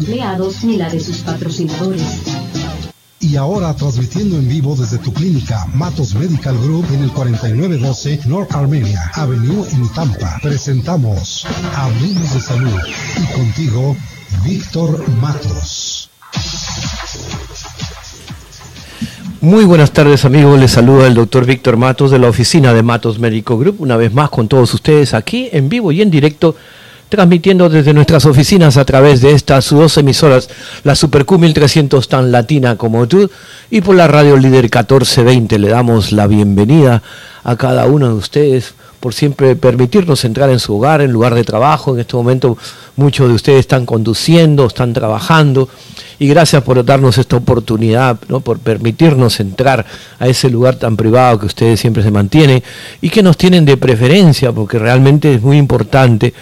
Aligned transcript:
empleados 0.00 0.64
ni 0.64 0.78
la 0.78 0.88
de 0.88 0.98
sus 0.98 1.18
patrocinadores. 1.18 2.22
Y 3.20 3.36
ahora 3.36 3.74
transmitiendo 3.76 4.38
en 4.38 4.48
vivo 4.48 4.74
desde 4.74 4.96
tu 4.96 5.12
clínica 5.12 5.66
Matos 5.74 6.14
Medical 6.14 6.56
Group 6.58 6.86
en 6.94 7.02
el 7.02 7.12
4912 7.12 8.20
North 8.26 8.50
Armenia 8.52 9.10
Avenue 9.14 9.66
en 9.70 9.86
Tampa. 9.90 10.38
Presentamos 10.42 11.46
Hablemos 11.76 12.32
de 12.32 12.40
Salud 12.40 12.78
y 13.18 13.32
contigo 13.36 13.94
Víctor 14.42 15.06
Matos. 15.20 16.08
Muy 19.42 19.64
buenas 19.64 19.92
tardes 19.92 20.24
amigos, 20.24 20.58
les 20.58 20.70
saluda 20.70 21.06
el 21.06 21.14
doctor 21.14 21.44
Víctor 21.44 21.76
Matos 21.76 22.10
de 22.10 22.18
la 22.18 22.28
oficina 22.28 22.72
de 22.72 22.82
Matos 22.82 23.18
Medical 23.18 23.58
Group, 23.58 23.76
una 23.80 23.96
vez 23.96 24.14
más 24.14 24.30
con 24.30 24.48
todos 24.48 24.72
ustedes 24.72 25.12
aquí 25.12 25.50
en 25.52 25.68
vivo 25.68 25.92
y 25.92 26.00
en 26.00 26.10
directo 26.10 26.56
transmitiendo 27.10 27.68
desde 27.68 27.92
nuestras 27.92 28.24
oficinas 28.24 28.76
a 28.76 28.84
través 28.84 29.20
de 29.20 29.32
estas 29.32 29.68
dos 29.68 29.98
emisoras, 29.98 30.48
la 30.84 30.94
Super 30.94 31.26
Q 31.26 31.38
1300 31.38 32.08
tan 32.08 32.32
latina 32.32 32.76
como 32.76 33.06
tú 33.06 33.28
y 33.68 33.80
por 33.82 33.96
la 33.96 34.06
radio 34.06 34.36
líder 34.36 34.64
1420. 34.64 35.58
Le 35.58 35.68
damos 35.68 36.12
la 36.12 36.28
bienvenida 36.28 37.02
a 37.42 37.56
cada 37.56 37.86
uno 37.86 38.08
de 38.08 38.14
ustedes 38.14 38.74
por 39.00 39.12
siempre 39.12 39.56
permitirnos 39.56 40.24
entrar 40.24 40.50
en 40.50 40.60
su 40.60 40.76
hogar, 40.76 41.00
en 41.00 41.10
lugar 41.10 41.34
de 41.34 41.42
trabajo. 41.42 41.94
En 41.94 42.00
este 42.00 42.14
momento 42.14 42.56
muchos 42.96 43.28
de 43.28 43.34
ustedes 43.34 43.60
están 43.60 43.86
conduciendo, 43.86 44.66
están 44.66 44.92
trabajando 44.92 45.68
y 46.20 46.28
gracias 46.28 46.62
por 46.62 46.84
darnos 46.84 47.18
esta 47.18 47.36
oportunidad, 47.36 48.18
por 48.18 48.60
permitirnos 48.60 49.40
entrar 49.40 49.84
a 50.18 50.28
ese 50.28 50.48
lugar 50.48 50.76
tan 50.76 50.96
privado 50.96 51.40
que 51.40 51.46
ustedes 51.46 51.80
siempre 51.80 52.04
se 52.04 52.12
mantienen 52.12 52.62
y 53.00 53.10
que 53.10 53.22
nos 53.22 53.36
tienen 53.36 53.64
de 53.64 53.76
preferencia 53.76 54.52
porque 54.52 54.78
realmente 54.78 55.34
es 55.34 55.42
muy 55.42 55.56
importante 55.56 56.32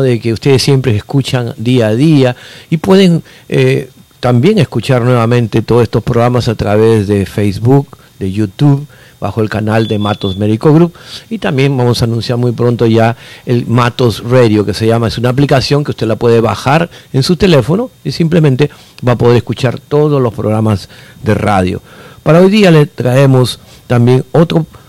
de 0.00 0.20
que 0.20 0.32
ustedes 0.32 0.62
siempre 0.62 0.96
escuchan 0.96 1.52
día 1.56 1.88
a 1.88 1.94
día 1.94 2.36
y 2.70 2.78
pueden 2.78 3.22
eh, 3.48 3.90
también 4.20 4.58
escuchar 4.58 5.02
nuevamente 5.02 5.62
todos 5.62 5.82
estos 5.82 6.02
programas 6.02 6.48
a 6.48 6.54
través 6.54 7.08
de 7.08 7.26
Facebook, 7.26 7.98
de 8.18 8.30
YouTube, 8.32 8.86
bajo 9.20 9.40
el 9.40 9.48
canal 9.48 9.86
de 9.86 9.98
Matos 9.98 10.36
Médico 10.36 10.72
Group. 10.72 10.94
Y 11.28 11.38
también 11.38 11.76
vamos 11.76 12.02
a 12.02 12.06
anunciar 12.06 12.38
muy 12.38 12.52
pronto 12.52 12.86
ya 12.86 13.16
el 13.46 13.66
Matos 13.66 14.22
Radio 14.24 14.64
que 14.64 14.74
se 14.74 14.86
llama, 14.86 15.08
es 15.08 15.18
una 15.18 15.28
aplicación 15.28 15.84
que 15.84 15.90
usted 15.90 16.06
la 16.06 16.16
puede 16.16 16.40
bajar 16.40 16.88
en 17.12 17.22
su 17.22 17.36
teléfono 17.36 17.90
y 18.04 18.12
simplemente 18.12 18.70
va 19.06 19.12
a 19.12 19.16
poder 19.16 19.36
escuchar 19.36 19.78
todos 19.80 20.22
los 20.22 20.32
programas 20.32 20.88
de 21.22 21.34
radio. 21.34 21.82
Para 22.22 22.40
hoy 22.40 22.50
día 22.50 22.70
le 22.70 22.86
traemos 22.86 23.58
también 23.86 24.24
otro 24.32 24.64
programa 24.64 24.81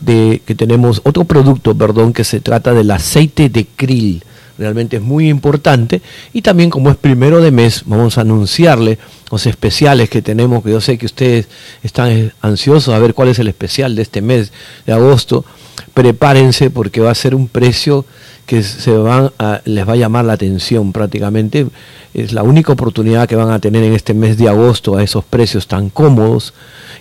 de 0.00 0.42
que 0.44 0.54
tenemos 0.54 1.00
otro 1.04 1.24
producto, 1.24 1.74
perdón, 1.74 2.12
que 2.12 2.22
se 2.22 2.40
trata 2.40 2.74
del 2.74 2.90
aceite 2.90 3.48
de 3.48 3.64
krill. 3.64 4.22
Realmente 4.58 4.96
es 4.96 5.02
muy 5.02 5.30
importante 5.30 6.02
y 6.34 6.42
también 6.42 6.68
como 6.68 6.90
es 6.90 6.96
primero 6.96 7.40
de 7.40 7.50
mes, 7.50 7.82
vamos 7.86 8.18
a 8.18 8.20
anunciarle 8.20 8.98
los 9.30 9.46
especiales 9.46 10.10
que 10.10 10.20
tenemos, 10.20 10.62
que 10.62 10.70
yo 10.70 10.82
sé 10.82 10.98
que 10.98 11.06
ustedes 11.06 11.48
están 11.82 12.32
ansiosos 12.42 12.94
a 12.94 12.98
ver 12.98 13.14
cuál 13.14 13.28
es 13.28 13.38
el 13.38 13.48
especial 13.48 13.96
de 13.96 14.02
este 14.02 14.20
mes 14.20 14.52
de 14.84 14.92
agosto. 14.92 15.46
Prepárense 15.94 16.68
porque 16.68 17.00
va 17.00 17.10
a 17.10 17.14
ser 17.14 17.34
un 17.34 17.48
precio 17.48 18.04
que 18.46 18.62
se 18.62 18.90
van 18.92 19.30
les 19.64 19.88
va 19.88 19.92
a 19.92 19.96
llamar 19.96 20.24
la 20.24 20.34
atención 20.34 20.92
prácticamente. 20.92 21.66
Es 22.14 22.32
la 22.32 22.42
única 22.42 22.72
oportunidad 22.72 23.28
que 23.28 23.36
van 23.36 23.50
a 23.50 23.58
tener 23.58 23.82
en 23.84 23.94
este 23.94 24.14
mes 24.14 24.36
de 24.36 24.48
agosto 24.48 24.96
a 24.96 25.02
esos 25.02 25.24
precios 25.24 25.66
tan 25.66 25.88
cómodos 25.88 26.52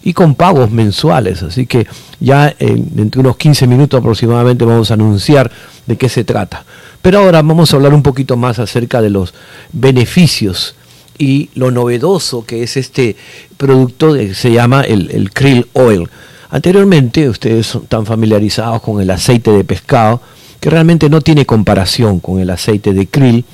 y 0.03 0.13
con 0.13 0.35
pagos 0.35 0.71
mensuales. 0.71 1.43
Así 1.43 1.65
que 1.65 1.87
ya 2.19 2.53
en, 2.59 2.91
entre 2.97 3.19
unos 3.19 3.37
15 3.37 3.67
minutos 3.67 3.99
aproximadamente 3.99 4.65
vamos 4.65 4.91
a 4.91 4.93
anunciar 4.93 5.51
de 5.85 5.97
qué 5.97 6.09
se 6.09 6.23
trata. 6.23 6.63
Pero 7.01 7.19
ahora 7.19 7.41
vamos 7.41 7.73
a 7.73 7.75
hablar 7.75 7.93
un 7.93 8.03
poquito 8.03 8.37
más 8.37 8.59
acerca 8.59 9.01
de 9.01 9.09
los 9.09 9.33
beneficios 9.73 10.75
y 11.17 11.49
lo 11.55 11.71
novedoso 11.71 12.45
que 12.45 12.63
es 12.63 12.77
este 12.77 13.15
producto 13.57 14.13
que 14.13 14.33
se 14.33 14.51
llama 14.51 14.81
el, 14.81 15.11
el 15.11 15.31
krill 15.31 15.67
oil. 15.73 16.07
Anteriormente 16.49 17.29
ustedes 17.29 17.75
están 17.75 18.05
familiarizados 18.05 18.81
con 18.81 19.01
el 19.01 19.09
aceite 19.09 19.51
de 19.51 19.63
pescado, 19.63 20.21
que 20.61 20.69
realmente 20.69 21.09
no 21.09 21.21
tiene 21.21 21.45
comparación 21.45 22.19
con 22.19 22.39
el 22.39 22.51
aceite 22.51 22.93
de 22.93 23.07
krill, 23.07 23.45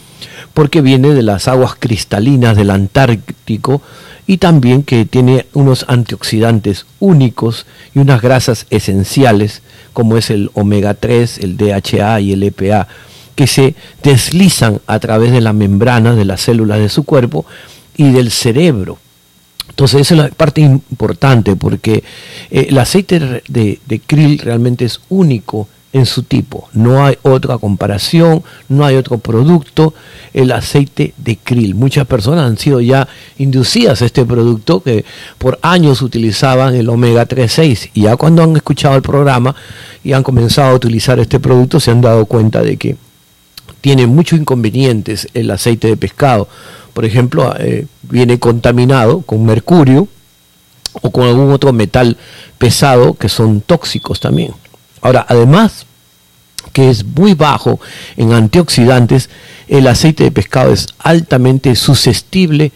porque 0.53 0.81
viene 0.81 1.13
de 1.13 1.23
las 1.23 1.47
aguas 1.47 1.75
cristalinas 1.79 2.57
del 2.57 2.69
Antártico 2.69 3.81
y 4.28 4.38
también 4.38 4.84
que 4.84 5.06
tiene 5.06 5.46
unos 5.53 5.85
antioxidantes 5.88 6.85
únicos 7.00 7.66
y 7.96 8.00
unas 8.00 8.22
grasas 8.22 8.67
esenciales 8.69 9.62
como 9.94 10.17
es 10.17 10.29
el 10.29 10.51
omega 10.53 10.96
3, 10.96 11.40
el 11.40 11.56
DHA 11.56 12.19
y 12.19 12.34
el 12.34 12.44
EPA, 12.44 12.88
que 13.35 13.47
se 13.47 13.73
deslizan 14.03 14.81
a 14.85 15.00
través 15.00 15.31
de 15.31 15.41
la 15.41 15.53
membrana 15.53 16.13
de 16.13 16.25
las 16.25 16.41
células 16.41 16.79
de 16.79 16.90
su 16.90 17.03
cuerpo 17.03 17.46
y 17.96 18.12
del 18.12 18.31
cerebro. 18.31 19.00
Entonces 19.69 20.01
esa 20.01 20.16
es 20.16 20.22
la 20.22 20.29
parte 20.29 20.59
importante 20.59 21.56
porque 21.56 22.03
eh, 22.51 22.67
el 22.69 22.78
aceite 22.78 23.44
de 23.47 24.01
krill 24.06 24.40
realmente 24.40 24.85
es 24.85 25.00
único 25.07 25.69
en 25.93 26.05
su 26.05 26.23
tipo. 26.23 26.69
No 26.73 27.05
hay 27.05 27.17
otra 27.23 27.57
comparación, 27.57 28.43
no 28.69 28.85
hay 28.85 28.95
otro 28.95 29.17
producto, 29.17 29.93
el 30.33 30.51
aceite 30.51 31.13
de 31.17 31.37
krill. 31.37 31.75
Muchas 31.75 32.05
personas 32.05 32.45
han 32.45 32.57
sido 32.57 32.81
ya 32.81 33.07
inducidas 33.37 34.01
a 34.01 34.05
este 34.05 34.25
producto 34.25 34.81
que 34.81 35.05
por 35.37 35.59
años 35.61 36.01
utilizaban 36.01 36.75
el 36.75 36.89
omega 36.89 37.27
3.6 37.27 37.91
y 37.93 38.01
ya 38.03 38.15
cuando 38.15 38.43
han 38.43 38.55
escuchado 38.55 38.95
el 38.95 39.01
programa 39.01 39.55
y 40.03 40.13
han 40.13 40.23
comenzado 40.23 40.71
a 40.71 40.75
utilizar 40.75 41.19
este 41.19 41.39
producto 41.39 41.79
se 41.79 41.91
han 41.91 42.01
dado 42.01 42.25
cuenta 42.25 42.61
de 42.61 42.77
que 42.77 42.95
tiene 43.81 44.07
muchos 44.07 44.39
inconvenientes 44.39 45.27
el 45.33 45.49
aceite 45.51 45.87
de 45.87 45.97
pescado. 45.97 46.47
Por 46.93 47.05
ejemplo, 47.05 47.53
eh, 47.59 47.85
viene 48.03 48.39
contaminado 48.39 49.21
con 49.21 49.45
mercurio 49.45 50.07
o 51.01 51.11
con 51.11 51.27
algún 51.27 51.51
otro 51.51 51.71
metal 51.73 52.17
pesado 52.57 53.13
que 53.13 53.29
son 53.29 53.61
tóxicos 53.61 54.19
también. 54.19 54.51
Ahora, 55.07 55.25
además 55.29 55.85
que 56.73 56.90
es 56.90 57.06
muy 57.06 57.34
bajo 57.34 57.79
en 58.18 58.34
antioxidantes, 58.34 59.29
el 59.69 59.88
aceite 59.88 60.25
de 60.25 60.31
pescado 60.31 60.73
es 60.73 60.88
altamente 61.00 61.78
susceptible 61.78 62.73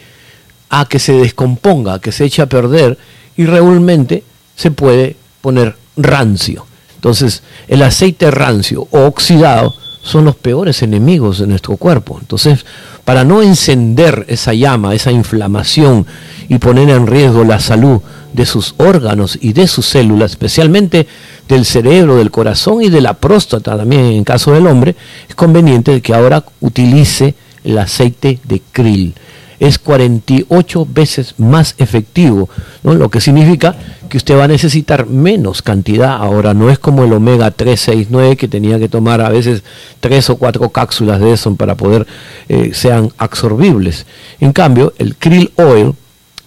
a 0.69 0.85
que 0.85 0.97
se 0.97 1.11
descomponga, 1.11 1.95
a 1.95 1.99
que 1.99 2.13
se 2.13 2.23
eche 2.23 2.41
a 2.41 2.45
perder 2.45 2.97
y 3.35 3.45
realmente 3.45 4.23
se 4.55 4.71
puede 4.71 5.17
poner 5.41 5.75
rancio. 5.97 6.65
Entonces, 6.95 7.43
el 7.67 7.83
aceite 7.83 8.31
rancio 8.31 8.87
o 8.91 8.99
oxidado 9.01 9.75
son 10.01 10.23
los 10.23 10.37
peores 10.37 10.81
enemigos 10.83 11.39
de 11.39 11.47
nuestro 11.47 11.75
cuerpo. 11.75 12.17
Entonces, 12.17 12.65
para 13.03 13.25
no 13.25 13.41
encender 13.41 14.23
esa 14.29 14.53
llama, 14.53 14.95
esa 14.95 15.11
inflamación 15.11 16.07
y 16.47 16.59
poner 16.59 16.91
en 16.91 17.07
riesgo 17.07 17.43
la 17.43 17.59
salud 17.59 17.99
de 18.33 18.45
sus 18.45 18.75
órganos 18.77 19.37
y 19.41 19.53
de 19.53 19.67
sus 19.67 19.85
células, 19.85 20.31
especialmente 20.31 21.07
del 21.47 21.65
cerebro, 21.65 22.15
del 22.15 22.31
corazón 22.31 22.81
y 22.81 22.89
de 22.89 23.01
la 23.01 23.13
próstata 23.13 23.77
también 23.77 24.05
en 24.05 24.23
caso 24.23 24.53
del 24.53 24.67
hombre, 24.67 24.95
es 25.27 25.35
conveniente 25.35 26.01
que 26.01 26.13
ahora 26.13 26.43
utilice 26.59 27.35
el 27.63 27.77
aceite 27.77 28.39
de 28.43 28.61
krill. 28.71 29.13
Es 29.59 29.77
48 29.77 30.87
veces 30.91 31.35
más 31.37 31.75
efectivo, 31.77 32.49
lo 32.81 33.09
que 33.09 33.21
significa 33.21 33.75
que 34.09 34.17
usted 34.17 34.35
va 34.35 34.45
a 34.45 34.47
necesitar 34.47 35.05
menos 35.05 35.61
cantidad. 35.61 36.15
Ahora 36.15 36.55
no 36.55 36.71
es 36.71 36.79
como 36.79 37.03
el 37.03 37.13
omega 37.13 37.51
369 37.51 38.37
que 38.37 38.47
tenía 38.47 38.79
que 38.79 38.89
tomar 38.89 39.21
a 39.21 39.29
veces 39.29 39.63
tres 39.99 40.31
o 40.31 40.37
cuatro 40.37 40.67
cápsulas 40.69 41.19
de 41.19 41.33
eso 41.33 41.55
para 41.55 41.75
poder 41.75 42.07
eh, 42.49 42.71
sean 42.73 43.11
absorbibles. 43.19 44.07
En 44.39 44.51
cambio, 44.51 44.93
el 44.97 45.15
krill 45.15 45.51
oil 45.57 45.93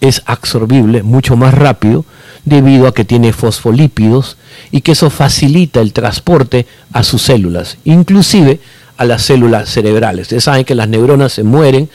es 0.08 0.22
absorbible 0.26 1.02
mucho 1.02 1.36
más 1.36 1.54
rápido 1.54 2.04
debido 2.44 2.86
a 2.86 2.94
que 2.94 3.04
tiene 3.04 3.32
fosfolípidos 3.32 4.36
y 4.70 4.82
que 4.82 4.92
eso 4.92 5.10
facilita 5.10 5.80
el 5.80 5.92
transporte 5.92 6.66
a 6.92 7.02
sus 7.02 7.22
células, 7.22 7.78
inclusive 7.84 8.60
a 8.96 9.04
las 9.04 9.22
células 9.22 9.68
cerebrales. 9.68 10.22
Ustedes 10.22 10.44
saben 10.44 10.64
que 10.64 10.74
las 10.74 10.88
neuronas 10.88 11.32
se 11.32 11.42
mueren 11.42 11.88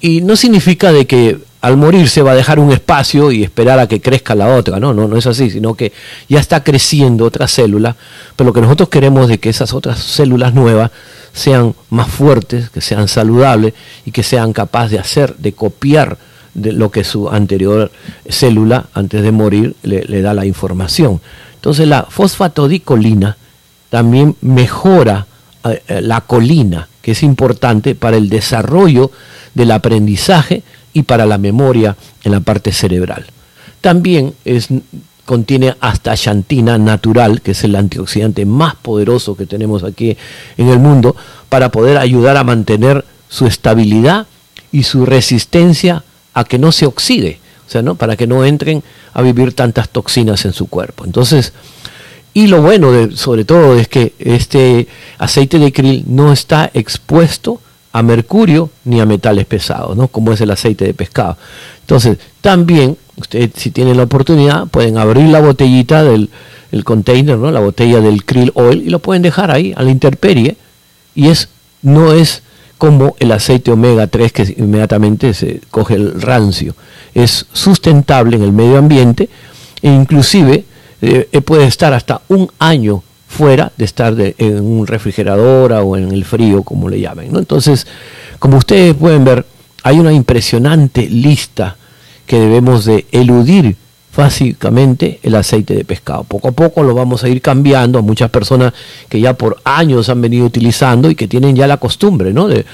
y 0.00 0.20
no 0.20 0.36
significa 0.36 0.92
de 0.92 1.06
que 1.06 1.38
al 1.60 1.76
morir 1.76 2.08
se 2.08 2.22
va 2.22 2.32
a 2.32 2.34
dejar 2.34 2.58
un 2.58 2.72
espacio 2.72 3.30
y 3.30 3.44
esperar 3.44 3.78
a 3.78 3.86
que 3.86 4.00
crezca 4.00 4.34
la 4.34 4.56
otra, 4.56 4.80
no, 4.80 4.92
no, 4.92 5.06
no 5.06 5.16
es 5.16 5.26
así, 5.26 5.48
sino 5.48 5.74
que 5.74 5.92
ya 6.28 6.40
está 6.40 6.64
creciendo 6.64 7.24
otra 7.24 7.46
célula, 7.46 7.94
pero 8.34 8.48
lo 8.48 8.52
que 8.52 8.60
nosotros 8.60 8.88
queremos 8.88 9.30
es 9.30 9.38
que 9.38 9.48
esas 9.48 9.72
otras 9.72 10.00
células 10.00 10.54
nuevas 10.54 10.90
sean 11.32 11.74
más 11.88 12.08
fuertes, 12.08 12.68
que 12.70 12.80
sean 12.80 13.06
saludables 13.06 13.74
y 14.04 14.10
que 14.10 14.24
sean 14.24 14.52
capaces 14.52 14.90
de 14.90 14.98
hacer, 14.98 15.36
de 15.36 15.52
copiar 15.52 16.18
de 16.54 16.72
lo 16.72 16.90
que 16.90 17.04
su 17.04 17.28
anterior 17.28 17.90
célula, 18.28 18.86
antes 18.94 19.22
de 19.22 19.32
morir, 19.32 19.74
le, 19.82 20.22
da 20.22 20.34
la 20.34 20.46
información. 20.46 21.20
Entonces 21.54 21.88
la 21.88 22.06
fosfatodicolina 22.08 23.36
también 23.90 24.36
mejora 24.40 25.26
eh, 25.64 25.82
eh, 25.88 26.00
la 26.02 26.22
colina, 26.22 26.88
que 27.00 27.12
es 27.12 27.22
importante 27.22 27.94
para 27.94 28.16
el 28.16 28.28
desarrollo 28.28 29.10
del 29.54 29.70
aprendizaje 29.70 30.62
y 30.92 31.02
para 31.02 31.26
la 31.26 31.38
memoria 31.38 31.96
en 32.24 32.32
la 32.32 32.40
parte 32.40 32.72
cerebral. 32.72 33.26
También 33.80 34.34
es, 34.44 34.68
contiene 35.24 35.74
astaxantina 35.80 36.78
natural, 36.78 37.40
que 37.40 37.52
es 37.52 37.64
el 37.64 37.76
antioxidante 37.76 38.44
más 38.44 38.74
poderoso 38.76 39.36
que 39.36 39.46
tenemos 39.46 39.82
aquí 39.84 40.16
en 40.56 40.68
el 40.68 40.78
mundo, 40.78 41.16
para 41.48 41.70
poder 41.70 41.98
ayudar 41.98 42.36
a 42.36 42.44
mantener 42.44 43.04
su 43.28 43.46
estabilidad 43.46 44.26
y 44.70 44.82
su 44.82 45.06
resistencia 45.06 46.04
a 46.34 46.44
que 46.44 46.58
no 46.58 46.72
se 46.72 46.86
oxide, 46.86 47.38
o 47.66 47.70
sea, 47.70 47.82
¿no? 47.82 47.94
para 47.94 48.16
que 48.16 48.26
no 48.26 48.44
entren 48.44 48.82
a 49.14 49.22
vivir 49.22 49.54
tantas 49.54 49.88
toxinas 49.88 50.44
en 50.44 50.52
su 50.52 50.66
cuerpo. 50.66 51.04
Entonces, 51.04 51.52
y 52.34 52.46
lo 52.46 52.62
bueno 52.62 52.92
de, 52.92 53.16
sobre 53.16 53.44
todo 53.44 53.78
es 53.78 53.88
que 53.88 54.14
este 54.18 54.88
aceite 55.18 55.58
de 55.58 55.72
krill 55.72 56.04
no 56.06 56.32
está 56.32 56.70
expuesto 56.72 57.60
a 57.92 58.02
mercurio 58.02 58.70
ni 58.84 59.00
a 59.00 59.06
metales 59.06 59.44
pesados, 59.44 59.96
¿no? 59.96 60.08
como 60.08 60.32
es 60.32 60.40
el 60.40 60.50
aceite 60.50 60.86
de 60.86 60.94
pescado. 60.94 61.36
Entonces, 61.80 62.18
también, 62.40 62.96
ustedes 63.16 63.50
si 63.56 63.70
tienen 63.70 63.98
la 63.98 64.04
oportunidad, 64.04 64.66
pueden 64.68 64.96
abrir 64.96 65.28
la 65.28 65.40
botellita 65.40 66.02
del 66.02 66.30
el 66.72 66.84
container, 66.84 67.36
¿no? 67.36 67.50
la 67.50 67.60
botella 67.60 68.00
del 68.00 68.24
krill 68.24 68.50
oil, 68.54 68.82
y 68.82 68.90
lo 68.90 68.98
pueden 68.98 69.22
dejar 69.22 69.50
ahí 69.50 69.74
a 69.76 69.82
la 69.82 69.90
intemperie, 69.90 70.56
y 71.14 71.28
es, 71.28 71.48
no 71.82 72.12
es 72.14 72.41
como 72.82 73.14
el 73.20 73.30
aceite 73.30 73.70
omega 73.70 74.08
3 74.08 74.32
que 74.32 74.54
inmediatamente 74.58 75.34
se 75.34 75.60
coge 75.70 75.94
el 75.94 76.20
rancio. 76.20 76.74
Es 77.14 77.46
sustentable 77.52 78.34
en 78.34 78.42
el 78.42 78.50
medio 78.50 78.76
ambiente 78.76 79.28
e 79.80 79.88
inclusive 79.88 80.64
eh, 81.00 81.40
puede 81.42 81.66
estar 81.66 81.92
hasta 81.92 82.22
un 82.26 82.50
año 82.58 83.04
fuera 83.28 83.70
de 83.76 83.84
estar 83.84 84.16
en 84.18 84.60
un 84.60 84.84
refrigerador 84.84 85.74
o 85.74 85.96
en 85.96 86.10
el 86.10 86.24
frío, 86.24 86.64
como 86.64 86.88
le 86.88 86.98
llamen. 86.98 87.32
¿no? 87.32 87.38
Entonces, 87.38 87.86
como 88.40 88.56
ustedes 88.56 88.94
pueden 88.94 89.24
ver, 89.24 89.46
hay 89.84 90.00
una 90.00 90.12
impresionante 90.12 91.08
lista 91.08 91.76
que 92.26 92.40
debemos 92.40 92.84
de 92.84 93.06
eludir 93.12 93.76
básicamente 94.14 95.20
el 95.22 95.34
aceite 95.34 95.74
de 95.74 95.84
pescado. 95.84 96.24
Poco 96.24 96.48
a 96.48 96.52
poco 96.52 96.82
lo 96.82 96.94
vamos 96.94 97.24
a 97.24 97.28
ir 97.28 97.40
cambiando 97.40 97.98
a 97.98 98.02
muchas 98.02 98.30
personas 98.30 98.72
que 99.08 99.20
ya 99.20 99.34
por 99.34 99.58
años 99.64 100.08
han 100.08 100.20
venido 100.20 100.44
utilizando 100.44 101.10
y 101.10 101.14
que 101.14 101.28
tienen 101.28 101.56
ya 101.56 101.66
la 101.66 101.78
costumbre, 101.78 102.32
¿no? 102.32 102.46
De, 102.46 102.66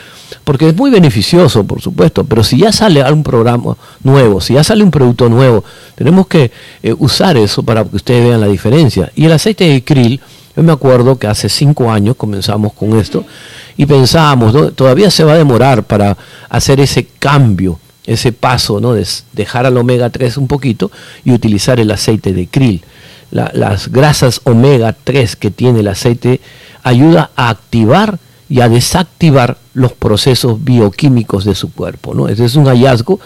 porque 0.44 0.68
es 0.68 0.76
muy 0.76 0.90
beneficioso, 0.90 1.64
por 1.64 1.80
supuesto, 1.80 2.24
pero 2.24 2.42
si 2.42 2.58
ya 2.58 2.72
sale 2.72 3.02
algún 3.02 3.22
programa 3.22 3.76
nuevo, 4.02 4.40
si 4.40 4.54
ya 4.54 4.64
sale 4.64 4.82
un 4.82 4.90
producto 4.90 5.28
nuevo, 5.28 5.64
tenemos 5.94 6.26
que 6.26 6.50
eh, 6.82 6.94
usar 6.98 7.36
eso 7.36 7.62
para 7.62 7.84
que 7.84 7.96
ustedes 7.96 8.26
vean 8.28 8.40
la 8.40 8.48
diferencia. 8.48 9.10
Y 9.14 9.26
el 9.26 9.32
aceite 9.32 9.68
de 9.68 9.84
krill, 9.84 10.20
yo 10.56 10.62
me 10.62 10.72
acuerdo 10.72 11.18
que 11.18 11.28
hace 11.28 11.48
cinco 11.48 11.90
años 11.90 12.16
comenzamos 12.16 12.72
con 12.72 12.98
esto 12.98 13.24
y 13.76 13.86
pensábamos, 13.86 14.74
todavía 14.74 15.10
se 15.10 15.22
va 15.22 15.34
a 15.34 15.38
demorar 15.38 15.84
para 15.84 16.16
hacer 16.48 16.80
ese 16.80 17.06
cambio 17.18 17.78
ese 18.08 18.32
paso, 18.32 18.80
¿no? 18.80 18.94
De 18.94 19.06
dejar 19.34 19.66
al 19.66 19.76
omega 19.76 20.10
3 20.10 20.38
un 20.38 20.48
poquito 20.48 20.90
y 21.24 21.32
utilizar 21.32 21.78
el 21.78 21.90
aceite 21.90 22.32
de 22.32 22.46
krill. 22.46 22.82
las 23.30 23.88
grasas 23.88 24.40
omega 24.44 24.96
3 25.04 25.36
que 25.36 25.50
tiene 25.50 25.80
el 25.80 25.88
aceite 25.88 26.40
ayuda 26.82 27.30
a 27.36 27.50
activar 27.50 28.18
y 28.48 28.60
a 28.60 28.68
desactivar 28.70 29.58
los 29.74 29.92
procesos 29.92 30.64
bioquímicos 30.64 31.44
de 31.44 31.54
su 31.54 31.70
cuerpo. 31.70 32.14
¿no? 32.14 32.28
Ese 32.28 32.46
es 32.46 32.56
un 32.56 32.64
hallazgo 32.64 33.20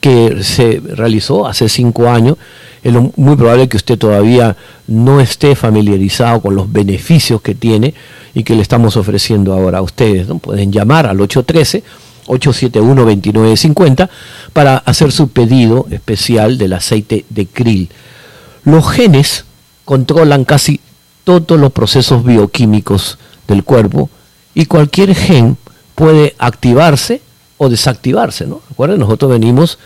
que 0.00 0.42
se 0.42 0.80
realizó 0.80 1.46
hace 1.46 1.68
cinco 1.68 2.08
años. 2.08 2.38
Es 2.82 2.94
muy 3.16 3.36
probable 3.36 3.68
que 3.68 3.76
usted 3.76 3.98
todavía 3.98 4.56
no 4.86 5.20
esté 5.20 5.54
familiarizado 5.54 6.40
con 6.40 6.54
los 6.54 6.72
beneficios 6.72 7.42
que 7.42 7.54
tiene 7.54 7.92
y 8.32 8.42
que 8.42 8.54
le 8.54 8.62
estamos 8.62 8.96
ofreciendo 8.96 9.52
ahora 9.52 9.78
a 9.78 9.82
ustedes. 9.82 10.28
¿no? 10.28 10.38
Pueden 10.38 10.72
llamar 10.72 11.06
al 11.06 11.20
813 11.20 11.84
871-2950 12.26 14.08
para 14.52 14.78
hacer 14.78 15.12
su 15.12 15.28
pedido 15.28 15.86
especial 15.90 16.58
del 16.58 16.72
aceite 16.72 17.24
de 17.28 17.46
krill. 17.46 17.88
Los 18.64 18.90
genes 18.90 19.44
controlan 19.84 20.44
casi 20.44 20.80
todos 21.24 21.58
los 21.58 21.72
procesos 21.72 22.24
bioquímicos 22.24 23.18
del 23.48 23.64
cuerpo 23.64 24.10
y 24.54 24.66
cualquier 24.66 25.14
gen 25.14 25.56
puede 25.94 26.34
activarse 26.38 27.20
o 27.56 27.68
desactivarse. 27.68 28.46
¿no? 28.46 28.60
Recuerden, 28.68 29.00
nosotros 29.00 29.30
venimos 29.30 29.78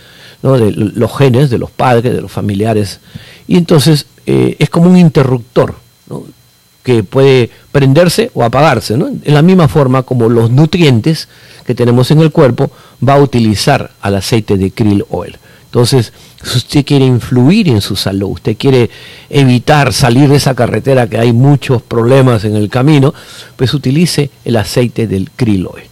de 0.43 0.73
los 0.73 1.17
genes 1.17 1.50
de 1.50 1.58
los 1.58 1.70
padres, 1.70 2.14
de 2.14 2.20
los 2.20 2.31
familiares, 2.31 3.00
y 3.49 3.56
entonces 3.56 4.06
eh, 4.26 4.56
es 4.58 4.70
como 4.70 4.88
un 4.88 4.96
interruptor 4.96 5.75
que 6.88 7.05
puede 7.05 7.50
prenderse 7.70 8.31
o 8.32 8.43
apagarse. 8.43 8.96
¿no? 8.96 9.08
En 9.08 9.35
la 9.35 9.43
misma 9.43 9.69
forma 9.69 10.05
como 10.05 10.31
los 10.31 10.50
nutrientes 10.50 11.29
que 11.67 11.75
tenemos 11.75 12.11
en 12.11 12.20
el 12.20 12.32
cuerpo 12.32 12.70
va 13.06 13.12
a 13.12 13.20
utilizar 13.20 13.90
al 14.00 14.17
aceite 14.17 14.56
de 14.56 14.70
krill 14.70 15.05
oil. 15.11 15.37
Entonces, 15.67 16.14
si 16.43 16.56
usted 16.56 16.87
quiere 16.87 17.05
influir 17.05 17.69
en 17.69 17.82
su 17.82 17.94
salud, 17.94 18.31
usted 18.31 18.56
quiere 18.56 18.88
evitar 19.29 19.93
salir 19.93 20.31
de 20.31 20.37
esa 20.37 20.55
carretera 20.55 21.06
que 21.11 21.19
hay 21.19 21.35
muchos 21.35 21.82
problemas 21.82 22.44
en 22.44 22.56
el 22.56 22.70
camino, 22.70 23.12
pues 23.55 23.75
utilice 23.75 24.31
el 24.46 24.56
aceite 24.56 25.06
del 25.06 25.31
krill 25.37 25.67
oil. 25.67 25.85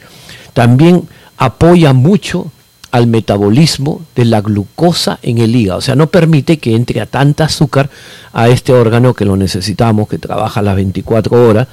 También 0.55 1.07
apoya 1.37 1.93
mucho 1.93 2.51
al 2.97 3.07
metabolismo 3.07 4.01
de 4.15 4.25
la 4.25 4.41
glucosa 4.41 5.19
en 5.23 5.37
el 5.37 5.55
hígado, 5.55 5.81
o 5.81 5.83
sea, 5.83 5.95
no 5.97 6.07
permite 6.07 6.57
que 6.57 6.75
entre 6.75 7.03
a 7.03 7.07
tanta 7.07 7.45
azúcar 7.45 7.91
a 8.33 8.49
este 8.49 8.73
órgano 8.73 9.13
que 9.13 9.27
lo 9.27 9.37
necesitamos, 9.37 10.09
que 10.09 10.17
trabaja 10.17 10.63
las 10.63 10.77
24 10.77 11.47
horas, 11.47 11.69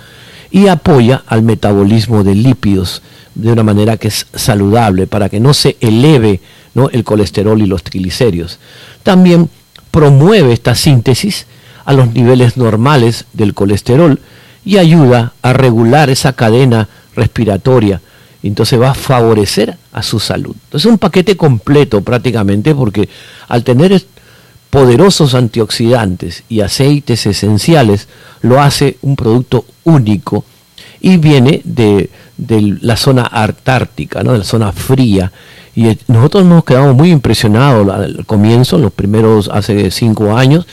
y 0.51 0.67
apoya 0.67 1.23
al 1.27 1.41
metabolismo 1.41 2.25
de 2.25 2.35
lípidos 2.35 3.01
de 3.35 3.53
una 3.53 3.63
manera 3.63 3.95
que 3.95 4.09
es 4.09 4.27
saludable, 4.33 5.07
para 5.07 5.29
que 5.29 5.39
no 5.39 5.53
se 5.53 5.77
eleve 5.79 6.41
¿no? 6.73 6.89
el 6.89 7.05
colesterol 7.05 7.61
y 7.61 7.67
los 7.67 7.83
triglicéridos. 7.83 8.59
También 9.03 9.49
promueve 9.91 10.51
esta 10.51 10.75
síntesis 10.75 11.45
a 11.85 11.93
los 11.93 12.13
niveles 12.13 12.57
normales 12.57 13.27
del 13.31 13.53
colesterol 13.53 14.19
y 14.65 14.75
ayuda 14.75 15.31
a 15.41 15.53
regular 15.53 16.09
esa 16.09 16.33
cadena 16.33 16.89
respiratoria. 17.15 18.01
Entonces 18.43 18.79
va 18.79 18.91
a 18.91 18.95
favorecer 18.95 19.77
a 19.91 20.03
su 20.03 20.19
salud. 20.19 20.55
Entonces 20.65 20.85
es 20.85 20.91
un 20.91 20.97
paquete 20.97 21.37
completo 21.37 22.01
prácticamente 22.01 22.75
porque 22.75 23.07
al 23.47 23.63
tener 23.63 24.03
poderosos 24.69 25.35
antioxidantes 25.35 26.43
y 26.49 26.61
aceites 26.61 27.25
esenciales 27.25 28.07
lo 28.41 28.61
hace 28.61 28.97
un 29.01 29.15
producto 29.15 29.65
único 29.83 30.45
y 30.99 31.17
viene 31.17 31.61
de, 31.63 32.09
la 32.81 32.97
zona 32.97 33.29
antártica, 33.31 34.23
¿no? 34.23 34.31
de 34.31 34.39
la 34.39 34.43
zona 34.43 34.71
fría. 34.71 35.31
Y 35.75 35.97
nosotros 36.07 36.45
nos 36.45 36.63
quedamos 36.63 36.95
muy 36.95 37.11
impresionados 37.11 37.87
al 37.89 38.25
comienzo, 38.25 38.77
en 38.77 38.83
los 38.83 38.93
primeros, 38.93 39.49
hace 39.49 39.91
cinco 39.91 40.35
años, 40.35 40.65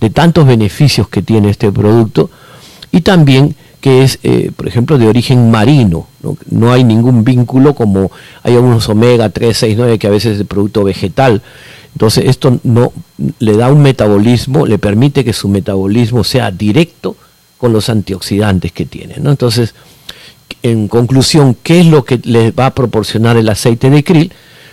de 0.00 0.10
tantos 0.10 0.46
beneficios 0.46 1.08
que 1.08 1.22
tiene 1.22 1.50
este 1.50 1.70
producto 1.70 2.30
y 2.90 3.02
también 3.02 3.54
que 3.82 4.04
es, 4.04 4.20
eh, 4.22 4.52
por 4.56 4.68
ejemplo, 4.68 4.96
de 4.96 5.08
origen 5.08 5.50
marino. 5.50 6.06
¿no? 6.22 6.38
¿no? 6.50 6.72
hay 6.72 6.84
ningún 6.84 7.24
vínculo 7.24 7.74
como 7.74 8.10
hay 8.44 8.54
algunos 8.54 8.88
omega 8.88 9.28
3, 9.28 9.54
6, 9.54 9.74
9 9.76 9.98
que 9.98 10.06
a 10.06 10.10
veces 10.10 10.32
es 10.32 10.38
de 10.38 10.44
producto 10.46 10.84
vegetal. 10.84 11.42
Entonces 11.92 12.24
esto 12.28 12.58
no 12.62 12.92
le 13.40 13.56
da 13.56 13.70
un 13.70 13.82
metabolismo, 13.82 14.66
le 14.66 14.78
permite 14.78 15.24
que 15.24 15.32
su 15.32 15.48
metabolismo 15.48 16.22
sea 16.24 16.50
directo 16.52 17.16
con 17.58 17.72
los 17.72 17.90
antioxidantes 17.90 18.70
que 18.70 18.86
tiene. 18.86 19.16
¿no? 19.18 19.30
Entonces, 19.30 19.74
en 20.62 20.86
conclusión, 20.86 21.56
¿qué 21.60 21.80
es 21.80 21.86
lo 21.86 22.04
que 22.04 22.20
le 22.22 22.52
va 22.52 22.66
a 22.66 22.74
proporcionar 22.74 23.36
el 23.36 23.48
aceite 23.48 23.90
de 23.90 24.04
krill? 24.04 24.32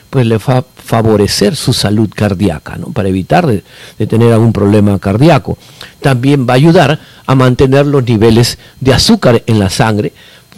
Pues 0.09 0.25
le 0.25 0.37
va 0.37 0.59
a 0.59 0.63
favorecer 0.75 1.55
su 1.55 1.71
salud 1.71 2.09
cardíaca, 2.13 2.77
¿no? 2.77 2.87
para 2.87 3.09
evitar 3.09 3.45
de, 3.45 3.63
tener 4.07 4.33
algún 4.33 4.53
problema 4.53 4.97
cardíaco. 4.97 5.57
También 6.01 6.47
va 6.47 6.53
a 6.53 6.55
ayudar 6.55 6.99
a 7.25 7.35
mantener 7.35 7.85
los 7.85 8.03
niveles 8.03 8.57
de 8.79 8.93
azúcar 8.93 9.43
en 9.45 9.59
la 9.59 9.69
sangre 9.69 10.13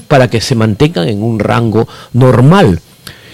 para 0.08 0.30
que 0.30 0.40
se 0.40 0.56
mantengan 0.56 1.08
en 1.08 1.22
un 1.22 1.40
rango 1.40 1.88
normal. 2.14 2.80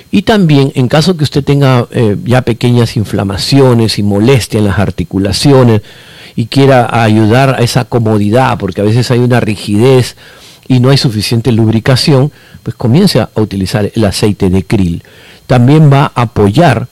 Y 0.09 0.23
también 0.23 0.71
en 0.75 0.87
caso 0.87 1.17
que 1.17 1.23
usted 1.23 1.43
tenga 1.43 1.85
eh, 1.91 2.17
ya 2.23 2.41
pequeñas 2.41 2.95
inflamaciones 2.97 3.99
y 3.99 4.03
molestia 4.03 4.59
en 4.59 4.65
las 4.65 4.79
articulaciones, 4.79 5.81
y 6.37 6.45
quiera 6.45 7.03
ayudar 7.03 7.55
a 7.55 7.63
esa 7.63 7.85
comodidad, 7.85 8.59
porque 8.59 8.81
a 8.81 8.83
veces 8.83 9.09
hay 9.09 9.19
una 9.19 9.39
rigidez 9.39 10.15
y 10.67 10.79
no 10.79 10.91
hay 10.91 10.97
suficiente 10.97 11.51
lubricación, 11.51 12.31
pues 12.61 12.75
comience 12.75 13.19
a 13.19 13.29
utilizar 13.35 13.91
el 13.93 14.05
aceite 14.05 14.51
de 14.51 14.63
krill. 14.63 15.03
También 15.47 15.91
va 15.91 16.11
a 16.13 16.23
apoyar 16.23 16.87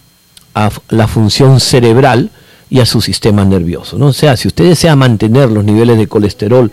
a 0.54 0.72
la 0.90 1.08
función 1.08 1.60
cerebral 1.60 2.32
y 2.70 2.80
a 2.80 2.86
su 2.86 3.02
sistema 3.02 3.46
nervioso. 3.46 3.98
¿no? 3.98 4.08
O 4.08 4.14
sea, 4.14 4.38
si 4.38 4.48
usted 4.48 4.66
desea 4.66 4.96
mantener 4.96 5.52
los 5.52 5.64
niveles 5.64 5.98
de 5.98 6.08
colesterol 6.08 6.72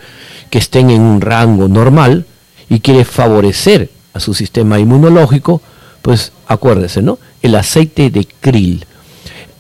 que 0.51 0.59
estén 0.59 0.91
en 0.91 1.03
un 1.03 1.21
rango 1.21 1.69
normal 1.69 2.27
y 2.69 2.81
quiere 2.81 3.05
favorecer 3.05 3.91
a 4.15 4.21
su 4.21 4.35
sistema 4.35 4.79
inmunológico, 4.79 5.61
pues 6.01 6.33
acuérdese, 6.47 7.03
¿no? 7.03 7.19
El 7.43 7.55
aceite 7.55 8.11
de 8.11 8.27
krill. 8.41 8.85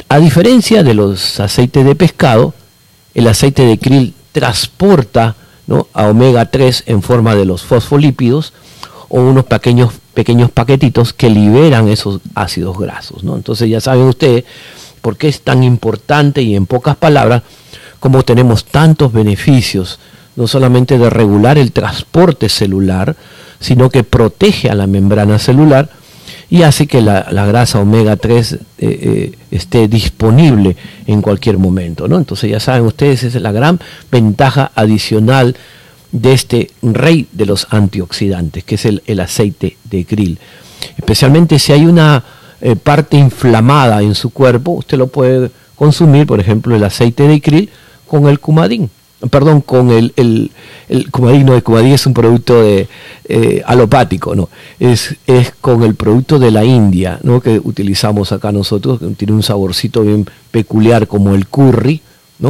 A 0.08 0.18
diferencia 0.18 0.82
de 0.82 0.94
los 0.94 1.40
aceites 1.40 1.84
de 1.84 1.94
pescado, 1.94 2.54
el 3.14 3.28
aceite 3.28 3.64
de 3.64 3.78
krill 3.78 4.14
transporta 4.32 5.36
a 5.94 6.06
omega 6.06 6.46
3 6.46 6.84
en 6.86 7.02
forma 7.02 7.34
de 7.34 7.44
los 7.44 7.62
fosfolípidos 7.62 8.52
o 9.08 9.20
unos 9.20 9.44
pequeños, 9.44 9.92
pequeños 10.14 10.50
paquetitos 10.50 11.12
que 11.12 11.30
liberan 11.30 11.88
esos 11.88 12.20
ácidos 12.34 12.78
grasos. 12.78 13.24
¿no? 13.24 13.36
Entonces 13.36 13.68
ya 13.68 13.80
saben 13.80 14.04
ustedes 14.04 14.44
por 15.00 15.16
qué 15.16 15.28
es 15.28 15.40
tan 15.40 15.62
importante 15.62 16.42
y 16.42 16.54
en 16.54 16.66
pocas 16.66 16.96
palabras 16.96 17.42
cómo 18.00 18.22
tenemos 18.22 18.64
tantos 18.64 19.12
beneficios, 19.12 19.98
no 20.36 20.46
solamente 20.46 20.98
de 20.98 21.10
regular 21.10 21.58
el 21.58 21.72
transporte 21.72 22.48
celular, 22.48 23.16
sino 23.60 23.90
que 23.90 24.02
protege 24.02 24.70
a 24.70 24.74
la 24.74 24.86
membrana 24.86 25.38
celular 25.38 25.88
y 26.50 26.64
hace 26.64 26.86
que 26.86 27.00
la, 27.00 27.22
grasa 27.46 27.80
omega 27.80 28.16
3 28.16 28.52
eh, 28.52 28.58
eh, 28.78 29.32
esté 29.50 29.88
disponible 29.88 30.76
en 31.06 31.22
cualquier 31.22 31.58
momento. 31.58 32.08
¿no? 32.08 32.18
Entonces 32.18 32.50
ya 32.50 32.60
saben 32.60 32.84
ustedes, 32.84 33.22
es 33.22 33.34
la 33.36 33.52
gran 33.52 33.80
ventaja 34.10 34.70
adicional 34.74 35.56
de 36.12 36.32
este 36.32 36.70
rey 36.82 37.26
de 37.32 37.46
los 37.46 37.66
antioxidantes, 37.70 38.64
que 38.64 38.76
es 38.76 38.84
el, 38.84 39.20
aceite 39.20 39.76
de 39.84 40.04
krill. 40.04 40.38
Especialmente 40.96 41.58
si 41.58 41.72
hay 41.72 41.86
una 41.86 42.22
eh, 42.60 42.76
parte 42.76 43.16
inflamada 43.16 44.02
en 44.02 44.14
su 44.14 44.30
cuerpo, 44.30 44.72
usted 44.72 44.98
lo 44.98 45.08
puede 45.08 45.50
consumir, 45.74 46.26
por 46.26 46.38
ejemplo, 46.38 46.76
el 46.76 46.84
aceite 46.84 47.26
de 47.26 47.40
krill 47.40 47.70
con 48.06 48.28
el 48.28 48.38
cumadín 48.38 48.90
perdón, 49.30 49.60
con 49.60 49.90
el, 49.90 50.12
el, 50.16 50.50
el 50.88 51.10
Cumadín, 51.10 51.46
no, 51.46 51.54
el 51.54 51.62
Cumadín 51.62 51.92
es 51.92 52.06
un 52.06 52.14
producto 52.14 52.62
de, 52.62 52.88
eh, 53.28 53.62
alopático, 53.66 54.34
no, 54.34 54.48
es, 54.78 55.16
es 55.26 55.52
con 55.60 55.82
el 55.82 55.94
producto 55.94 56.38
de 56.38 56.50
la 56.50 56.64
India, 56.64 57.18
¿no? 57.22 57.40
que 57.40 57.60
utilizamos 57.62 58.32
acá 58.32 58.52
nosotros, 58.52 58.98
que 58.98 59.06
tiene 59.08 59.32
un 59.32 59.42
saborcito 59.42 60.02
bien 60.02 60.26
peculiar 60.50 61.06
como 61.06 61.34
el 61.34 61.46
curry, 61.46 62.02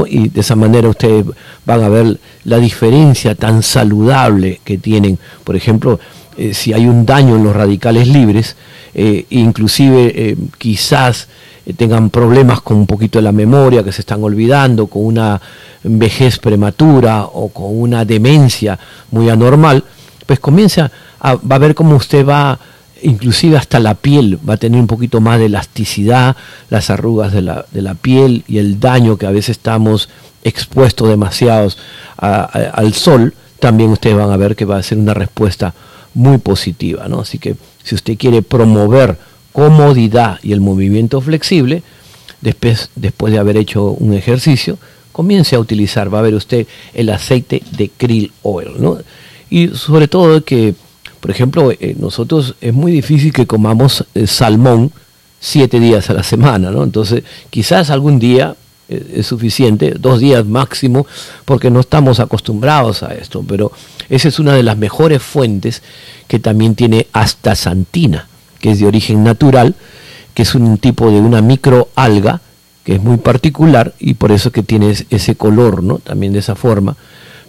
y 0.08 0.28
de 0.28 0.40
esa 0.40 0.56
manera 0.56 0.88
ustedes 0.88 1.25
van 1.64 1.82
a 1.82 1.88
ver 1.88 2.18
la 2.44 2.58
diferencia 2.58 3.34
tan 3.34 3.62
saludable 3.62 4.61
que 4.64 4.78
tienen, 4.78 5.18
por 5.44 5.56
ejemplo, 5.56 6.00
eh, 6.37 6.54
si 6.54 6.72
hay 6.72 6.87
un 6.87 7.04
daño 7.04 7.37
en 7.37 7.44
los 7.44 7.54
radicales 7.54 8.08
libres, 8.08 8.56
eh, 8.94 9.26
inclusive 9.30 10.37
quizás 10.58 11.28
tengan 11.76 12.11
problemas 12.11 12.61
con 12.61 12.78
un 12.78 12.87
poquito 12.87 13.18
de 13.18 13.22
la 13.22 13.32
memoria, 13.32 13.84
que 13.84 13.92
se 13.92 14.00
están 14.00 14.22
olvidando, 14.25 14.87
con 14.87 15.04
una 15.04 15.40
vejez 15.84 16.38
prematura 16.38 17.25
o 17.25 17.49
con 17.49 17.78
una 17.78 18.04
demencia 18.04 18.78
muy 19.11 19.28
anormal, 19.28 19.84
pues 20.26 20.40
comienza 20.40 20.90
va 21.22 21.56
a 21.56 21.58
ver 21.58 21.75
cómo 21.75 21.96
usted 21.96 22.26
va, 22.26 22.58
inclusive 23.02 23.56
hasta 23.56 23.80
la 23.80 23.94
piel, 23.94 24.38
va 24.49 24.54
a 24.54 24.56
tener 24.56 24.80
un 24.80 24.87
poquito 24.87 25.21
más 25.21 25.38
de 25.38 25.47
elasticidad, 25.47 26.37
las 26.71 26.90
arrugas 26.90 27.32
de 27.32 27.42
la, 27.42 27.66
de 27.71 27.82
la 27.82 27.94
piel 27.94 28.44
y 28.49 28.59
el 28.59 28.80
daño 28.80 29.16
que 29.16 29.26
a 29.26 29.30
veces 29.30 29.56
estamos 29.56 30.09
expuestos 30.44 31.09
demasiados 31.09 31.78
al 32.16 32.94
sol, 32.94 33.35
también 33.61 33.90
ustedes 33.90 34.16
van 34.16 34.30
a 34.30 34.37
ver 34.37 34.56
que 34.56 34.64
va 34.64 34.76
a 34.76 34.82
ser 34.82 34.99
una 34.99 35.14
respuesta 35.14 35.75
muy 36.14 36.38
positiva. 36.38 37.09
¿no? 37.09 37.21
Así 37.21 37.38
que 37.38 37.56
si 37.82 37.94
usted 37.94 38.16
quiere 38.16 38.42
promover 38.42 39.18
comodidad 39.52 40.38
y 40.42 40.52
el 40.52 40.61
movimiento 40.61 41.21
flexible, 41.21 41.82
después, 42.40 42.90
después 42.97 43.32
de 43.32 43.38
haber 43.38 43.56
hecho 43.56 43.90
un 43.90 44.14
ejercicio, 44.14 44.78
comience 45.12 45.54
a 45.56 45.61
utilizar, 45.61 46.12
va 46.12 46.21
a 46.21 46.23
ver 46.23 46.35
usted 46.35 46.66
el 46.94 47.11
aceite 47.11 47.62
de 47.76 47.90
krill 47.90 48.32
oil, 48.42 48.71
¿no? 48.78 48.99
Y 49.50 49.68
sobre 49.68 50.09
todo 50.09 50.42
que, 50.42 50.75
por 51.23 51.31
ejemplo, 51.31 51.71
eh, 51.71 51.95
nosotros 52.00 52.57
es 52.61 52.75
muy 52.75 52.91
difícil 52.91 53.33
que 53.33 53.47
comamos 53.47 54.05
eh, 54.12 54.26
salmón 54.26 54.91
siete 55.38 55.79
días 55.79 56.11
a 56.11 56.14
la 56.14 56.25
semana, 56.25 56.73
¿no? 56.73 56.83
Entonces, 56.83 57.23
quizás 57.49 57.91
algún 57.91 58.19
día 58.19 58.57
eh, 58.88 59.19
es 59.19 59.29
suficiente, 59.29 59.95
dos 59.97 60.19
días 60.19 60.45
máximo, 60.45 61.07
porque 61.45 61.71
no 61.71 61.79
estamos 61.79 62.19
acostumbrados 62.19 63.05
a 63.05 63.14
esto, 63.14 63.45
pero 63.47 63.71
esa 64.09 64.26
es 64.26 64.41
una 64.41 64.55
de 64.55 64.64
las 64.64 64.76
mejores 64.76 65.23
fuentes 65.23 65.85
que 66.26 66.41
también 66.41 66.75
tiene 66.75 67.07
astaxantina, 67.12 68.26
que 68.59 68.73
es 68.73 68.81
de 68.81 68.87
origen 68.87 69.23
natural, 69.23 69.76
que 70.35 70.43
es 70.43 70.57
un 70.57 70.76
tipo 70.79 71.09
de 71.09 71.21
una 71.21 71.41
microalga, 71.41 72.41
que 72.83 72.97
es 72.97 73.00
muy 73.00 73.19
particular 73.19 73.95
y 74.00 74.14
por 74.14 74.33
eso 74.33 74.50
que 74.50 74.64
tiene 74.64 74.93
ese 75.09 75.37
color, 75.37 75.85
¿no? 75.85 76.00
También 76.00 76.33
de 76.33 76.41
esa 76.41 76.57
forma. 76.57 76.97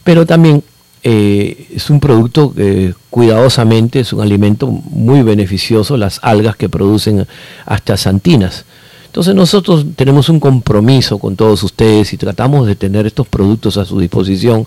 Pero 0.04 0.28
también 0.28 0.64
eh, 1.04 1.68
es 1.76 1.90
un 1.90 2.00
producto 2.00 2.54
que 2.54 2.94
cuidadosamente, 3.10 4.00
es 4.00 4.14
un 4.14 4.22
alimento 4.22 4.68
muy 4.68 5.22
beneficioso, 5.22 5.98
las 5.98 6.20
algas 6.24 6.56
que 6.56 6.70
producen 6.70 7.28
hasta 7.66 7.98
santinas. 7.98 8.66
Entonces 9.08 9.36
nosotros 9.36 9.86
tenemos 9.96 10.30
un 10.30 10.40
compromiso 10.40 11.20
con 11.20 11.36
todos 11.36 11.62
ustedes 11.62 12.14
y 12.14 12.18
tratamos 12.18 12.66
de 12.66 12.76
tener 12.76 13.06
estos 13.06 13.28
productos 13.28 13.78
a 13.78 13.86
su 13.86 14.00
disposición 14.00 14.66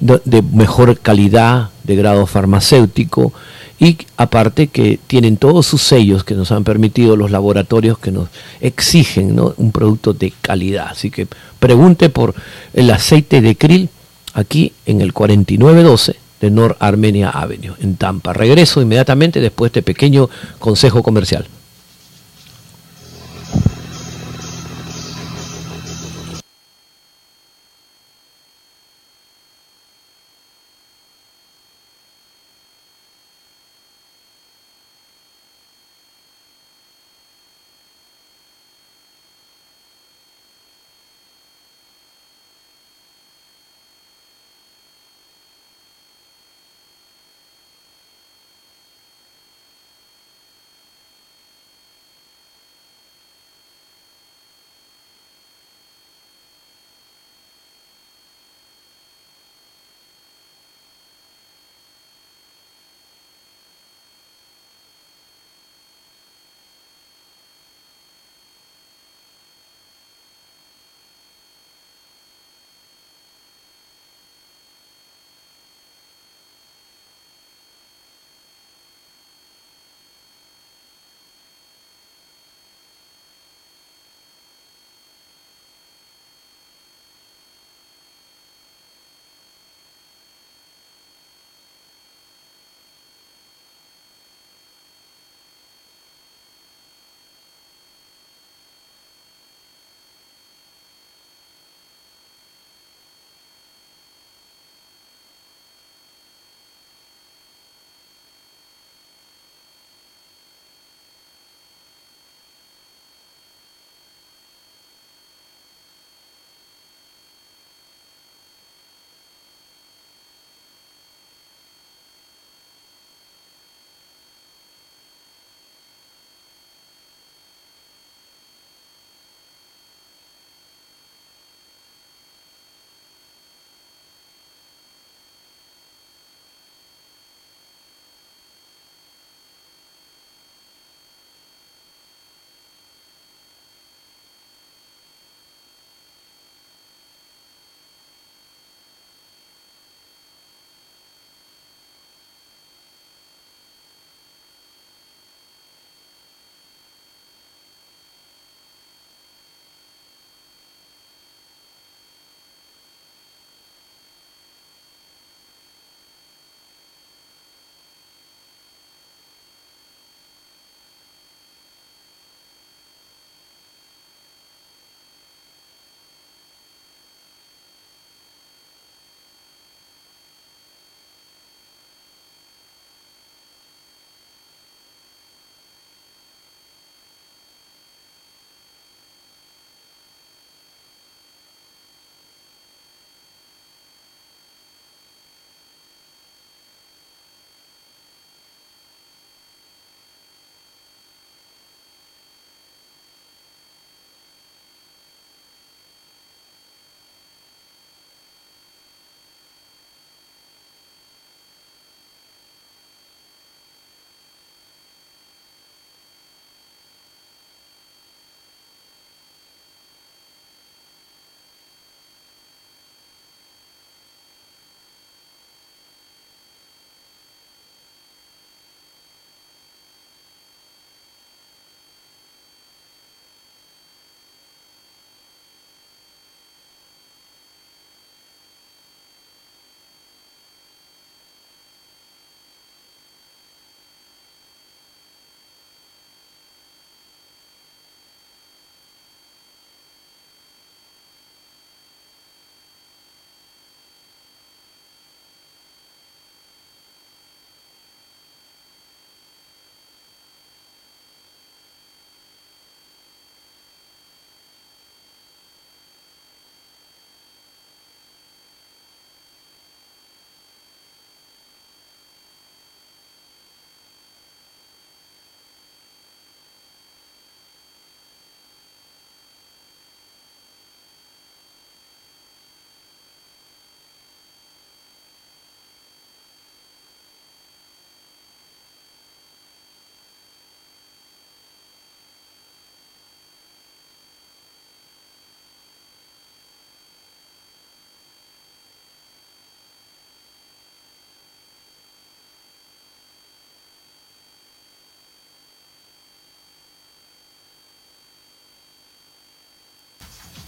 de 0.00 0.42
mejor 0.42 0.98
calidad, 0.98 1.68
de 1.84 1.94
grado 1.94 2.26
farmacéutico, 2.26 3.32
y 3.78 3.98
aparte 4.16 4.68
que 4.68 4.98
tienen 5.06 5.36
todos 5.36 5.66
sus 5.66 5.82
sellos 5.82 6.24
que 6.24 6.34
nos 6.34 6.50
han 6.50 6.64
permitido 6.64 7.16
los 7.16 7.30
laboratorios 7.30 7.98
que 7.98 8.10
nos 8.10 8.28
exigen 8.60 9.38
un 9.56 9.72
producto 9.72 10.12
de 10.12 10.32
calidad. 10.40 10.88
Así 10.90 11.10
que 11.10 11.26
pregunte 11.60 12.08
por 12.08 12.34
el 12.74 12.90
aceite 12.90 13.40
de 13.40 13.54
krill 13.56 13.88
aquí 14.34 14.72
en 14.86 15.00
el 15.00 15.12
4912 15.12 16.16
de 16.40 16.50
North 16.50 16.76
Armenia 16.80 17.30
Avenue 17.30 17.74
en 17.80 17.96
Tampa. 17.96 18.32
Regreso 18.32 18.82
inmediatamente 18.82 19.40
después 19.40 19.72
de 19.72 19.80
este 19.80 19.82
pequeño 19.82 20.28
consejo 20.58 21.02
comercial. 21.02 21.46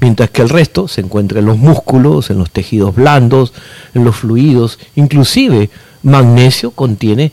mientras 0.00 0.30
que 0.30 0.42
el 0.42 0.48
resto 0.48 0.86
se 0.86 1.00
encuentra 1.00 1.40
en 1.40 1.46
los 1.46 1.58
músculos, 1.58 2.30
en 2.30 2.38
los 2.38 2.50
tejidos 2.50 2.94
blandos, 2.94 3.52
en 3.94 4.04
los 4.04 4.16
fluidos, 4.16 4.78
inclusive 4.94 5.70
magnesio 6.02 6.70
contiene, 6.70 7.32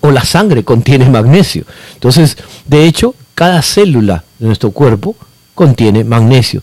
o 0.00 0.10
la 0.10 0.24
sangre 0.24 0.64
contiene 0.64 1.08
magnesio. 1.08 1.64
Entonces, 1.94 2.36
de 2.66 2.84
hecho, 2.84 3.14
cada 3.34 3.62
célula 3.62 4.24
de 4.38 4.46
nuestro 4.46 4.70
cuerpo 4.70 5.16
contiene 5.54 6.04
magnesio, 6.04 6.62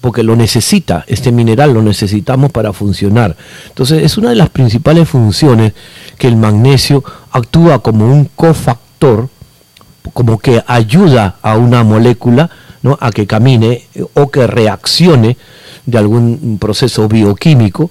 porque 0.00 0.22
lo 0.22 0.36
necesita, 0.36 1.04
este 1.06 1.32
mineral 1.32 1.72
lo 1.74 1.82
necesitamos 1.82 2.50
para 2.50 2.72
funcionar. 2.72 3.36
Entonces, 3.68 4.02
es 4.02 4.18
una 4.18 4.30
de 4.30 4.36
las 4.36 4.50
principales 4.50 5.08
funciones 5.08 5.72
que 6.18 6.28
el 6.28 6.36
magnesio 6.36 7.04
actúa 7.30 7.80
como 7.82 8.06
un 8.06 8.26
cofactor, 8.36 9.28
como 10.12 10.38
que 10.38 10.62
ayuda 10.66 11.36
a 11.42 11.56
una 11.56 11.84
molécula 11.84 12.50
¿no? 12.82 12.98
a 13.00 13.10
que 13.10 13.26
camine 13.26 13.86
eh, 13.94 14.04
o 14.14 14.30
que 14.30 14.46
reaccione 14.46 15.36
de 15.86 15.98
algún 15.98 16.58
proceso 16.60 17.08
bioquímico 17.08 17.90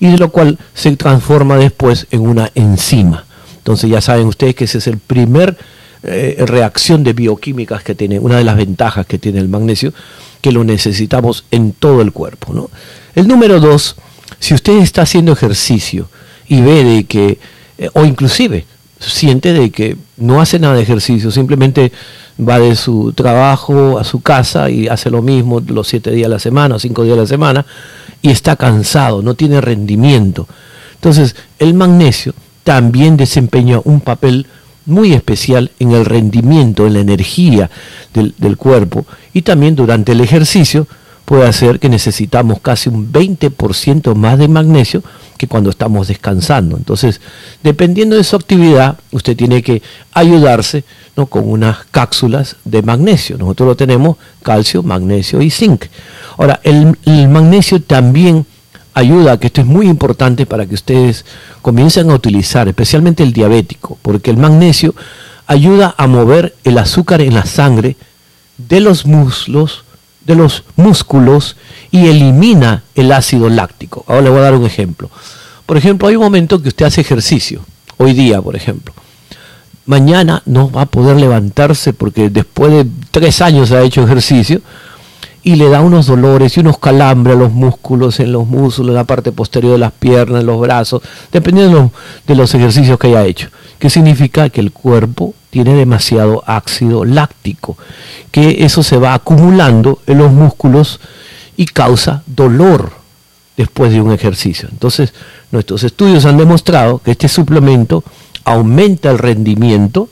y 0.00 0.10
de 0.10 0.18
lo 0.18 0.30
cual 0.30 0.58
se 0.74 0.96
transforma 0.96 1.56
después 1.56 2.06
en 2.10 2.20
una 2.22 2.50
enzima. 2.54 3.24
Entonces 3.64 3.88
ya 3.88 4.02
saben 4.02 4.26
ustedes 4.26 4.54
que 4.54 4.64
esa 4.64 4.76
es 4.76 4.86
el 4.88 4.98
primer 4.98 5.56
eh, 6.02 6.36
reacción 6.46 7.02
de 7.02 7.14
bioquímicas 7.14 7.82
que 7.82 7.94
tiene, 7.94 8.18
una 8.18 8.36
de 8.36 8.44
las 8.44 8.58
ventajas 8.58 9.06
que 9.06 9.16
tiene 9.16 9.38
el 9.38 9.48
magnesio, 9.48 9.94
que 10.42 10.52
lo 10.52 10.64
necesitamos 10.64 11.46
en 11.50 11.72
todo 11.72 12.02
el 12.02 12.12
cuerpo. 12.12 12.52
¿no? 12.52 12.68
El 13.14 13.26
número 13.26 13.60
dos, 13.60 13.96
si 14.38 14.52
usted 14.52 14.74
está 14.80 15.00
haciendo 15.00 15.32
ejercicio 15.32 16.10
y 16.46 16.60
ve 16.60 16.84
de 16.84 17.04
que, 17.04 17.38
eh, 17.78 17.88
o 17.94 18.04
inclusive 18.04 18.66
siente 19.00 19.54
de 19.54 19.70
que 19.70 19.96
no 20.18 20.42
hace 20.42 20.58
nada 20.58 20.74
de 20.74 20.82
ejercicio, 20.82 21.30
simplemente 21.30 21.90
va 22.38 22.58
de 22.58 22.76
su 22.76 23.14
trabajo 23.14 23.98
a 23.98 24.04
su 24.04 24.20
casa 24.20 24.68
y 24.68 24.88
hace 24.88 25.08
lo 25.08 25.22
mismo 25.22 25.62
los 25.66 25.88
siete 25.88 26.10
días 26.10 26.26
a 26.26 26.30
la 26.30 26.38
semana, 26.38 26.78
cinco 26.78 27.04
días 27.04 27.16
a 27.16 27.22
la 27.22 27.26
semana, 27.26 27.64
y 28.20 28.28
está 28.28 28.56
cansado, 28.56 29.22
no 29.22 29.34
tiene 29.34 29.62
rendimiento. 29.62 30.46
Entonces, 30.96 31.34
el 31.58 31.72
magnesio 31.72 32.34
también 32.64 33.16
desempeña 33.16 33.80
un 33.84 34.00
papel 34.00 34.46
muy 34.86 35.12
especial 35.12 35.70
en 35.78 35.92
el 35.92 36.04
rendimiento, 36.04 36.86
en 36.86 36.94
la 36.94 37.00
energía 37.00 37.70
del, 38.12 38.56
cuerpo 38.56 39.06
y 39.32 39.42
también 39.42 39.76
durante 39.76 40.12
el 40.12 40.20
ejercicio 40.20 40.86
puede 41.24 41.46
hacer 41.46 41.78
que 41.78 41.88
necesitamos 41.88 42.60
casi 42.60 42.90
un 42.90 43.10
20% 43.10 44.14
más 44.14 44.38
de 44.38 44.48
magnesio 44.48 45.02
que 45.38 45.48
cuando 45.48 45.70
estamos 45.70 46.08
descansando. 46.08 46.76
Entonces, 46.76 47.20
dependiendo 47.62 48.14
de 48.14 48.24
su 48.24 48.36
actividad, 48.36 48.98
usted 49.10 49.34
tiene 49.34 49.62
que 49.62 49.82
ayudarse 50.12 50.84
¿no? 51.16 51.26
con 51.26 51.48
unas 51.48 51.78
cápsulas 51.90 52.56
de 52.64 52.82
magnesio. 52.82 53.38
Nosotros 53.38 53.68
lo 53.68 53.76
tenemos 53.76 54.18
calcio, 54.42 54.82
magnesio 54.82 55.40
y 55.40 55.50
zinc. 55.50 55.86
Ahora, 56.36 56.60
el 56.62 56.94
magnesio 57.28 57.80
también 57.80 58.46
ayuda, 58.94 59.38
que 59.38 59.48
esto 59.48 59.60
es 59.60 59.66
muy 59.66 59.88
importante 59.88 60.46
para 60.46 60.66
que 60.66 60.74
ustedes 60.74 61.24
comiencen 61.62 62.10
a 62.10 62.14
utilizar, 62.14 62.68
especialmente 62.68 63.22
el 63.22 63.32
diabético, 63.32 63.98
porque 64.02 64.30
el 64.30 64.36
magnesio 64.36 64.94
ayuda 65.46 65.94
a 65.98 66.06
mover 66.06 66.54
el 66.64 66.78
azúcar 66.78 67.20
en 67.20 67.34
la 67.34 67.44
sangre 67.44 67.96
de 68.56 68.80
los 68.80 69.04
muslos 69.04 69.84
de 70.24 70.34
los 70.34 70.64
músculos 70.76 71.56
y 71.90 72.06
elimina 72.06 72.82
el 72.94 73.12
ácido 73.12 73.48
láctico. 73.48 74.04
Ahora 74.08 74.22
le 74.22 74.30
voy 74.30 74.38
a 74.38 74.42
dar 74.42 74.54
un 74.54 74.66
ejemplo. 74.66 75.10
Por 75.66 75.76
ejemplo, 75.76 76.08
hay 76.08 76.16
un 76.16 76.22
momento 76.22 76.60
que 76.60 76.68
usted 76.68 76.86
hace 76.86 77.00
ejercicio, 77.00 77.64
hoy 77.96 78.12
día, 78.12 78.40
por 78.40 78.56
ejemplo. 78.56 78.94
Mañana 79.86 80.42
no 80.46 80.70
va 80.70 80.82
a 80.82 80.86
poder 80.86 81.16
levantarse 81.16 81.92
porque 81.92 82.30
después 82.30 82.72
de 82.72 82.86
tres 83.10 83.42
años 83.42 83.70
ha 83.70 83.82
hecho 83.82 84.02
ejercicio 84.02 84.62
y 85.44 85.56
le 85.56 85.68
da 85.68 85.82
unos 85.82 86.06
dolores 86.06 86.56
y 86.56 86.60
unos 86.60 86.78
calambres 86.78 87.36
a 87.36 87.38
los 87.38 87.52
músculos, 87.52 88.18
en 88.18 88.32
los 88.32 88.46
músculos, 88.46 88.88
en 88.88 88.94
la 88.94 89.04
parte 89.04 89.30
posterior 89.30 89.72
de 89.72 89.78
las 89.78 89.92
piernas, 89.92 90.40
en 90.40 90.46
los 90.46 90.58
brazos, 90.58 91.02
dependiendo 91.30 91.92
de 92.26 92.34
los 92.34 92.54
ejercicios 92.54 92.98
que 92.98 93.08
haya 93.08 93.26
hecho. 93.26 93.50
¿Qué 93.78 93.90
significa? 93.90 94.48
Que 94.48 94.62
el 94.62 94.72
cuerpo 94.72 95.34
tiene 95.50 95.74
demasiado 95.74 96.42
ácido 96.46 97.04
láctico, 97.04 97.76
que 98.30 98.64
eso 98.64 98.82
se 98.82 98.96
va 98.96 99.12
acumulando 99.12 99.98
en 100.06 100.18
los 100.18 100.32
músculos 100.32 100.98
y 101.58 101.66
causa 101.66 102.22
dolor 102.26 102.92
después 103.58 103.92
de 103.92 104.00
un 104.00 104.12
ejercicio. 104.12 104.68
Entonces, 104.72 105.12
nuestros 105.52 105.84
estudios 105.84 106.24
han 106.24 106.38
demostrado 106.38 106.98
que 106.98 107.10
este 107.10 107.28
suplemento 107.28 108.02
aumenta 108.44 109.10
el 109.10 109.18
rendimiento 109.18 110.08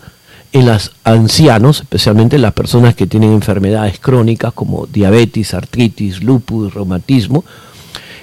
en 0.53 0.67
los 0.67 0.93
ancianos, 1.05 1.81
especialmente 1.81 2.37
en 2.37 2.43
las 2.43 2.53
personas 2.53 2.95
que 2.95 3.07
tienen 3.07 3.33
enfermedades 3.33 3.99
crónicas 3.99 4.53
como 4.53 4.87
diabetes, 4.87 5.55
artritis, 5.55 6.23
lupus, 6.23 6.75
reumatismo. 6.75 7.45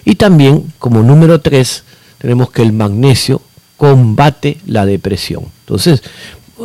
Y 0.06 0.15
también, 0.15 0.72
como 0.78 1.02
número 1.02 1.42
tres, 1.42 1.84
tenemos 2.20 2.52
que 2.52 2.62
el 2.62 2.72
magnesio 2.72 3.42
combate 3.78 4.58
la 4.68 4.86
depresión. 4.86 5.46
Entonces, 5.62 6.04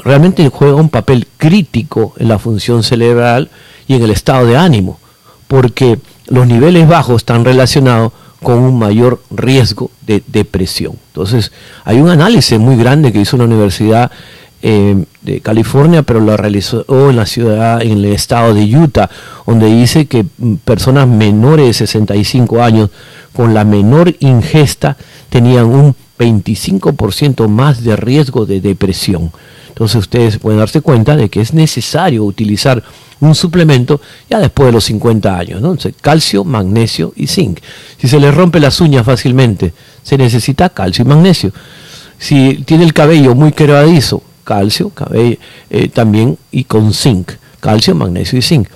realmente 0.05 0.49
juega 0.49 0.75
un 0.75 0.91
papel 0.91 1.27
crítico 1.37 2.13
en 2.19 2.29
la 2.29 2.39
función 2.39 2.83
cerebral 2.83 3.49
y 3.87 3.95
en 3.95 4.03
el 4.03 4.11
estado 4.11 4.47
de 4.47 4.57
ánimo, 4.57 4.99
porque 5.49 5.99
los 6.27 6.47
niveles 6.47 6.89
bajos 6.89 7.17
están 7.23 7.45
relacionados 7.45 8.13
con 8.43 8.59
un 8.59 8.79
mayor 8.79 9.23
riesgo 9.31 9.91
de 10.07 10.23
depresión. 10.27 10.99
Entonces, 11.09 11.53
hay 11.85 12.01
un 12.01 12.11
análisis 12.11 12.59
muy 12.59 12.77
grande 12.77 13.13
que 13.13 13.21
hizo 13.21 13.37
la 13.37 13.45
Universidad 13.45 14.11
eh, 14.67 15.05
de 15.21 15.43
California, 15.43 16.05
pero 16.05 16.21
lo 16.21 16.39
realizó 16.39 16.87
en 16.89 17.17
la 17.17 17.27
ciudad, 17.27 17.83
en 17.83 17.99
el 17.99 18.07
estado 18.07 18.55
de 18.55 18.65
Utah, 18.75 19.11
donde 19.47 19.67
dice 19.67 20.07
que 20.07 20.25
mm, 20.39 20.55
personas 20.65 21.07
menores 21.07 21.67
de 21.67 21.75
65 21.75 22.63
años 22.63 22.89
con 23.35 23.53
la 23.53 23.67
menor 23.67 24.17
ingesta 24.21 24.97
tenían 25.29 25.67
un 25.67 25.95
25% 26.19 27.47
más 27.47 27.85
de 27.85 27.95
riesgo 27.95 28.47
de 28.47 28.63
depresión. 28.63 29.33
Entonces 29.69 29.97
ustedes 29.97 30.39
pueden 30.39 30.61
darse 30.61 30.81
cuenta 30.81 31.15
de 31.15 31.29
que 31.29 31.43
es 31.43 31.53
necesario 31.53 32.25
utilizar 32.25 32.83
un 33.21 33.35
suplemento 33.35 34.01
ya 34.31 34.39
después 34.39 34.69
de 34.69 34.73
los 34.73 34.85
50 34.85 35.39
años, 35.39 35.61
¿no? 35.61 35.77
calcio, 36.01 36.43
magnesio 36.43 37.13
y 37.17 37.27
zinc. 37.27 37.59
Si 37.99 38.09
se 38.09 38.19
le 38.19 38.31
rompe 38.31 38.61
las 38.61 38.81
uñas 38.81 39.05
fácilmente, 39.05 39.75
se 40.03 40.17
necesita 40.17 40.71
calcio 40.71 41.05
y 41.05 41.09
magnesio. 41.09 41.53
Si 42.19 42.63
tiene 42.65 42.85
el 42.85 42.95
cabello 42.95 43.35
muy 43.35 43.53
quebradizo, 43.53 44.23
calcio, 44.45 44.91
cabello, 44.91 45.37
eh, 45.71 45.89
también 45.89 46.39
y 46.53 46.65
con 46.65 46.93
zinc, 46.93 47.33
calcio, 47.61 47.95
magnesio 47.95 48.39
y 48.39 48.43
zinc. 48.43 48.69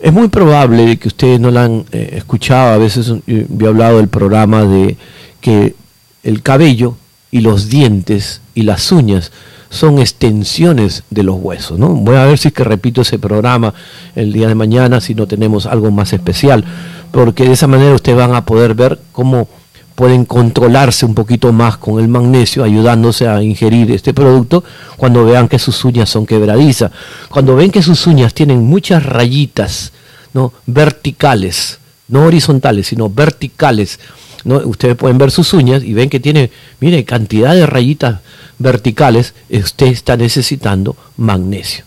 Es 0.00 0.12
muy 0.12 0.28
probable 0.28 0.96
que 0.96 1.08
ustedes 1.08 1.38
no 1.38 1.50
lo 1.50 1.60
han 1.60 1.84
eh, 1.92 2.14
escuchado, 2.16 2.72
a 2.72 2.78
veces 2.78 3.12
eh, 3.26 3.46
he 3.48 3.66
hablado 3.66 3.98
del 3.98 4.08
programa 4.08 4.64
de 4.64 4.96
que 5.40 5.76
el 6.24 6.42
cabello 6.42 6.96
y 7.30 7.40
los 7.40 7.68
dientes 7.68 8.40
y 8.54 8.62
las 8.62 8.90
uñas 8.90 9.30
son 9.70 9.98
extensiones 9.98 11.04
de 11.10 11.22
los 11.22 11.36
huesos. 11.40 11.78
¿no? 11.78 11.88
Voy 11.88 12.16
a 12.16 12.26
ver 12.26 12.38
si 12.38 12.48
es 12.48 12.54
que 12.54 12.64
repito 12.64 13.00
ese 13.00 13.18
programa 13.18 13.72
el 14.14 14.32
día 14.32 14.48
de 14.48 14.54
mañana, 14.54 15.00
si 15.00 15.14
no 15.14 15.26
tenemos 15.26 15.66
algo 15.66 15.90
más 15.90 16.12
especial, 16.12 16.64
porque 17.10 17.44
de 17.44 17.52
esa 17.52 17.66
manera 17.66 17.94
ustedes 17.94 18.18
van 18.18 18.34
a 18.34 18.44
poder 18.44 18.74
ver 18.74 19.00
cómo 19.12 19.48
pueden 19.94 20.24
controlarse 20.24 21.04
un 21.06 21.14
poquito 21.14 21.52
más 21.52 21.76
con 21.76 22.00
el 22.00 22.08
magnesio, 22.08 22.64
ayudándose 22.64 23.28
a 23.28 23.42
ingerir 23.42 23.90
este 23.90 24.14
producto 24.14 24.64
cuando 24.96 25.24
vean 25.24 25.48
que 25.48 25.58
sus 25.58 25.84
uñas 25.84 26.10
son 26.10 26.26
quebradizas. 26.26 26.90
Cuando 27.28 27.56
ven 27.56 27.70
que 27.70 27.82
sus 27.82 28.06
uñas 28.06 28.34
tienen 28.34 28.62
muchas 28.62 29.04
rayitas 29.04 29.92
¿no? 30.32 30.52
verticales, 30.66 31.78
no 32.08 32.24
horizontales, 32.24 32.86
sino 32.88 33.10
verticales, 33.10 34.00
¿no? 34.44 34.56
ustedes 34.56 34.96
pueden 34.96 35.18
ver 35.18 35.30
sus 35.30 35.52
uñas 35.52 35.82
y 35.82 35.92
ven 35.92 36.08
que 36.10 36.20
tiene, 36.20 36.50
mire, 36.80 37.04
cantidad 37.04 37.54
de 37.54 37.66
rayitas 37.66 38.20
verticales, 38.58 39.34
usted 39.50 39.86
está 39.86 40.16
necesitando 40.16 40.96
magnesio. 41.16 41.84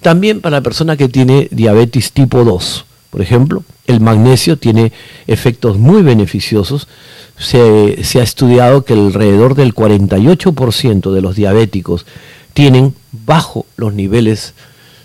También 0.00 0.40
para 0.40 0.56
la 0.56 0.62
persona 0.62 0.96
que 0.96 1.08
tiene 1.08 1.48
diabetes 1.50 2.12
tipo 2.12 2.44
2, 2.44 2.84
por 3.12 3.20
ejemplo, 3.20 3.62
el 3.86 4.00
magnesio 4.00 4.56
tiene 4.56 4.90
efectos 5.26 5.76
muy 5.76 6.00
beneficiosos. 6.00 6.88
Se, 7.36 8.02
se 8.04 8.20
ha 8.20 8.22
estudiado 8.22 8.86
que 8.86 8.94
alrededor 8.94 9.54
del 9.54 9.74
48% 9.74 11.12
de 11.12 11.20
los 11.20 11.36
diabéticos 11.36 12.06
tienen 12.54 12.94
bajo 13.12 13.66
los 13.76 13.92
niveles 13.92 14.54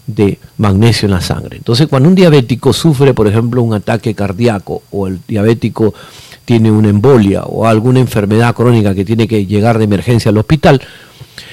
de 0.06 0.40
magnesio 0.58 1.08
en 1.08 1.12
la 1.12 1.22
sangre. 1.22 1.58
Entonces, 1.58 1.88
cuando 1.88 2.08
un 2.08 2.16
diabético 2.16 2.72
sufre, 2.72 3.14
por 3.14 3.28
ejemplo, 3.28 3.62
un 3.62 3.74
ataque 3.74 4.16
cardíaco 4.16 4.84
o 4.90 5.08
el 5.08 5.20
diabético 5.28 5.94
tiene 6.46 6.72
una 6.72 6.88
embolia 6.88 7.44
o 7.44 7.68
alguna 7.68 8.00
enfermedad 8.00 8.56
crónica 8.56 8.96
que 8.96 9.04
tiene 9.04 9.28
que 9.28 9.46
llegar 9.46 9.78
de 9.80 9.84
emergencia 9.84 10.30
al 10.30 10.38
hospital, 10.38 10.82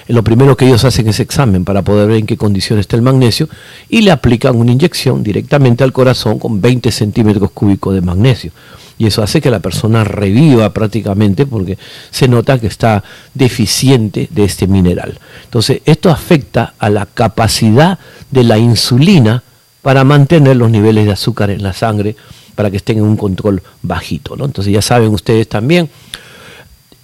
lo 0.09 0.23
primero 0.23 0.57
que 0.57 0.67
ellos 0.67 0.85
hacen 0.85 1.09
es 1.09 1.21
examen 1.21 1.65
para 1.65 1.83
poder 1.83 2.09
ver 2.09 2.19
en 2.19 2.27
qué 2.27 2.37
condición 2.37 2.79
está 2.79 2.97
el 2.97 3.03
magnesio 3.03 3.49
y 3.89 4.03
le 4.03 4.11
aplican 4.11 4.57
una 4.57 4.73
inyección 4.73 5.23
directamente 5.23 5.83
al 5.83 5.93
corazón 5.93 6.39
con 6.39 6.61
20 6.61 6.91
centímetros 6.93 7.51
cúbicos 7.53 7.95
de 7.95 8.03
magnesio. 8.03 8.53
Y 8.97 9.07
eso 9.07 9.23
hace 9.23 9.41
que 9.41 9.51
la 9.51 9.61
persona 9.61 10.05
reviva 10.05 10.73
prácticamente 10.73 11.47
porque 11.47 11.79
se 12.11 12.29
nota 12.29 12.61
que 12.61 12.69
está 12.69 13.03
deficiente 13.33 14.29
de 14.31 14.45
este 14.45 14.67
mineral. 14.67 15.19
Entonces, 15.45 15.81
esto 15.85 16.11
afecta 16.11 16.75
a 16.79 16.91
la 16.91 17.07
capacidad 17.07 17.99
de 18.31 18.45
la 18.45 18.59
insulina 18.59 19.43
para 19.83 20.05
mantener 20.05 20.57
los 20.57 20.71
niveles 20.71 21.07
de 21.07 21.13
azúcar 21.13 21.51
en 21.51 21.63
la 21.63 21.73
sangre 21.73 22.15
para 22.55 22.71
que 22.71 22.77
estén 22.77 22.99
en 22.99 23.05
un 23.05 23.17
control 23.17 23.63
bajito. 23.83 24.37
¿no? 24.37 24.45
Entonces, 24.45 24.73
ya 24.73 24.83
saben 24.83 25.09
ustedes 25.09 25.49
también, 25.49 25.91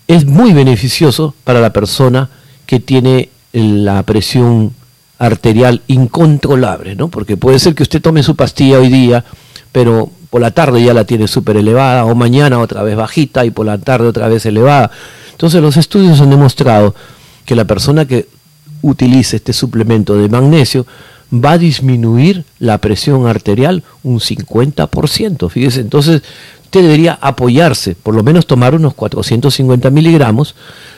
es 0.07 0.25
muy 0.25 0.53
beneficioso 0.53 1.35
para 1.45 1.61
la 1.61 1.73
persona 1.73 2.31
que 2.71 2.79
tiene 2.79 3.31
la 3.53 4.05
presión 4.05 4.73
arterial 5.19 5.83
incontrolable, 5.89 6.95
¿no? 6.95 7.09
Porque 7.09 7.37
puede 7.37 7.59
ser 7.59 7.75
que 7.75 7.83
usted 7.83 8.01
tome 8.01 8.23
su 8.23 8.37
pastilla 8.37 8.79
hoy 8.79 8.89
día, 8.89 9.25
pero 9.73 10.09
por 10.31 10.41
la 10.41 10.53
tarde 10.53 10.81
ya 10.81 10.95
la 10.95 11.05
tiene 11.05 11.27
súper 11.27 11.57
elevada, 11.57 12.05
o 12.05 12.15
mañana 12.15 12.61
otra 12.61 12.85
vez 12.85 12.95
bajita 12.95 13.45
y 13.45 13.51
por 13.51 13.67
la 13.67 13.79
tarde 13.79 14.07
otra 14.07 14.29
vez 14.29 14.47
elevada. 14.47 14.93
Entonces 15.33 15.61
los 15.61 15.77
estudios 15.77 16.21
han 16.21 16.31
demostrado 16.31 16.95
que 17.45 17.57
la 17.57 17.65
persona 17.65 18.05
que 18.05 18.29
utilice 18.83 19.39
este 19.39 19.53
suplemento 19.53 20.15
de 20.15 20.29
magnesio 20.29 20.87
va 21.33 21.53
a 21.53 21.59
disminuir 21.59 22.45
la 22.61 22.79
presión 22.79 23.27
arterial 23.27 23.83
un 24.05 24.21
50%. 24.21 25.51
Fíjese, 25.51 25.81
entonces 25.81 26.23
usted 26.71 26.83
debería 26.83 27.19
apoyarse, 27.21 27.97
por 27.97 28.15
lo 28.15 28.23
menos 28.23 28.47
tomar 28.47 28.77
unos 28.77 28.95
450 28.95 29.91
miligramos 29.91 30.55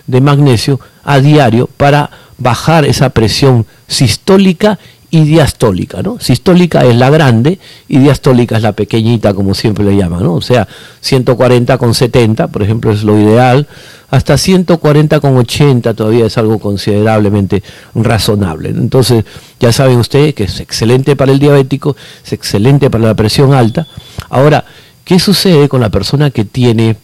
de 0.07 0.21
magnesio 0.21 0.79
a 1.03 1.19
diario 1.19 1.67
para 1.67 2.11
bajar 2.37 2.85
esa 2.85 3.09
presión 3.09 3.65
sistólica 3.89 4.79
y 5.11 5.25
diastólica, 5.25 6.03
¿no? 6.03 6.21
Sistólica 6.21 6.85
es 6.85 6.95
la 6.95 7.09
grande 7.09 7.59
y 7.89 8.01
diastólica 8.01 8.59
es 8.59 8.63
la 8.63 8.73
pequeñita, 8.73 9.33
como 9.33 9.55
siempre 9.55 9.83
le 9.83 9.97
llaman, 9.97 10.25
¿no? 10.25 10.35
O 10.35 10.41
sea, 10.43 10.69
140 11.01 11.79
con 11.79 11.95
70, 11.95 12.49
por 12.49 12.63
ejemplo, 12.63 12.93
es 12.93 13.03
lo 13.03 13.19
ideal, 13.19 13.67
hasta 14.11 14.37
140 14.37 15.21
con 15.21 15.39
80 15.39 15.95
todavía 15.95 16.27
es 16.27 16.37
algo 16.37 16.59
considerablemente 16.59 17.63
razonable. 17.95 18.69
Entonces, 18.69 19.25
ya 19.59 19.73
saben 19.73 19.97
ustedes 19.97 20.35
que 20.35 20.45
es 20.45 20.61
excelente 20.61 21.17
para 21.17 21.33
el 21.33 21.39
diabético, 21.39 21.97
es 22.23 22.35
excelente 22.35 22.91
para 22.91 23.05
la 23.05 23.15
presión 23.15 23.55
alta. 23.55 23.87
Ahora, 24.29 24.67
¿qué 25.05 25.19
sucede 25.19 25.69
con 25.69 25.81
la 25.81 25.91
persona 25.91 26.31
que 26.31 26.45
tiene, 26.45 26.97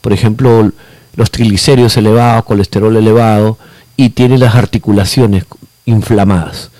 por 0.00 0.12
ejemplo, 0.12 0.72
los 1.14 1.30
triglicéridos 1.30 1.96
elevados, 1.96 2.44
colesterol 2.44 2.96
elevado 2.96 3.58
y 3.96 4.10
tiene 4.10 4.38
las 4.38 4.54
articulaciones 4.54 5.44
inflamadas? 5.84 6.70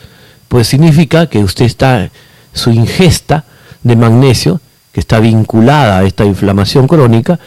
pues 0.48 0.68
significa 0.68 1.26
que 1.26 1.38
usted 1.40 1.64
está, 1.64 2.10
su 2.52 2.70
ingesta 2.70 3.44
de 3.82 3.96
magnesio, 3.96 4.60
que 4.92 5.00
está 5.00 5.20
vinculada 5.20 5.98
a 5.98 6.04
esta 6.04 6.24
inflamación 6.24 6.86
crónica, 6.86 7.38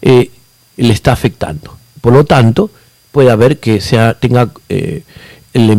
eh, 0.00 0.30
le 0.76 0.92
está 0.92 1.12
afectando. 1.12 1.76
Por 2.00 2.12
lo 2.12 2.24
tanto, 2.24 2.70
puede 3.12 3.30
haber 3.30 3.58
que 3.58 3.80
tenga 4.20 4.50
eh, 4.68 5.02
el 5.52 5.70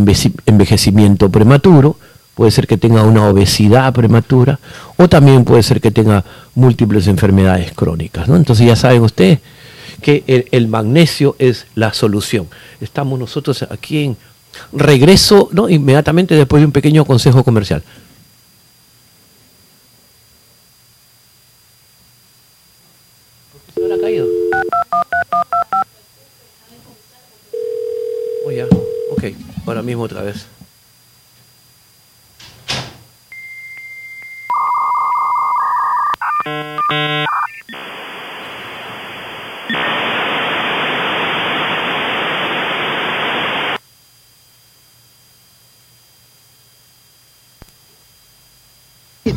envejecimiento 0.46 1.30
prematuro, 1.30 1.98
puede 2.38 2.52
ser 2.52 2.68
que 2.68 2.78
tenga 2.78 3.02
una 3.02 3.28
obesidad 3.28 3.92
prematura, 3.92 4.60
o 4.96 5.10
también 5.10 5.44
puede 5.44 5.64
ser 5.64 5.82
que 5.82 5.90
tenga 5.90 6.24
múltiples 6.54 7.08
enfermedades 7.08 7.72
crónicas. 7.72 8.28
¿no? 8.28 8.36
Entonces 8.36 8.68
ya 8.68 8.76
saben 8.76 9.02
ustedes 9.02 9.40
que 10.04 10.46
el 10.52 10.68
magnesio 10.68 11.36
es 11.40 11.66
la 11.74 11.94
solución. 11.94 12.48
Estamos 12.80 13.18
nosotros 13.18 13.64
aquí 13.64 14.04
en 14.04 14.18
regreso 14.72 15.50
¿no? 15.52 15.68
inmediatamente 15.68 16.36
después 16.36 16.62
de 16.62 16.68
un 16.68 16.72
pequeño 16.72 17.06
consejo 17.06 17.44
comercial. 17.44 17.82
Oh, 28.46 28.52
ahora 29.66 29.82
mismo 29.82 30.04
otra 30.04 30.22
vez. 30.22 30.57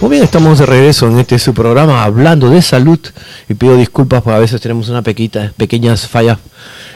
Muy 0.00 0.10
bien, 0.10 0.24
estamos 0.24 0.58
de 0.58 0.66
regreso 0.66 1.06
en 1.08 1.18
este 1.18 1.38
su 1.38 1.54
programa 1.54 2.02
hablando 2.02 2.48
de 2.48 2.62
salud 2.62 2.98
y 3.50 3.54
pido 3.54 3.76
disculpas 3.76 4.22
porque 4.22 4.36
a 4.36 4.40
veces 4.40 4.60
tenemos 4.60 4.88
una 4.88 5.02
pequita, 5.02 5.52
pequeñas 5.56 6.08
fallas 6.08 6.38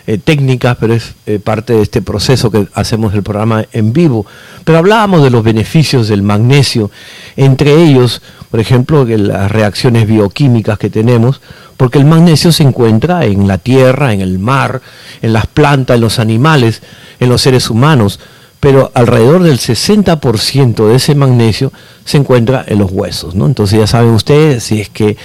eh, 0.07 0.19
técnicas, 0.19 0.77
pero 0.81 0.95
es 0.95 1.15
eh, 1.27 1.39
parte 1.39 1.75
de 1.75 1.83
este 1.83 2.03
proceso 2.03 2.51
que 2.51 2.67
hacemos 2.75 3.15
el 3.15 3.23
programa 3.23 3.67
en 3.73 3.93
vivo. 3.93 4.27
Pero 4.65 4.79
hablábamos 4.79 5.23
de 5.23 5.31
los 5.31 5.45
beneficios 5.45 6.09
del 6.09 6.23
magnesio, 6.23 6.91
entre 7.37 7.83
ellos, 7.83 8.23
por 8.51 8.61
ejemplo, 8.61 9.05
las 9.05 9.51
reacciones 9.51 10.07
bioquímicas 10.07 10.79
que 10.79 10.91
tenemos, 10.91 11.41
porque 11.77 11.99
el 11.99 12.05
magnesio 12.05 12.51
se 12.53 12.63
encuentra 12.63 13.25
en 13.25 13.47
la 13.47 13.59
tierra, 13.59 14.13
en 14.13 14.21
el 14.21 14.39
mar, 14.39 14.81
en 15.23 15.33
las 15.33 15.47
plantas, 15.47 15.97
en 15.97 16.01
los 16.01 16.19
animales, 16.19 16.83
en 17.21 17.29
los 17.29 17.43
seres 17.43 17.69
humanos 17.71 18.21
pero 18.65 18.91
alrededor 18.95 19.43
del 19.43 19.59
60% 19.59 20.89
de 20.89 20.95
ese 20.95 21.15
magnesio 21.15 21.71
se 22.07 22.17
encuentra 22.17 22.65
en 22.67 22.79
los 22.79 22.91
huesos. 22.91 23.35
¿no? 23.35 23.45
Entonces 23.45 23.79
ya 23.79 23.87
saben 23.87 24.13
ustedes, 24.13 24.65
si 24.65 24.81
es 24.81 24.89
que 24.89 25.19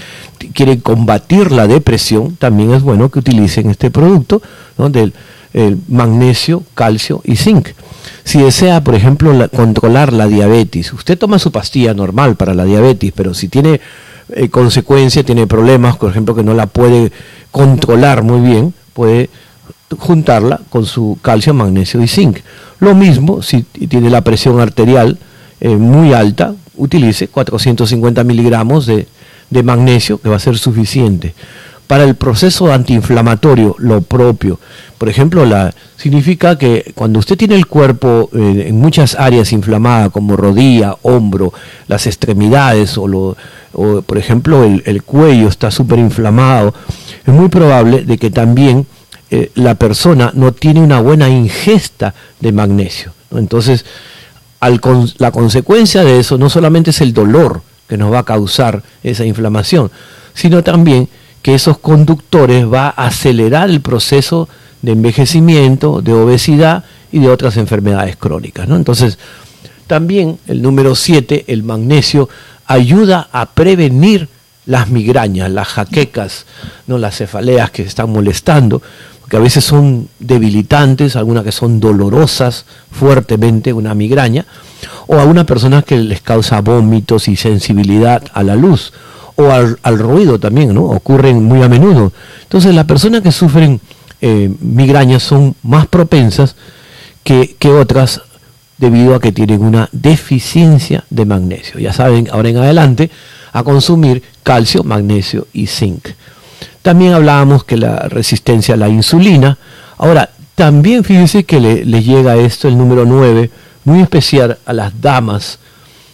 quieren 0.54 0.82
combatir 0.82 1.54
la 1.54 1.66
depresión, 1.66 2.36
también 2.36 2.74
es 2.74 2.82
bueno 2.82 3.08
que 3.08 3.20
utilicen 3.20 3.70
este 3.70 3.92
producto 3.92 4.42
del 4.90 5.14
magnesio, 5.88 6.64
calcio 6.76 7.22
y 7.24 7.38
zinc. 7.38 7.70
Si 8.24 8.40
desea, 8.42 8.84
por 8.84 8.96
ejemplo, 8.96 9.34
controlar 9.50 10.14
la 10.14 10.28
diabetes, 10.28 10.94
usted 10.94 11.18
toma 11.18 11.40
su 11.40 11.52
pastilla 11.52 11.94
normal 11.94 12.36
para 12.36 12.54
la 12.54 12.66
diabetes, 12.66 13.12
pero 13.16 13.34
si 13.34 13.48
tiene 13.48 13.82
eh, 14.30 14.50
consecuencias, 14.50 15.26
tiene 15.26 15.48
problemas, 15.48 15.98
por 15.98 16.12
ejemplo, 16.12 16.36
que 16.36 16.44
no 16.44 16.54
la 16.54 16.68
puede 16.68 17.12
controlar 17.52 18.24
muy 18.24 18.42
bien, 18.42 18.74
puede 18.94 19.30
juntarla 19.98 20.62
con 20.70 20.86
su 20.86 21.18
calcio, 21.22 21.54
magnesio 21.54 22.02
y 22.02 22.08
zinc. 22.08 22.40
Lo 22.80 22.94
mismo 22.94 23.42
si 23.42 23.64
tiene 23.64 24.10
la 24.10 24.22
presión 24.22 24.60
arterial 24.60 25.18
eh, 25.60 25.76
muy 25.76 26.14
alta, 26.14 26.54
utilice 26.76 27.28
450 27.28 28.24
miligramos 28.24 28.86
de, 28.86 29.08
magnesio, 29.64 30.20
que 30.20 30.30
va 30.30 30.38
a 30.38 30.40
ser 30.40 30.58
suficiente. 30.58 31.34
Para 31.90 32.04
el 32.04 32.14
proceso 32.14 32.72
antiinflamatorio, 32.72 33.76
lo 33.80 34.02
propio. 34.02 34.60
Por 35.00 35.10
ejemplo, 35.10 35.44
significa 35.98 36.56
que 36.56 36.92
cuando 36.94 37.18
usted 37.18 37.36
tiene 37.36 37.56
el 37.56 37.66
cuerpo 37.66 38.30
eh, 38.32 38.66
en 38.68 38.78
muchas 38.78 39.16
áreas 39.16 39.52
inflamadas, 39.54 40.12
como 40.12 40.38
rodilla, 40.38 40.98
hombro, 41.02 41.52
las 41.88 42.06
extremidades, 42.06 42.96
o, 42.96 43.08
lo, 43.08 43.36
o 43.74 44.04
por 44.04 44.20
ejemplo 44.20 44.64
el, 44.66 44.84
el 44.86 45.02
cuello 45.02 45.48
está 45.48 45.72
súper 45.72 45.98
inflamado, 45.98 46.76
es 47.26 47.34
muy 47.34 47.50
probable 47.50 48.04
de 48.04 48.20
que 48.20 48.30
también 48.30 48.86
eh, 49.32 49.50
la 49.56 49.74
persona 49.74 50.32
no 50.36 50.52
tiene 50.52 50.82
una 50.82 51.02
buena 51.02 51.28
ingesta 51.28 52.14
de 52.40 52.52
magnesio. 52.52 53.14
Entonces, 53.32 53.84
la 55.18 55.32
consecuencia 55.32 56.04
de 56.04 56.20
eso 56.20 56.38
no 56.38 56.52
solamente 56.52 56.92
es 56.92 57.02
el 57.02 57.16
dolor 57.16 57.64
que 57.88 57.98
nos 57.98 58.14
va 58.14 58.20
a 58.20 58.26
causar 58.26 58.84
esa 59.02 59.26
inflamación, 59.26 59.90
sino 60.36 60.64
también 60.64 61.10
que 61.42 61.56
esos 61.56 61.78
conductores 61.78 62.72
va 62.72 62.88
a 62.88 63.08
acelerar 63.08 63.70
el 63.70 63.82
proceso 63.82 64.50
de 64.82 64.94
envejecimiento, 64.94 66.02
de 66.02 66.14
obesidad 66.14 66.84
y 67.12 67.20
de 67.20 67.30
otras 67.30 67.58
enfermedades 67.58 68.16
crónicas. 68.16 68.68
¿no? 68.68 68.76
Entonces, 68.76 69.18
también 69.88 70.38
el 70.48 70.62
número 70.62 70.96
7, 70.96 71.46
el 71.48 71.64
magnesio, 71.64 72.30
ayuda 72.66 73.28
a 73.32 73.48
prevenir 73.48 74.30
las 74.66 74.90
migrañas, 74.90 75.50
las 75.50 75.68
jaquecas, 75.68 76.46
¿no? 76.86 76.98
las 76.98 77.18
cefaleas 77.18 77.72
que 77.72 77.82
están 77.82 78.12
molestando, 78.12 78.82
porque 79.22 79.38
a 79.38 79.40
veces 79.40 79.64
son 79.64 80.08
debilitantes, 80.20 81.16
algunas 81.16 81.44
que 81.44 81.52
son 81.52 81.80
dolorosas 81.80 82.66
fuertemente, 82.92 83.74
una 83.74 83.96
migraña, 83.96 84.46
o 85.08 85.20
a 85.20 85.26
unas 85.26 85.46
personas 85.46 85.84
que 85.86 85.98
les 85.98 86.22
causa 86.22 86.62
vómitos 86.62 87.28
y 87.28 87.36
sensibilidad 87.36 88.24
a 88.34 88.44
la 88.44 88.56
luz, 88.56 88.94
o 89.40 89.52
al, 89.52 90.00
ruido 90.00 90.40
también, 90.40 90.74
¿no? 90.74 90.84
Ocurren 90.84 91.44
muy 91.44 91.64
a 91.64 91.70
menudo. 91.70 92.12
Entonces 92.44 92.76
las 92.76 92.86
personas 92.86 93.22
que 93.22 93.32
sufren 93.32 93.80
eh, 94.22 94.52
migrañas 94.60 95.24
son 95.24 95.56
más 95.64 95.88
propensas 95.88 96.56
que, 97.24 97.56
que 97.58 97.70
otras 97.70 98.22
debido 98.78 99.16
a 99.16 99.20
que 99.20 99.32
tienen 99.32 99.62
una 99.62 99.90
deficiencia 99.92 101.04
de 101.10 101.26
magnesio. 101.26 101.80
Ya 101.80 101.94
saben, 101.94 102.30
ahora 102.32 102.50
en 102.50 102.58
adelante, 102.58 103.10
a 103.54 103.64
consumir 103.64 104.24
calcio, 104.44 104.84
magnesio 104.84 105.48
y 105.54 105.68
zinc. 105.68 106.10
También 106.82 107.14
hablábamos 107.14 107.64
que 107.64 107.78
la 107.78 107.98
resistencia 108.10 108.74
a 108.74 108.78
la 108.78 108.90
insulina. 108.90 109.58
Ahora, 109.98 110.30
también 110.56 111.04
fíjense 111.04 111.44
que 111.46 111.60
le, 111.60 112.04
llega 112.04 112.36
esto, 112.36 112.68
el 112.68 112.78
número 112.78 113.06
9, 113.06 113.50
muy 113.86 114.02
especial 114.02 114.58
a 114.66 114.74
las 114.74 115.00
damas, 115.02 115.60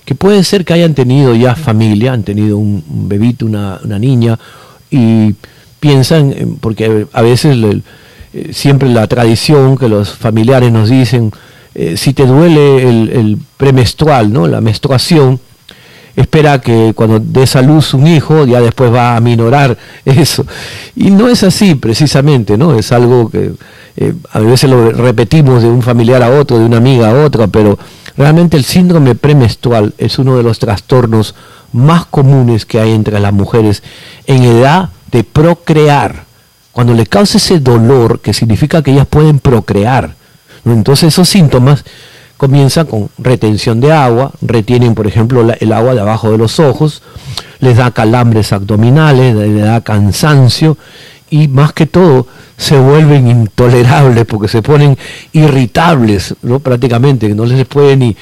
que 0.05 0.15
puede 0.15 0.43
ser 0.43 0.63
que 0.63 0.73
hayan 0.73 0.93
tenido 0.93 1.35
ya 1.35 1.55
familia, 1.55 2.13
han 2.13 2.23
tenido 2.23 2.57
un, 2.57 2.83
bebito, 2.87 3.45
una, 3.45 3.79
niña, 3.99 4.39
y 4.91 5.33
piensan, 5.79 6.57
porque 6.61 7.07
a 7.11 7.21
veces 7.23 7.57
eh, 8.33 8.53
siempre 8.53 8.87
la 8.89 9.07
tradición 9.07 9.77
que 9.77 9.89
los 9.89 10.11
familiares 10.11 10.71
nos 10.71 10.89
dicen, 10.89 11.31
eh, 11.73 11.97
si 11.97 12.13
te 12.13 12.25
duele 12.25 12.87
el, 12.87 13.37
premenstrual, 13.57 14.31
¿no? 14.31 14.47
la 14.47 14.61
menstruación, 14.61 15.39
espera 16.15 16.61
que 16.61 16.93
cuando 16.95 17.19
des 17.19 17.55
a 17.55 17.61
luz 17.61 17.93
un 17.93 18.07
hijo 18.07 18.45
ya 18.45 18.61
después 18.61 18.93
va 18.93 19.15
a 19.17 19.19
minorar 19.19 19.77
eso. 20.05 20.45
Y 20.95 21.09
no 21.09 21.27
es 21.27 21.43
así 21.43 21.75
precisamente, 21.75 22.57
¿no? 22.57 22.77
Es 22.77 22.91
algo 22.91 23.29
que 23.29 23.51
eh, 23.97 24.13
a 24.31 24.39
veces 24.39 24.69
lo 24.69 24.91
repetimos 24.91 25.63
de 25.63 25.69
un 25.69 25.81
familiar 25.81 26.21
a 26.23 26.29
otro, 26.29 26.59
de 26.59 26.65
una 26.65 26.77
amiga 26.77 27.09
a 27.09 27.25
otra, 27.25 27.47
pero 27.47 27.77
realmente 28.17 28.57
el 28.57 28.63
síndrome 28.63 29.15
premenstrual 29.15 29.93
es 29.97 30.19
uno 30.19 30.37
de 30.37 30.43
los 30.43 30.59
trastornos 30.59 31.35
más 31.73 32.05
comunes 32.05 32.65
que 32.65 32.79
hay 32.79 32.91
entre 32.91 33.19
las 33.19 33.33
mujeres 33.33 33.83
en 34.27 34.43
edad 34.43 34.89
de 35.11 35.23
procrear. 35.23 36.25
Cuando 36.71 36.93
le 36.93 37.05
causa 37.05 37.37
ese 37.37 37.59
dolor, 37.59 38.19
que 38.19 38.33
significa 38.33 38.81
que 38.81 38.91
ellas 38.91 39.07
pueden 39.07 39.39
procrear, 39.39 40.15
entonces 40.65 41.09
esos 41.09 41.29
síntomas 41.29 41.85
comienzan 42.37 42.85
con 42.87 43.09
retención 43.17 43.79
de 43.79 43.93
agua, 43.93 44.31
retienen 44.41 44.93
por 44.93 45.07
ejemplo 45.07 45.45
el 45.57 45.71
agua 45.71 45.93
de 45.93 46.01
abajo 46.01 46.31
de 46.31 46.37
los 46.37 46.59
ojos, 46.59 47.01
les 47.59 47.77
da 47.77 47.91
calambres 47.91 48.51
abdominales, 48.51 49.35
les 49.35 49.61
da 49.61 49.81
cansancio 49.81 50.77
y 51.29 51.47
más 51.47 51.73
que 51.73 51.85
todo 51.85 52.27
se 52.57 52.77
vuelven 52.77 53.27
intolerables 53.27 54.25
porque 54.25 54.47
se 54.47 54.61
ponen 54.61 54.97
irritables, 55.33 56.35
¿no? 56.41 56.59
prácticamente, 56.59 57.33
no 57.35 57.45
les 57.45 57.65
puede 57.65 57.97
ni, 57.97 58.15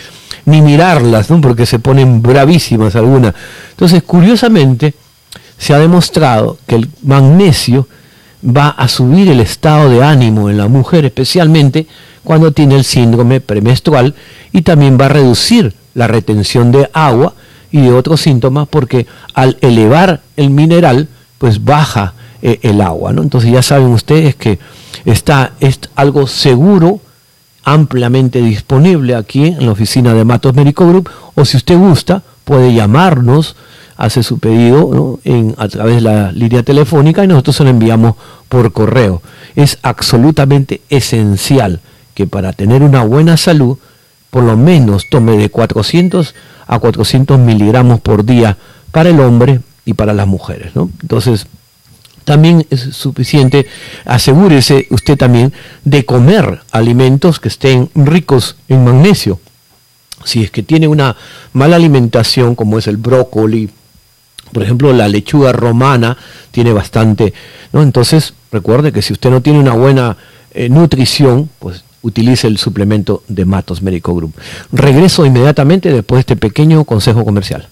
ni 0.45 0.61
mirarlas, 0.61 1.29
¿no? 1.29 1.41
porque 1.41 1.65
se 1.65 1.79
ponen 1.79 2.21
bravísimas 2.21 2.95
algunas. 2.95 3.33
Entonces, 3.71 4.03
curiosamente, 4.03 4.93
se 5.57 5.73
ha 5.73 5.79
demostrado 5.79 6.57
que 6.65 6.75
el 6.75 6.89
magnesio 7.03 7.87
va 8.45 8.69
a 8.69 8.87
subir 8.87 9.29
el 9.29 9.39
estado 9.39 9.89
de 9.89 10.03
ánimo 10.03 10.49
en 10.49 10.57
la 10.57 10.67
mujer, 10.67 11.05
especialmente 11.05 11.87
cuando 12.23 12.51
tiene 12.51 12.75
el 12.75 12.83
síndrome 12.83 13.39
premenstrual 13.41 14.15
y 14.51 14.61
también 14.61 14.97
va 14.99 15.05
a 15.05 15.09
reducir 15.09 15.73
la 15.93 16.07
retención 16.07 16.71
de 16.71 16.89
agua 16.93 17.35
y 17.71 17.81
de 17.81 17.93
otros 17.93 18.21
síntomas 18.21 18.67
porque 18.67 19.07
al 19.33 19.57
elevar 19.61 20.21
el 20.37 20.49
mineral 20.49 21.07
pues 21.37 21.63
baja 21.63 22.13
eh, 22.45 22.59
el 22.61 22.81
agua. 22.81 23.13
¿no? 23.13 23.21
Entonces 23.23 23.49
ya 23.49 23.61
saben 23.61 23.87
ustedes 23.87 24.35
que 24.35 24.59
está 25.05 25.53
es 25.61 25.79
algo 25.95 26.27
seguro, 26.27 26.99
ampliamente 27.63 28.41
disponible 28.41 29.15
aquí 29.15 29.45
en 29.45 29.65
la 29.65 29.71
oficina 29.71 30.13
de 30.13 30.25
Matos 30.25 30.53
Médico 30.53 30.85
Group 30.85 31.09
o 31.35 31.45
si 31.45 31.55
usted 31.55 31.77
gusta 31.77 32.21
puede 32.43 32.73
llamarnos 32.73 33.55
hace 33.95 34.23
su 34.23 34.39
pedido 34.39 35.21
en, 35.23 35.55
a 35.57 35.69
través 35.69 35.95
de 35.95 36.01
la 36.01 36.33
línea 36.33 36.63
telefónica 36.63 37.23
y 37.23 37.27
nosotros 37.27 37.55
se 37.55 37.63
lo 37.63 37.69
enviamos 37.69 38.15
por 38.49 38.73
correo. 38.73 39.21
Es 39.55 39.79
absolutamente 39.81 40.81
esencial 40.89 41.79
que 42.13 42.27
para 42.27 42.51
tener 42.51 42.83
una 42.83 43.05
buena 43.05 43.37
salud, 43.37 43.77
por 44.29 44.43
lo 44.43 44.57
menos 44.57 45.07
tome 45.09 45.37
de 45.37 45.49
400 45.49 46.35
a 46.67 46.79
400 46.79 47.39
miligramos 47.39 48.01
por 48.01 48.25
día 48.25 48.57
para 48.91 49.11
el 49.11 49.21
hombre 49.21 49.61
y 49.85 49.93
para 49.93 50.13
las 50.13 50.27
mujeres. 50.27 50.75
¿no? 50.75 50.89
Entonces, 51.01 51.47
también 52.23 52.65
es 52.69 52.81
suficiente, 52.81 53.67
asegúrese 54.05 54.87
usted 54.89 55.17
también 55.17 55.53
de 55.83 56.05
comer 56.05 56.61
alimentos 56.71 57.39
que 57.39 57.49
estén 57.49 57.89
ricos 57.95 58.57
en 58.69 58.83
magnesio. 58.83 59.39
Si 60.25 60.43
es 60.43 60.51
que 60.51 60.63
tiene 60.63 60.87
una 60.87 61.15
mala 61.51 61.75
alimentación, 61.75 62.55
como 62.55 62.77
es 62.79 62.87
el 62.87 62.97
brócoli, 62.97 63.69
por 64.51 64.63
ejemplo, 64.63 64.93
la 64.93 65.07
lechuga 65.07 65.51
romana 65.51 66.17
tiene 66.51 66.71
bastante, 66.71 67.33
¿no? 67.71 67.81
Entonces, 67.81 68.33
recuerde 68.51 68.91
que 68.91 69.01
si 69.01 69.13
usted 69.13 69.31
no 69.31 69.41
tiene 69.41 69.59
una 69.59 69.73
buena 69.73 70.15
eh, 70.53 70.69
nutrición, 70.69 71.49
pues 71.59 71.83
utilice 72.03 72.47
el 72.47 72.57
suplemento 72.57 73.23
de 73.27 73.45
Matos 73.45 73.81
Médico 73.81 74.13
Group. 74.13 74.33
Regreso 74.71 75.25
inmediatamente 75.25 75.91
después 75.91 76.17
de 76.17 76.33
este 76.33 76.35
pequeño 76.35 76.83
consejo 76.83 77.25
comercial. 77.25 77.67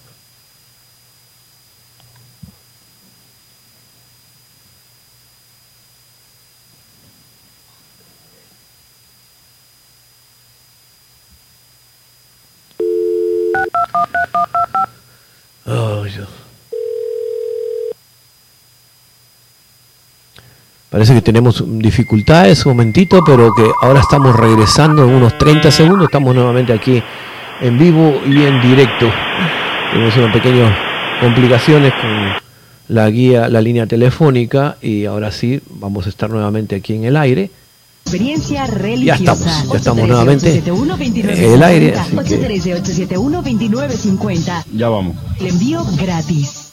Parece 20.92 21.14
que 21.14 21.22
tenemos 21.22 21.64
dificultades 21.66 22.66
un 22.66 22.72
momentito, 22.72 23.24
pero 23.24 23.54
que 23.54 23.64
ahora 23.80 24.00
estamos 24.00 24.36
regresando 24.36 25.04
en 25.04 25.14
unos 25.14 25.38
30 25.38 25.70
segundos. 25.70 26.04
Estamos 26.04 26.34
nuevamente 26.34 26.70
aquí 26.74 27.02
en 27.62 27.78
vivo 27.78 28.20
y 28.26 28.42
en 28.42 28.60
directo. 28.60 29.10
Tenemos 29.90 30.14
unas 30.18 30.34
pequeñas 30.34 30.70
complicaciones 31.18 31.94
con 31.94 32.10
la 32.88 33.08
guía, 33.08 33.48
la 33.48 33.62
línea 33.62 33.86
telefónica 33.86 34.76
y 34.82 35.06
ahora 35.06 35.32
sí 35.32 35.62
vamos 35.70 36.04
a 36.04 36.10
estar 36.10 36.28
nuevamente 36.28 36.76
aquí 36.76 36.92
en 36.94 37.04
el 37.04 37.16
aire. 37.16 37.50
Experiencia 38.04 38.66
religiosa. 38.66 39.24
Ya 39.24 39.32
estamos, 39.32 39.72
ya 39.72 39.78
estamos 39.78 40.06
nuevamente 40.06 40.62
en 40.66 41.54
el 41.54 41.62
aire. 41.62 41.94
Así 41.96 42.18
que... 42.18 42.36
Ya 44.74 44.90
vamos. 44.90 45.16
El 45.40 45.46
envío 45.46 45.86
gratis. 45.98 46.72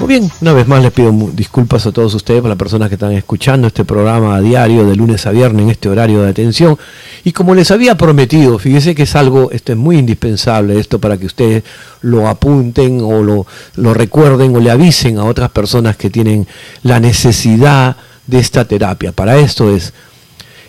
Muy 0.00 0.08
bien, 0.08 0.30
una 0.40 0.54
vez 0.54 0.66
más 0.66 0.82
les 0.82 0.92
pido 0.92 1.12
disculpas 1.34 1.84
a 1.84 1.92
todos 1.92 2.14
ustedes 2.14 2.40
por 2.40 2.48
las 2.48 2.56
personas 2.56 2.88
que 2.88 2.94
están 2.94 3.12
escuchando 3.12 3.66
este 3.66 3.84
programa 3.84 4.34
a 4.34 4.40
diario 4.40 4.86
de 4.86 4.96
lunes 4.96 5.26
a 5.26 5.30
viernes 5.30 5.64
en 5.64 5.68
este 5.68 5.90
horario 5.90 6.22
de 6.22 6.30
atención. 6.30 6.78
Y 7.22 7.32
como 7.32 7.54
les 7.54 7.70
había 7.70 7.98
prometido, 7.98 8.58
fíjese 8.58 8.94
que 8.94 9.02
es 9.02 9.14
algo, 9.14 9.50
esto 9.50 9.72
es 9.72 9.78
muy 9.78 9.98
indispensable, 9.98 10.80
esto 10.80 10.98
para 10.98 11.18
que 11.18 11.26
ustedes 11.26 11.64
lo 12.00 12.28
apunten 12.28 13.02
o 13.02 13.22
lo, 13.22 13.46
lo 13.76 13.92
recuerden 13.92 14.56
o 14.56 14.60
le 14.60 14.70
avisen 14.70 15.18
a 15.18 15.24
otras 15.24 15.50
personas 15.50 15.98
que 15.98 16.08
tienen 16.08 16.46
la 16.82 16.98
necesidad 16.98 17.94
de 18.26 18.38
esta 18.38 18.64
terapia. 18.64 19.12
Para 19.12 19.36
esto 19.36 19.68
es, 19.68 19.92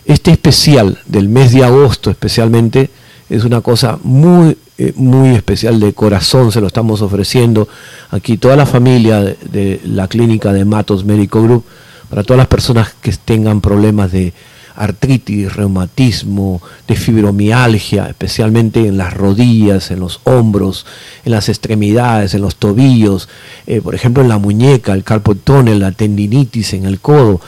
este 0.04 0.32
especial 0.32 1.00
del 1.06 1.30
mes 1.30 1.54
de 1.54 1.64
agosto 1.64 2.12
especialmente, 2.12 2.90
es 3.30 3.46
una 3.46 3.62
cosa 3.62 3.98
muy 4.04 4.58
eh, 4.84 4.94
muy 4.96 5.36
especial 5.36 5.80
de 5.80 5.94
corazón, 5.94 6.52
se 6.52 6.60
lo 6.60 6.66
estamos 6.66 7.04
ofreciendo 7.04 7.68
aquí 8.10 8.38
toda 8.38 8.56
la 8.56 8.66
familia 8.66 9.22
de, 9.22 9.80
la 9.86 10.08
clínica 10.08 10.54
de 10.54 10.66
Matos 10.66 11.06
Médico 11.06 11.44
Group, 11.44 11.66
para 12.10 12.24
todas 12.24 12.40
las 12.40 12.48
personas 12.48 12.92
que 13.00 13.12
tengan 13.14 13.62
problemas 13.62 14.12
de 14.12 14.34
artritis, 14.76 15.56
reumatismo, 15.56 16.64
de 16.88 16.96
fibromialgia, 16.96 18.08
especialmente 18.08 18.88
en 18.88 18.98
las 18.98 19.14
rodillas, 19.14 19.92
en 19.92 20.00
los 20.00 20.20
hombros, 20.24 20.88
en 21.26 21.34
las 21.34 21.48
extremidades, 21.48 22.34
en 22.34 22.42
los 22.42 22.56
tobillos, 22.56 23.30
eh, 23.68 23.82
por 23.82 23.94
ejemplo 23.94 24.24
en 24.24 24.30
la 24.30 24.40
muñeca, 24.40 24.94
el 24.94 25.04
carpotón, 25.04 25.68
en 25.68 25.80
la 25.80 25.92
tendinitis, 25.92 26.74
en 26.74 26.86
el 26.86 27.00
codo. 27.00 27.40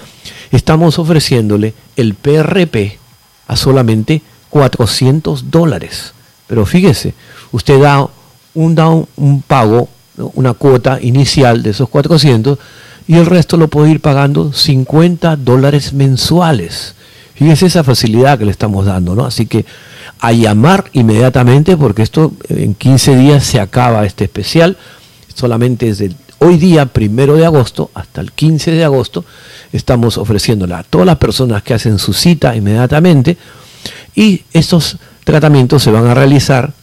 Estamos 0.52 1.00
ofreciéndole 1.00 1.74
el 1.96 2.14
PRP 2.14 3.00
a 3.48 3.56
solamente 3.56 4.22
400 4.52 5.50
dólares. 5.50 6.14
Pero 6.54 6.68
fíjese, 6.68 7.16
usted 7.52 7.82
da 7.82 8.08
un, 8.54 9.44
pago, 9.48 9.90
una 10.36 10.54
cuota 10.54 11.00
inicial 11.02 11.64
de 11.64 11.72
esos 11.72 11.90
400 11.90 12.60
y 13.08 13.16
el 13.16 13.26
resto 13.26 13.58
lo 13.58 13.70
puede 13.70 13.90
ir 13.90 14.02
pagando 14.02 14.54
50 14.54 15.36
dólares 15.38 15.94
mensuales. 15.94 16.94
Fíjese 17.34 17.66
esa 17.66 17.84
facilidad 17.84 18.38
que 18.38 18.46
le 18.46 18.52
estamos 18.52 18.86
dando, 18.86 19.16
¿no? 19.16 19.26
Así 19.26 19.48
que 19.48 19.66
a 20.20 20.32
llamar 20.32 20.92
inmediatamente 20.94 21.76
porque 21.76 22.04
esto 22.04 22.34
en 22.50 22.76
15 22.76 23.16
días 23.16 23.44
se 23.44 23.60
acaba 23.60 24.06
este 24.06 24.26
especial, 24.26 24.78
solamente 25.34 25.88
desde 25.88 26.12
hoy 26.38 26.58
día, 26.58 26.86
primero 26.86 27.36
de 27.36 27.48
agosto, 27.48 27.90
hasta 27.96 28.22
el 28.22 28.32
15 28.32 28.70
de 28.70 28.84
agosto, 28.84 29.26
estamos 29.72 30.20
ofreciéndola 30.20 30.78
a 30.78 30.84
todas 30.84 31.08
las 31.08 31.18
personas 31.18 31.64
que 31.64 31.74
hacen 31.74 31.98
su 31.98 32.14
cita 32.14 32.56
inmediatamente 32.56 33.38
y 34.14 34.44
estos 34.54 35.00
tratamientos 35.24 35.84
se 35.84 35.92
van 35.92 36.08
a 36.08 36.14
realizar 36.14 36.74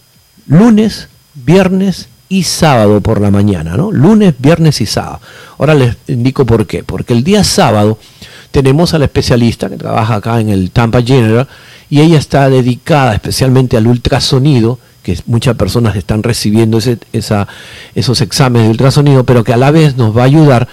lunes, 0.47 1.09
viernes 1.35 2.09
y 2.29 2.45
sábado 2.45 3.01
por 3.01 3.21
la 3.21 3.31
mañana, 3.31 3.77
¿no? 3.77 3.91
Lunes, 3.91 4.35
viernes 4.39 4.81
y 4.81 4.87
sábado. 4.87 5.21
Ahora 5.59 5.75
les 5.75 5.97
indico 6.07 6.47
por 6.47 6.67
qué. 6.67 6.85
Porque 6.85 7.13
el 7.13 7.25
día 7.25 7.43
sábado 7.45 7.99
tenemos 8.51 8.95
a 8.95 8.99
la 8.99 9.07
especialista 9.07 9.69
que 9.69 9.77
trabaja 9.77 10.15
acá 10.15 10.41
en 10.41 10.49
el 10.49 10.71
Tampa 10.71 11.03
General 11.03 11.49
y 11.91 12.01
ella 12.01 12.19
está 12.19 12.49
dedicada 12.49 13.15
especialmente 13.15 13.77
al 13.77 13.89
ultrasonido, 13.89 14.79
que 15.03 15.19
muchas 15.27 15.57
personas 15.57 15.97
están 15.97 16.23
recibiendo 16.23 16.79
ese, 16.79 16.99
esa, 17.13 17.49
esos 17.95 18.21
exámenes 18.21 18.69
de 18.69 18.71
ultrasonido, 18.71 19.25
pero 19.25 19.43
que 19.43 19.53
a 19.53 19.57
la 19.57 19.73
vez 19.73 19.97
nos 19.97 20.17
va 20.17 20.23
a 20.23 20.27
ayudar 20.27 20.69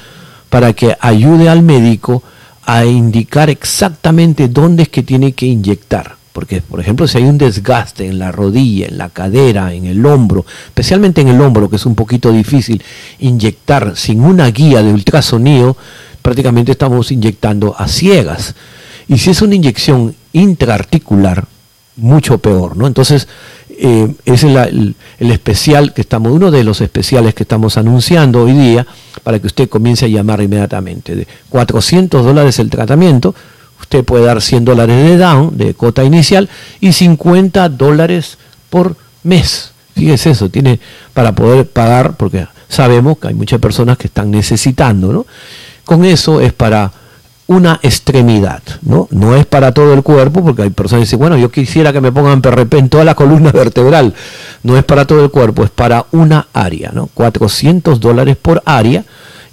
para 0.49 0.73
que 0.73 0.95
ayude 0.99 1.49
al 1.49 1.63
médico 1.63 2.21
a 2.65 2.85
indicar 2.85 3.49
exactamente 3.49 4.47
dónde 4.47 4.83
es 4.83 4.89
que 4.89 5.01
tiene 5.01 5.31
que 5.31 5.47
inyectar. 5.47 6.16
Porque, 6.37 6.61
por 6.61 6.79
ejemplo, 6.79 7.07
si 7.07 7.17
hay 7.17 7.23
un 7.23 7.39
desgaste 7.39 8.05
en 8.05 8.19
la 8.19 8.31
rodilla, 8.31 8.85
en 8.85 8.99
la 8.99 9.09
cadera, 9.09 9.73
en 9.73 9.85
el 9.85 10.05
hombro, 10.05 10.45
especialmente 10.67 11.19
en 11.21 11.29
el 11.29 11.41
hombro, 11.41 11.67
que 11.67 11.77
es 11.77 11.85
un 11.87 11.95
poquito 11.95 12.31
difícil 12.31 12.83
inyectar 13.17 13.97
sin 13.97 14.21
una 14.21 14.45
guía 14.51 14.83
de 14.83 14.93
ultrasonido, 14.93 15.75
prácticamente 16.21 16.73
estamos 16.73 17.11
inyectando 17.11 17.73
a 17.75 17.87
ciegas. 17.87 18.53
Y 19.07 19.17
si 19.17 19.31
es 19.31 19.41
una 19.41 19.55
inyección 19.55 20.13
intraarticular, 20.31 21.47
mucho 21.95 22.37
peor, 22.37 22.77
¿no? 22.77 22.85
Entonces, 22.85 23.27
eh, 23.69 24.13
es 24.23 24.43
el, 24.43 24.95
especial 25.17 25.91
que 25.91 26.01
estamos, 26.01 26.31
uno 26.31 26.51
de 26.51 26.63
los 26.63 26.81
especiales 26.81 27.33
que 27.33 27.41
estamos 27.41 27.77
anunciando 27.77 28.43
hoy 28.43 28.53
día, 28.53 28.85
para 29.23 29.39
que 29.39 29.47
usted 29.47 29.67
comience 29.69 30.05
a 30.05 30.07
llamar 30.07 30.39
inmediatamente. 30.41 31.15
De 31.15 31.27
400 31.49 32.23
dólares 32.23 32.59
el 32.59 32.69
tratamiento, 32.69 33.33
usted 33.79 34.03
puede 34.03 34.25
dar 34.25 34.41
100 34.41 34.65
dólares 34.65 35.05
de 35.05 35.17
down, 35.17 35.57
de 35.57 35.73
cota 35.73 36.03
inicial, 36.03 36.49
y 36.79 36.91
50 36.91 37.69
dólares 37.69 38.37
por 38.69 38.95
mes. 39.23 39.71
Fíjese 39.95 40.31
eso, 40.31 40.49
tiene 40.49 40.79
para 41.13 41.33
poder 41.33 41.67
pagar, 41.67 42.15
porque 42.17 42.47
sabemos 42.69 43.17
que 43.17 43.29
hay 43.29 43.33
muchas 43.33 43.59
personas 43.59 43.97
que 43.97 44.07
están 44.07 44.29
necesitando, 44.29 45.11
¿no? 45.11 45.25
Con 45.85 46.05
eso 46.05 46.41
es 46.41 46.53
para 46.53 46.91
una 47.47 47.79
extremidad, 47.81 48.61
¿no? 48.81 49.07
No 49.09 49.35
es 49.35 49.45
para 49.45 49.71
todo 49.71 49.93
el 49.93 50.03
cuerpo, 50.03 50.43
porque 50.43 50.63
hay 50.63 50.69
personas 50.69 51.01
que 51.01 51.05
dicen, 51.05 51.19
bueno, 51.19 51.37
yo 51.37 51.49
quisiera 51.49 51.93
que 51.93 52.01
me 52.01 52.11
pongan 52.11 52.41
PRP 52.41 52.73
en 52.75 52.89
toda 52.89 53.05
la 53.05 53.15
columna 53.15 53.51
vertebral. 53.53 54.13
No 54.63 54.77
es 54.77 54.83
para 54.83 55.05
todo 55.05 55.23
el 55.23 55.31
cuerpo, 55.31 55.63
es 55.63 55.69
para 55.69 56.05
una 56.11 56.47
área, 56.53 56.91
¿no? 56.93 57.09
400 57.13 57.99
dólares 57.99 58.35
por 58.35 58.61
área, 58.65 59.05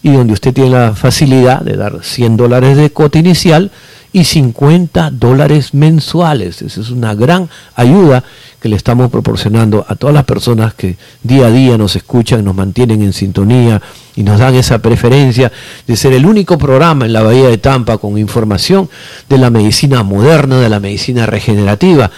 y 0.05 0.13
donde 0.13 0.35
usted 0.35 0.53
tiene 0.53 0.69
la 0.69 0.95
facilidad 0.95 1.63
de 1.63 1.79
dar 1.79 2.05
100 2.05 2.37
dólares 2.37 2.77
de 2.77 2.91
cota 2.91 3.19
inicial 3.19 3.71
y 4.13 4.25
50 4.25 5.11
dólares 5.13 5.73
mensuales. 5.73 6.61
Esa 6.61 6.83
es 6.83 6.91
una 6.91 7.15
gran 7.15 7.49
ayuda 7.75 8.23
que 8.61 8.69
le 8.69 8.77
estamos 8.77 9.11
proporcionando 9.11 9.87
a 9.89 9.97
todas 9.97 10.15
las 10.15 10.25
personas 10.25 10.75
que 10.75 10.99
día 11.23 11.47
a 11.47 11.51
día 11.51 11.79
nos 11.79 11.97
escuchan, 11.97 12.45
nos 12.45 12.55
mantienen 12.55 13.01
en 13.01 13.15
sintonía 13.15 13.81
y 14.15 14.23
nos 14.25 14.39
dan 14.39 14.55
esa 14.55 14.79
preferencia 14.79 15.51
de 15.87 15.97
ser 15.97 16.13
el 16.13 16.27
único 16.27 16.59
programa 16.59 17.07
en 17.07 17.15
la 17.15 17.23
Bahía 17.23 17.49
de 17.49 17.57
Tampa 17.57 17.97
con 17.97 18.19
información 18.19 18.91
de 19.31 19.39
la 19.39 19.49
medicina 19.49 20.03
moderna, 20.03 20.61
de 20.61 20.69
la 20.69 20.81
medicina 20.81 21.25
regenerativa. 21.25 22.11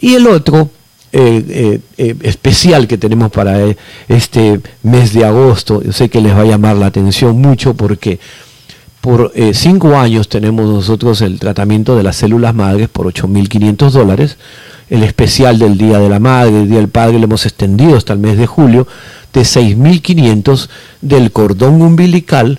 Y 0.00 0.14
el 0.14 0.26
otro 0.26 0.70
eh, 1.18 1.44
eh, 1.48 1.80
eh, 1.96 2.14
especial 2.24 2.86
que 2.86 2.98
tenemos 2.98 3.30
para 3.32 3.58
este 4.06 4.60
mes 4.82 5.14
de 5.14 5.24
agosto, 5.24 5.82
yo 5.82 5.90
sé 5.90 6.10
que 6.10 6.20
les 6.20 6.36
va 6.36 6.42
a 6.42 6.44
llamar 6.44 6.76
la 6.76 6.84
atención 6.84 7.40
mucho 7.40 7.72
porque 7.72 8.20
por 9.00 9.32
cinco 9.54 9.96
años 9.96 10.28
tenemos 10.28 10.68
nosotros 10.68 11.22
el 11.22 11.38
tratamiento 11.38 11.96
de 11.96 12.02
las 12.02 12.16
células 12.16 12.54
madres 12.54 12.90
por 12.90 13.06
8.500 13.06 13.90
dólares. 13.92 14.36
El 14.90 15.04
especial 15.04 15.58
del 15.58 15.78
Día 15.78 15.98
de 16.00 16.10
la 16.10 16.18
Madre, 16.18 16.60
el 16.60 16.68
Día 16.68 16.80
del 16.80 16.88
Padre, 16.88 17.18
lo 17.18 17.24
hemos 17.24 17.46
extendido 17.46 17.96
hasta 17.96 18.12
el 18.12 18.18
mes 18.18 18.36
de 18.36 18.46
julio, 18.46 18.86
de 19.32 19.40
6.500 19.40 20.68
del 21.00 21.32
cordón 21.32 21.80
umbilical 21.80 22.58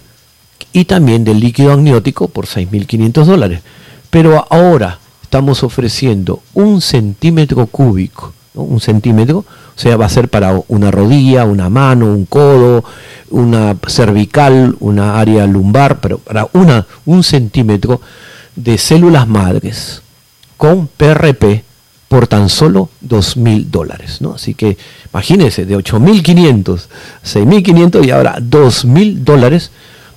y 0.73 0.85
también 0.85 1.23
del 1.23 1.41
líquido 1.41 1.73
amniótico 1.73 2.27
por 2.27 2.47
6.500 2.47 3.25
dólares. 3.25 3.61
Pero 4.09 4.47
ahora 4.49 4.97
estamos 5.21 5.61
ofreciendo 5.61 6.41
un 6.53 6.81
centímetro 6.81 7.67
cúbico, 7.67 8.33
un 8.63 8.79
centímetro, 8.79 9.39
o 9.39 9.79
sea, 9.79 9.97
va 9.97 10.05
a 10.05 10.09
ser 10.09 10.29
para 10.29 10.59
una 10.67 10.91
rodilla, 10.91 11.45
una 11.45 11.69
mano, 11.69 12.05
un 12.05 12.25
codo, 12.25 12.83
una 13.29 13.75
cervical, 13.87 14.75
una 14.79 15.19
área 15.19 15.45
lumbar, 15.45 15.99
pero 15.99 16.17
para 16.17 16.47
una, 16.53 16.85
un 17.05 17.23
centímetro 17.23 18.01
de 18.55 18.77
células 18.77 19.27
madres 19.27 20.01
con 20.57 20.87
PRP 20.87 21.63
por 22.07 22.27
tan 22.27 22.49
solo 22.49 22.89
2.000 23.05 23.65
dólares. 23.65 24.21
¿no? 24.21 24.33
Así 24.33 24.53
que 24.53 24.77
imagínense, 25.11 25.65
de 25.65 25.77
8.500, 25.77 26.87
6.500 27.23 28.05
y 28.05 28.11
ahora 28.11 28.37
2.000 28.39 29.15
dólares 29.19 29.71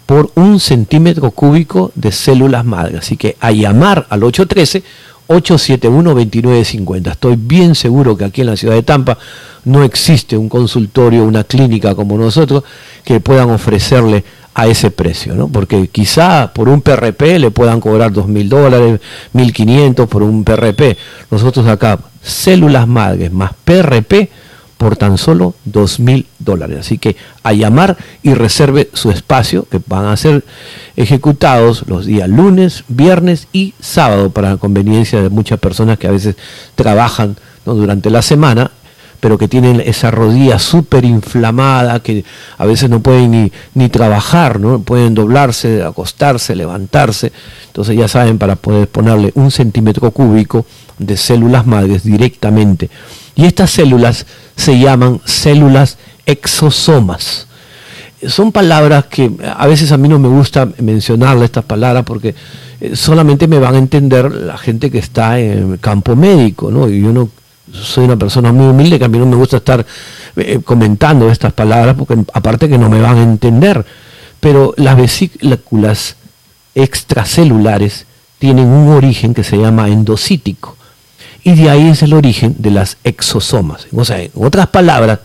por 0.06 0.30
un 0.34 0.58
centímetro 0.58 1.30
cúbico 1.30 1.92
de 1.94 2.12
células 2.12 2.64
madres. 2.64 3.00
Así 3.00 3.16
que 3.16 3.36
a 3.40 3.52
llamar 3.52 4.06
al 4.10 4.24
813 4.24 4.82
871-2950. 5.30 7.12
Estoy 7.12 7.36
bien 7.36 7.76
seguro 7.76 8.16
que 8.16 8.24
aquí 8.24 8.40
en 8.40 8.48
la 8.48 8.56
ciudad 8.56 8.74
de 8.74 8.82
Tampa 8.82 9.16
no 9.64 9.84
existe 9.84 10.36
un 10.36 10.48
consultorio, 10.48 11.24
una 11.24 11.44
clínica 11.44 11.94
como 11.94 12.18
nosotros 12.18 12.64
que 13.04 13.20
puedan 13.20 13.50
ofrecerle 13.50 14.24
a 14.54 14.66
ese 14.66 14.90
precio, 14.90 15.36
¿no? 15.36 15.46
Porque 15.46 15.86
quizá 15.86 16.52
por 16.52 16.68
un 16.68 16.82
PRP 16.82 17.38
le 17.38 17.52
puedan 17.52 17.80
cobrar 17.80 18.12
dos 18.12 18.26
mil 18.26 18.48
dólares, 18.48 19.00
mil 19.32 19.52
quinientos 19.52 20.08
por 20.08 20.24
un 20.24 20.42
PRP. 20.42 20.98
Nosotros 21.30 21.68
acá, 21.68 22.00
células 22.20 22.88
madres 22.88 23.32
más 23.32 23.52
PRP, 23.64 24.28
por 24.80 24.96
tan 24.96 25.18
solo 25.18 25.52
dos 25.66 26.00
mil 26.00 26.24
dólares. 26.38 26.78
Así 26.80 26.96
que 26.96 27.14
a 27.42 27.52
llamar 27.52 27.98
y 28.22 28.32
reserve 28.32 28.88
su 28.94 29.10
espacio, 29.10 29.66
que 29.70 29.78
van 29.86 30.06
a 30.06 30.16
ser 30.16 30.42
ejecutados 30.96 31.84
los 31.86 32.06
días 32.06 32.30
lunes, 32.30 32.84
viernes 32.88 33.46
y 33.52 33.74
sábado 33.78 34.30
para 34.30 34.52
la 34.52 34.56
conveniencia 34.56 35.20
de 35.20 35.28
muchas 35.28 35.58
personas 35.58 35.98
que 35.98 36.06
a 36.06 36.12
veces 36.12 36.36
trabajan 36.76 37.36
durante 37.66 38.08
la 38.08 38.22
semana 38.22 38.70
pero 39.20 39.36
que 39.36 39.48
tienen 39.48 39.82
esa 39.84 40.10
rodilla 40.10 40.58
súper 40.58 41.04
inflamada, 41.04 42.00
que 42.00 42.24
a 42.56 42.64
veces 42.64 42.88
no 42.88 43.00
pueden 43.00 43.32
ni, 43.32 43.52
ni 43.74 43.90
trabajar, 43.90 44.58
¿no? 44.58 44.80
pueden 44.80 45.14
doblarse, 45.14 45.82
acostarse, 45.82 46.56
levantarse. 46.56 47.30
Entonces 47.66 47.98
ya 47.98 48.08
saben, 48.08 48.38
para 48.38 48.56
poder 48.56 48.88
ponerle 48.88 49.30
un 49.34 49.50
centímetro 49.50 50.10
cúbico 50.10 50.64
de 50.98 51.18
células 51.18 51.66
madres 51.66 52.02
directamente. 52.02 52.88
Y 53.34 53.46
estas 53.46 53.70
células 53.70 54.26
se 54.56 54.78
llaman 54.78 55.20
células 55.24 55.98
exosomas. 56.26 57.46
Son 58.26 58.52
palabras 58.52 59.06
que 59.06 59.30
a 59.56 59.66
veces 59.66 59.92
a 59.92 59.96
mí 59.96 60.06
no 60.06 60.18
me 60.18 60.28
gusta 60.28 60.68
mencionarle 60.78 61.46
estas 61.46 61.64
palabras 61.64 62.04
porque 62.04 62.34
eh, 62.80 62.94
solamente 62.94 63.48
me 63.48 63.58
van 63.58 63.74
a 63.76 63.78
entender 63.78 64.30
la 64.30 64.58
gente 64.58 64.90
que 64.90 64.98
está 64.98 65.38
en 65.40 65.72
el 65.72 65.80
campo 65.80 66.14
médico, 66.14 66.70
¿no? 66.70 66.86
Y 66.88 67.00
yo 67.00 67.12
no 67.12 67.30
soy 67.72 68.04
una 68.04 68.16
persona 68.16 68.52
muy 68.52 68.66
humilde 68.66 68.98
que 68.98 69.04
a 69.06 69.08
mí 69.08 69.18
no 69.18 69.26
me 69.26 69.36
gusta 69.36 69.58
estar 69.58 69.86
eh, 70.36 70.60
comentando 70.62 71.30
estas 71.30 71.52
palabras 71.54 71.96
porque 71.96 72.18
aparte 72.34 72.68
que 72.68 72.76
no 72.76 72.90
me 72.90 73.00
van 73.00 73.16
a 73.16 73.22
entender. 73.22 73.84
Pero 74.38 74.74
las 74.76 74.96
vesículas 74.96 76.16
extracelulares 76.74 78.06
tienen 78.38 78.66
un 78.66 78.88
origen 78.88 79.32
que 79.32 79.44
se 79.44 79.56
llama 79.56 79.88
endocítico 79.88 80.76
y 81.42 81.54
de 81.54 81.70
ahí 81.70 81.88
es 81.88 82.02
el 82.02 82.12
origen 82.12 82.56
de 82.58 82.70
las 82.70 82.96
exosomas. 83.04 83.86
O 83.92 84.04
sea, 84.04 84.20
en 84.20 84.30
otras 84.34 84.68
palabras, 84.68 85.20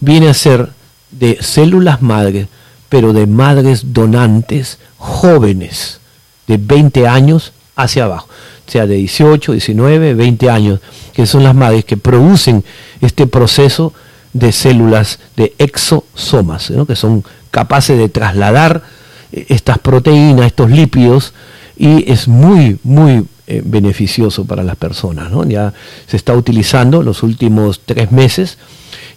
viene 0.00 0.28
a 0.28 0.34
ser 0.34 0.70
de 1.10 1.38
células 1.40 2.02
madres, 2.02 2.48
pero 2.88 3.12
de 3.12 3.26
madres 3.26 3.92
donantes 3.92 4.78
jóvenes, 4.98 6.00
de 6.46 6.56
20 6.58 7.06
años 7.06 7.52
hacia 7.76 8.04
abajo, 8.04 8.28
o 8.66 8.70
sea, 8.70 8.86
de 8.86 8.96
18, 8.96 9.52
19, 9.52 10.14
20 10.14 10.50
años, 10.50 10.80
que 11.12 11.26
son 11.26 11.44
las 11.44 11.54
madres 11.54 11.84
que 11.84 11.96
producen 11.96 12.64
este 13.00 13.26
proceso 13.26 13.92
de 14.32 14.52
células 14.52 15.18
de 15.36 15.54
exosomas, 15.58 16.72
que 16.86 16.96
son 16.96 17.24
capaces 17.50 17.98
de 17.98 18.08
trasladar 18.08 18.82
eh, 19.30 19.46
estas 19.48 19.78
proteínas, 19.78 20.46
estos 20.46 20.70
lípidos, 20.70 21.34
y 21.76 22.10
es 22.10 22.28
muy, 22.28 22.78
muy 22.82 23.26
eh, 23.46 23.62
beneficioso 23.64 24.44
para 24.44 24.62
las 24.62 24.76
personas. 24.76 25.30
¿no? 25.30 25.44
Ya 25.44 25.72
se 26.06 26.16
está 26.16 26.34
utilizando 26.34 27.02
los 27.02 27.22
últimos 27.22 27.80
tres 27.84 28.12
meses, 28.12 28.58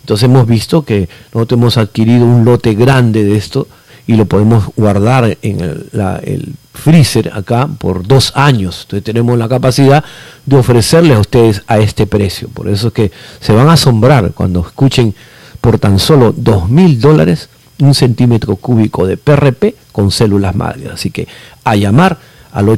entonces 0.01 0.25
hemos 0.25 0.47
visto 0.47 0.83
que 0.85 1.09
nosotros 1.33 1.59
hemos 1.59 1.77
adquirido 1.77 2.25
un 2.25 2.45
lote 2.45 2.73
grande 2.75 3.23
de 3.23 3.37
esto 3.37 3.67
y 4.07 4.15
lo 4.15 4.25
podemos 4.25 4.65
guardar 4.75 5.37
en 5.41 5.59
el, 5.61 6.53
freezer 6.73 7.31
acá 7.33 7.67
por 7.67 8.05
dos 8.05 8.33
años. 8.35 8.81
Entonces 8.83 9.03
tenemos 9.03 9.37
la 9.37 9.47
capacidad 9.47 10.03
de 10.45 10.55
ofrecerle 10.57 11.15
a 11.15 11.19
ustedes 11.19 11.63
a 11.67 11.79
este 11.79 12.05
precio. 12.05 12.49
Por 12.49 12.67
eso 12.67 12.87
es 12.87 12.93
que 12.93 13.11
se 13.39 13.53
van 13.53 13.69
a 13.69 13.73
asombrar 13.73 14.31
cuando 14.33 14.59
escuchen 14.59 15.15
por 15.61 15.79
tan 15.79 15.97
solo 15.97 16.33
dos 16.35 16.69
mil 16.69 16.99
dólares 16.99 17.49
un 17.79 17.93
centímetro 17.93 18.55
cúbico 18.57 19.07
de 19.07 19.17
PRP 19.17 19.75
con 19.91 20.11
células 20.11 20.55
madres. 20.55 20.91
Así 20.93 21.09
que 21.11 21.27
a 21.63 21.75
llamar 21.75 22.19
al 22.51 22.69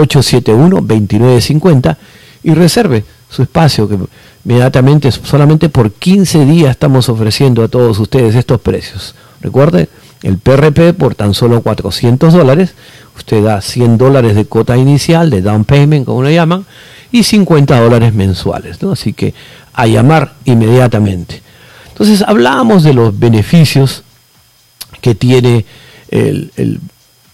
813-871-2950 0.00 1.96
y 2.42 2.54
reserve 2.54 3.04
su 3.28 3.42
espacio 3.42 3.88
que 3.88 3.98
inmediatamente, 4.44 5.10
solamente 5.12 5.68
por 5.68 5.92
15 5.92 6.44
días 6.46 6.70
estamos 6.70 7.08
ofreciendo 7.08 7.62
a 7.62 7.68
todos 7.68 7.98
ustedes 7.98 8.34
estos 8.34 8.60
precios. 8.60 9.14
Recuerde, 9.40 9.88
el 10.22 10.38
PRP 10.38 10.94
por 10.94 11.14
tan 11.14 11.34
solo 11.34 11.62
400 11.62 12.32
dólares, 12.32 12.74
usted 13.16 13.44
da 13.44 13.60
100 13.60 13.98
dólares 13.98 14.34
de 14.34 14.46
cuota 14.46 14.76
inicial, 14.76 15.28
de 15.30 15.42
down 15.42 15.64
payment, 15.64 16.06
como 16.06 16.22
lo 16.22 16.30
llaman, 16.30 16.64
y 17.12 17.22
50 17.22 17.78
dólares 17.80 18.14
mensuales. 18.14 18.82
¿no? 18.82 18.92
Así 18.92 19.12
que 19.12 19.34
a 19.74 19.86
llamar 19.86 20.34
inmediatamente. 20.44 21.42
Entonces 21.88 22.22
hablábamos 22.26 22.82
de 22.82 22.94
los 22.94 23.18
beneficios 23.18 24.02
que 25.00 25.14
tiene 25.14 25.64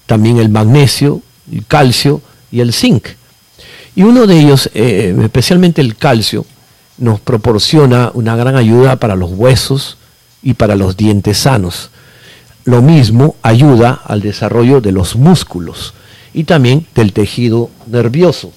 también 0.06 0.38
el 0.38 0.48
magnesio, 0.48 1.22
el 1.52 1.64
calcio 1.66 2.20
y 2.54 2.60
el 2.60 2.72
zinc. 2.72 3.08
Y 3.96 4.04
uno 4.04 4.28
de 4.28 4.38
ellos, 4.38 4.70
eh, 4.74 5.14
especialmente 5.22 5.80
el 5.80 5.96
calcio, 5.96 6.46
nos 6.98 7.18
proporciona 7.18 8.12
una 8.14 8.36
gran 8.36 8.54
ayuda 8.54 8.94
para 8.96 9.16
los 9.16 9.32
huesos 9.32 9.98
y 10.40 10.54
para 10.54 10.76
los 10.76 10.96
dientes 10.96 11.36
sanos. 11.38 11.90
Lo 12.64 12.80
mismo 12.80 13.34
ayuda 13.42 14.00
al 14.04 14.20
desarrollo 14.20 14.80
de 14.80 14.92
los 14.92 15.16
músculos 15.16 15.94
y 16.32 16.44
también 16.44 16.86
del 16.94 17.12
tejido 17.12 17.70
nervioso. 17.88 18.52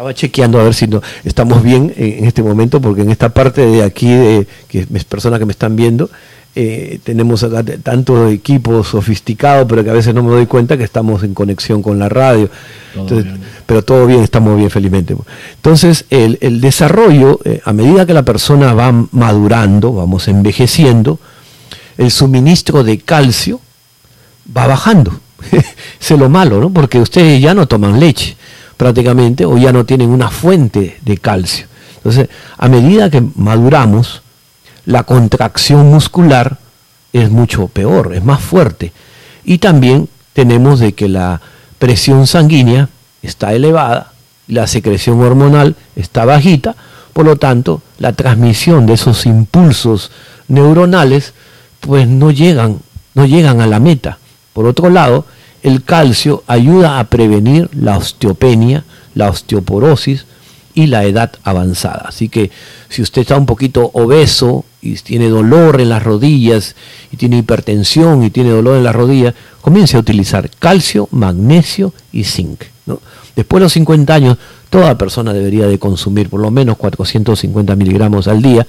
Estaba 0.00 0.14
chequeando 0.14 0.58
a 0.58 0.62
ver 0.62 0.72
si 0.72 0.86
no, 0.86 1.02
estamos 1.24 1.62
bien 1.62 1.92
en 1.94 2.24
este 2.24 2.42
momento, 2.42 2.80
porque 2.80 3.02
en 3.02 3.10
esta 3.10 3.28
parte 3.28 3.66
de 3.66 3.82
aquí, 3.82 4.08
de, 4.08 4.46
que 4.66 4.86
es 4.94 5.04
personas 5.04 5.38
que 5.38 5.44
me 5.44 5.52
están 5.52 5.76
viendo, 5.76 6.08
eh, 6.54 7.00
tenemos 7.04 7.42
acá 7.42 7.62
tanto 7.82 8.28
equipo 8.28 8.82
sofisticado, 8.82 9.68
pero 9.68 9.84
que 9.84 9.90
a 9.90 9.92
veces 9.92 10.14
no 10.14 10.22
me 10.22 10.30
doy 10.30 10.46
cuenta 10.46 10.78
que 10.78 10.84
estamos 10.84 11.22
en 11.22 11.34
conexión 11.34 11.82
con 11.82 11.98
la 11.98 12.08
radio. 12.08 12.48
pero 13.66 13.84
todo 13.84 14.06
bien, 14.06 14.22
estamos 14.22 14.56
bien 14.56 14.70
felizmente. 14.70 15.14
Entonces, 15.56 16.06
el, 16.08 16.62
desarrollo, 16.62 17.38
eh, 17.44 17.60
a 17.62 17.74
medida 17.74 18.06
que 18.06 18.14
la 18.14 18.22
persona 18.22 18.72
va 18.72 18.90
madurando, 19.12 19.92
vamos 19.92 20.28
envejeciendo, 20.28 21.18
el 21.98 22.10
suministro 22.10 22.84
de 22.84 23.00
calcio 23.00 23.60
va 24.56 24.66
bajando. 24.66 25.12
es 26.00 26.10
lo 26.12 26.30
malo, 26.30 26.58
¿no? 26.58 26.70
Porque 26.70 26.98
ustedes 27.00 27.42
ya 27.42 27.52
no 27.52 27.68
toman 27.68 28.00
leche 28.00 28.38
prácticamente 28.80 29.44
o 29.44 29.58
ya 29.58 29.74
no 29.74 29.84
tienen 29.84 30.08
una 30.08 30.30
fuente 30.30 31.00
de 31.02 31.18
calcio. 31.18 31.66
Entonces, 31.96 32.30
a 32.56 32.66
medida 32.66 33.10
que 33.10 33.22
maduramos, 33.36 34.22
la 34.86 35.02
contracción 35.02 35.90
muscular 35.90 36.56
es 37.12 37.30
mucho 37.30 37.68
peor, 37.68 38.14
es 38.14 38.24
más 38.24 38.40
fuerte. 38.40 38.94
Y 39.44 39.58
también 39.58 40.08
tenemos 40.32 40.80
de 40.80 40.94
que 40.94 41.08
la 41.10 41.42
presión 41.78 42.26
sanguínea 42.26 42.88
está 43.20 43.52
elevada, 43.52 44.12
la 44.48 44.66
secreción 44.66 45.20
hormonal 45.20 45.76
está 45.94 46.24
bajita, 46.24 46.74
por 47.12 47.26
lo 47.26 47.36
tanto, 47.36 47.82
la 47.98 48.14
transmisión 48.14 48.86
de 48.86 48.94
esos 48.94 49.26
impulsos 49.26 50.10
neuronales 50.48 51.34
pues 51.80 52.08
no 52.08 52.30
llegan, 52.30 52.78
no 53.12 53.26
llegan 53.26 53.60
a 53.60 53.66
la 53.66 53.78
meta. 53.78 54.16
Por 54.54 54.64
otro 54.64 54.88
lado, 54.88 55.26
el 55.62 55.82
calcio 55.82 56.42
ayuda 56.46 56.98
a 56.98 57.04
prevenir 57.04 57.68
la 57.74 57.98
osteopenia, 57.98 58.84
la 59.14 59.28
osteoporosis 59.28 60.26
y 60.74 60.86
la 60.86 61.04
edad 61.04 61.32
avanzada. 61.44 62.06
Así 62.08 62.28
que 62.28 62.50
si 62.88 63.02
usted 63.02 63.22
está 63.22 63.36
un 63.36 63.46
poquito 63.46 63.90
obeso 63.94 64.64
y 64.80 64.94
tiene 64.96 65.28
dolor 65.28 65.80
en 65.80 65.88
las 65.88 66.02
rodillas 66.02 66.76
y 67.12 67.16
tiene 67.16 67.38
hipertensión 67.38 68.22
y 68.22 68.30
tiene 68.30 68.50
dolor 68.50 68.76
en 68.76 68.84
las 68.84 68.94
rodillas, 68.94 69.34
comience 69.60 69.96
a 69.96 70.00
utilizar 70.00 70.50
calcio, 70.58 71.08
magnesio 71.10 71.92
y 72.12 72.24
zinc. 72.24 72.64
Después 73.36 73.60
de 73.60 73.64
los 73.64 73.72
50 73.72 74.14
años, 74.14 74.38
toda 74.70 74.98
persona 74.98 75.32
debería 75.32 75.66
de 75.66 75.78
consumir 75.78 76.28
por 76.28 76.40
lo 76.40 76.50
menos 76.50 76.76
450 76.76 77.76
miligramos 77.76 78.28
al 78.28 78.42
día 78.42 78.66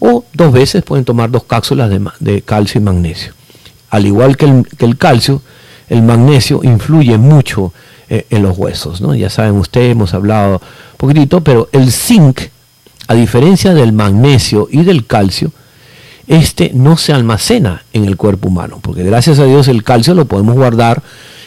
o 0.00 0.24
dos 0.32 0.52
veces 0.52 0.82
pueden 0.82 1.04
tomar 1.04 1.30
dos 1.30 1.44
cápsulas 1.44 1.90
de, 2.20 2.42
calcio 2.42 2.80
y 2.80 2.84
magnesio. 2.84 3.32
Al 3.90 4.06
igual 4.06 4.36
que 4.36 4.64
el, 4.78 4.98
calcio, 4.98 5.42
el 5.88 6.02
magnesio 6.02 6.60
influye 6.62 7.18
mucho 7.18 7.72
eh, 8.08 8.26
en 8.30 8.42
los 8.42 8.56
huesos. 8.56 9.00
¿no? 9.00 9.14
Ya 9.14 9.30
saben 9.30 9.56
ustedes, 9.56 9.92
hemos 9.92 10.14
hablado 10.14 10.54
un 10.54 10.96
poquitito, 10.96 11.42
pero 11.42 11.68
el 11.72 11.92
zinc 11.92 12.40
a 13.08 13.14
diferencia 13.14 13.74
del 13.74 13.92
magnesio 13.92 14.68
y 14.70 14.82
del 14.84 15.06
calcio, 15.06 15.50
este 16.28 16.70
no 16.74 16.98
se 16.98 17.14
almacena 17.14 17.84
en 17.94 18.04
el 18.04 18.18
cuerpo 18.18 18.48
humano, 18.48 18.80
porque 18.82 19.02
gracias 19.02 19.38
a 19.38 19.46
Dios 19.46 19.66
el 19.66 19.82
calcio 19.82 20.14
lo 20.14 20.26
podemos 20.26 20.54
guardar 20.54 21.02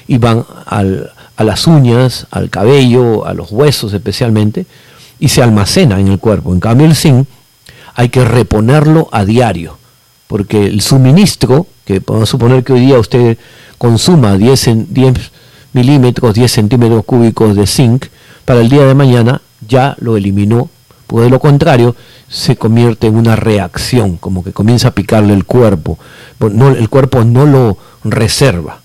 y 0.07 0.17
van 0.17 0.43
a 0.65 1.43
las 1.43 1.67
uñas, 1.67 2.25
al 2.31 2.49
cabello, 2.49 3.27
a 3.27 3.35
los 3.35 3.51
huesos 3.51 3.93
especialmente, 3.93 4.65
y 5.19 5.29
se 5.29 5.43
almacena 5.43 5.99
en 5.99 6.07
el 6.07 6.17
cuerpo. 6.17 6.51
En 6.51 6.59
cambio 6.59 6.87
el 6.87 6.95
zinc 6.95 7.27
hay 7.93 8.09
que 8.09 8.25
reponerlo 8.25 9.07
a 9.11 9.23
diario, 9.23 9.77
porque 10.31 10.65
el 10.65 10.79
suministro, 10.79 11.67
que 11.83 11.99
podemos 11.99 12.29
suponer 12.29 12.63
que 12.63 12.71
hoy 12.71 12.79
día 12.79 12.97
usted 12.97 13.37
consuma 13.77 14.37
10, 14.37 14.87
10 14.87 15.13
milímetros, 15.73 16.33
10 16.33 16.49
centímetros 16.49 17.03
cúbicos 17.03 17.53
de 17.53 17.67
zinc, 17.67 18.05
para 18.45 18.61
el 18.61 18.69
día 18.69 18.85
de 18.85 18.95
mañana 18.95 19.41
ya 19.67 19.97
lo 19.99 20.15
eliminó 20.15 20.69
porque 21.05 21.25
de 21.25 21.29
lo 21.29 21.41
contrario 21.41 21.97
se 22.29 22.55
convierte 22.55 23.07
en 23.07 23.17
una 23.17 23.35
reacción, 23.35 24.15
como 24.15 24.41
que 24.41 24.53
comienza 24.53 24.87
a 24.87 24.91
picarle 24.91 25.33
el 25.33 25.43
cuerpo. 25.43 25.99
El 26.39 26.87
cuerpo 26.87 27.25
no 27.25 27.45
lo 27.45 27.77
reserva. 28.05 28.79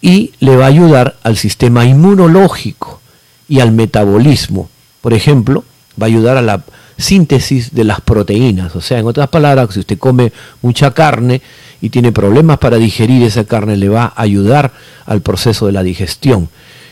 Y 0.00 0.30
le 0.38 0.54
va 0.54 0.66
a 0.66 0.68
ayudar 0.68 1.16
al 1.24 1.36
sistema 1.36 1.86
inmunológico 1.86 3.00
y 3.48 3.58
al 3.58 3.72
metabolismo. 3.72 4.70
Por 5.00 5.12
ejemplo, 5.12 5.64
va 6.00 6.06
a 6.06 6.10
ayudar 6.10 6.36
a 6.36 6.42
la 6.42 6.62
síntesis 6.98 7.74
de 7.74 7.84
las 7.84 8.00
proteínas. 8.00 8.74
O 8.76 8.80
sea, 8.80 8.98
en 8.98 9.06
otras 9.06 9.28
palabras, 9.28 9.68
si 9.72 9.80
usted 9.80 9.98
come 9.98 10.32
mucha 10.60 10.90
carne 10.92 11.40
y 11.80 11.90
tiene 11.90 12.12
problemas 12.12 12.58
para 12.58 12.76
digerir 12.76 13.22
esa 13.22 13.44
carne, 13.44 13.76
le 13.76 13.88
va 13.88 14.12
a 14.14 14.22
ayudar 14.22 14.72
al 15.06 15.22
proceso 15.22 15.66
de 15.66 15.72
la 15.72 15.82
digestión. 15.82 16.48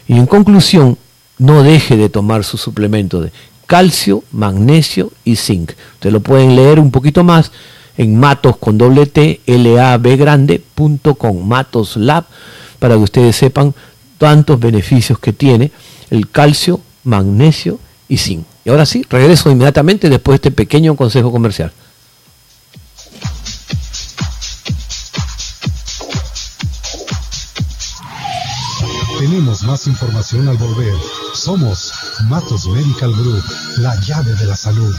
Y 0.09 0.15
en 0.15 0.27
conclusión, 0.27 0.97
no 1.39 1.63
deje 1.63 1.97
de 1.97 2.09
tomar 2.09 2.45
su 2.45 2.57
suplemento 2.57 3.21
de 3.21 3.33
calcio, 3.67 4.23
magnesio 4.33 5.13
y 5.25 5.37
zinc. 5.37 5.73
Ustedes 5.95 6.13
lo 6.13 6.21
pueden 6.21 6.55
leer 6.57 6.79
un 6.79 6.91
poquito 6.91 7.25
más 7.25 7.51
en 7.99 8.19
matos 8.19 8.57
con 8.59 8.79
doble 8.79 9.07
T, 9.07 9.41
com 11.19 11.47
matoslab, 11.47 12.25
para 12.79 12.95
que 12.95 13.01
ustedes 13.01 13.37
sepan 13.37 13.75
tantos 14.19 14.61
beneficios 14.61 15.19
que 15.19 15.33
tiene 15.33 15.73
el 16.11 16.31
calcio, 16.31 16.81
magnesio 17.05 17.79
y 18.09 18.19
zinc. 18.19 18.45
Y 18.67 18.69
ahora 18.69 18.85
sí, 18.85 19.07
regreso 19.09 19.49
inmediatamente 19.49 20.11
después 20.11 20.41
de 20.41 20.49
este 20.49 20.51
pequeño 20.51 20.97
consejo 20.97 21.31
comercial. 21.31 21.73
Tenemos 29.21 29.63
más 29.63 29.87
información 29.87 30.49
al 30.49 30.57
volver. 30.57 30.95
Somos 31.33 31.93
Matos 32.29 32.67
Medical 32.67 33.13
Group, 33.13 33.45
la 33.77 33.95
llave 34.01 34.35
de 34.35 34.47
la 34.47 34.57
salud. 34.57 34.97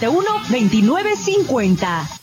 813-871-2950. 0.04 2.23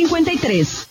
53. 0.07 0.90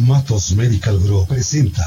Matos 0.00 0.52
Medical 0.52 0.98
Group 1.00 1.28
presenta. 1.28 1.84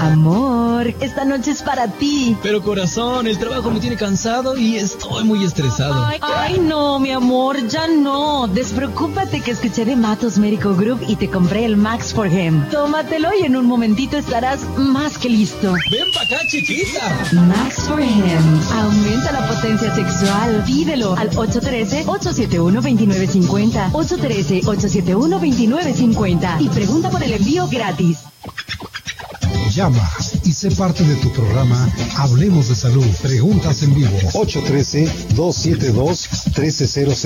Amor, 0.00 0.94
esta 1.00 1.26
noche 1.26 1.50
es 1.50 1.60
para 1.62 1.88
ti. 1.88 2.34
Pero 2.42 2.62
corazón, 2.62 3.26
el 3.26 3.36
trabajo 3.38 3.70
me 3.70 3.80
tiene 3.80 3.96
cansado 3.96 4.56
y 4.56 4.76
estoy 4.76 5.24
muy 5.24 5.44
estresado. 5.44 6.06
Ay, 6.22 6.58
no, 6.58 6.98
mi 6.98 7.10
amor, 7.10 7.68
ya 7.68 7.86
no. 7.86 8.48
Despreocúpate 8.48 9.40
que 9.40 9.50
escuché 9.50 9.84
de 9.84 9.94
Matos 9.96 10.38
Medical 10.38 10.74
Group 10.74 11.00
y 11.06 11.16
te 11.16 11.28
compré 11.28 11.66
el 11.66 11.76
Max 11.76 12.14
for 12.14 12.32
Him. 12.32 12.66
Tómatelo 12.70 13.28
y 13.38 13.44
en 13.44 13.56
un 13.56 13.66
momentito 13.66 14.16
estarás 14.16 14.60
más 14.78 15.18
que 15.18 15.28
listo. 15.28 15.74
Ven 15.90 16.06
para 16.14 16.24
acá, 16.26 16.38
chiquita. 16.48 17.28
Max 17.32 17.82
for 17.86 18.00
Him. 18.00 18.62
Aumenta 18.72 19.32
la 19.32 19.46
potencia 19.46 19.94
sexual. 19.94 20.62
Pídelo 20.64 21.14
al 21.16 21.28
813-871-2950. 21.32 23.92
813-871-2950. 23.92 26.60
Y 26.60 26.68
pregunta 26.68 27.10
por 27.10 27.17
el 27.22 27.32
envío 27.32 27.66
gratis. 27.68 28.18
Llama 29.74 30.10
y 30.44 30.52
sé 30.52 30.70
parte 30.70 31.02
de 31.04 31.16
tu 31.16 31.30
programa 31.32 31.90
Hablemos 32.16 32.68
de 32.68 32.74
Salud. 32.74 33.06
Preguntas 33.22 33.82
en 33.82 33.94
vivo. 33.94 34.18
813-272-1300 34.32 37.24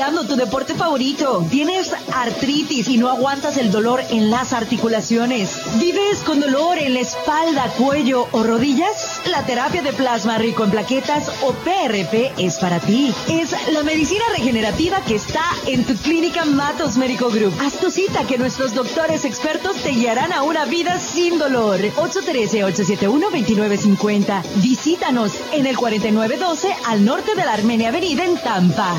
tu 0.00 0.34
deporte 0.34 0.74
favorito, 0.74 1.46
tienes 1.50 1.92
artritis 2.14 2.88
y 2.88 2.96
no 2.96 3.10
aguantas 3.10 3.58
el 3.58 3.70
dolor 3.70 4.00
en 4.08 4.30
las 4.30 4.54
articulaciones, 4.54 5.60
vives 5.78 6.20
con 6.24 6.40
dolor 6.40 6.78
en 6.78 6.94
la 6.94 7.00
espalda, 7.00 7.70
cuello 7.76 8.26
o 8.32 8.42
rodillas, 8.42 9.20
la 9.26 9.44
terapia 9.44 9.82
de 9.82 9.92
plasma 9.92 10.38
rico 10.38 10.64
en 10.64 10.70
plaquetas 10.70 11.28
o 11.42 11.52
PRP 11.52 12.32
es 12.38 12.56
para 12.56 12.80
ti. 12.80 13.12
Es 13.28 13.54
la 13.72 13.82
medicina 13.82 14.24
regenerativa 14.34 15.04
que 15.04 15.16
está 15.16 15.44
en 15.66 15.84
tu 15.84 15.94
clínica 15.96 16.46
Matos 16.46 16.96
Médico 16.96 17.28
Group. 17.28 17.52
Haz 17.60 17.74
tu 17.74 17.90
cita 17.90 18.26
que 18.26 18.38
nuestros 18.38 18.74
doctores 18.74 19.26
expertos 19.26 19.76
te 19.82 19.90
guiarán 19.90 20.32
a 20.32 20.44
una 20.44 20.64
vida 20.64 20.98
sin 20.98 21.38
dolor. 21.38 21.78
813-871-2950. 21.78 24.44
Visítanos 24.62 25.32
en 25.52 25.66
el 25.66 25.76
4912 25.76 26.74
al 26.86 27.04
norte 27.04 27.34
de 27.34 27.44
la 27.44 27.52
Armenia 27.52 27.90
Avenida 27.90 28.24
en 28.24 28.38
Tampa. 28.38 28.96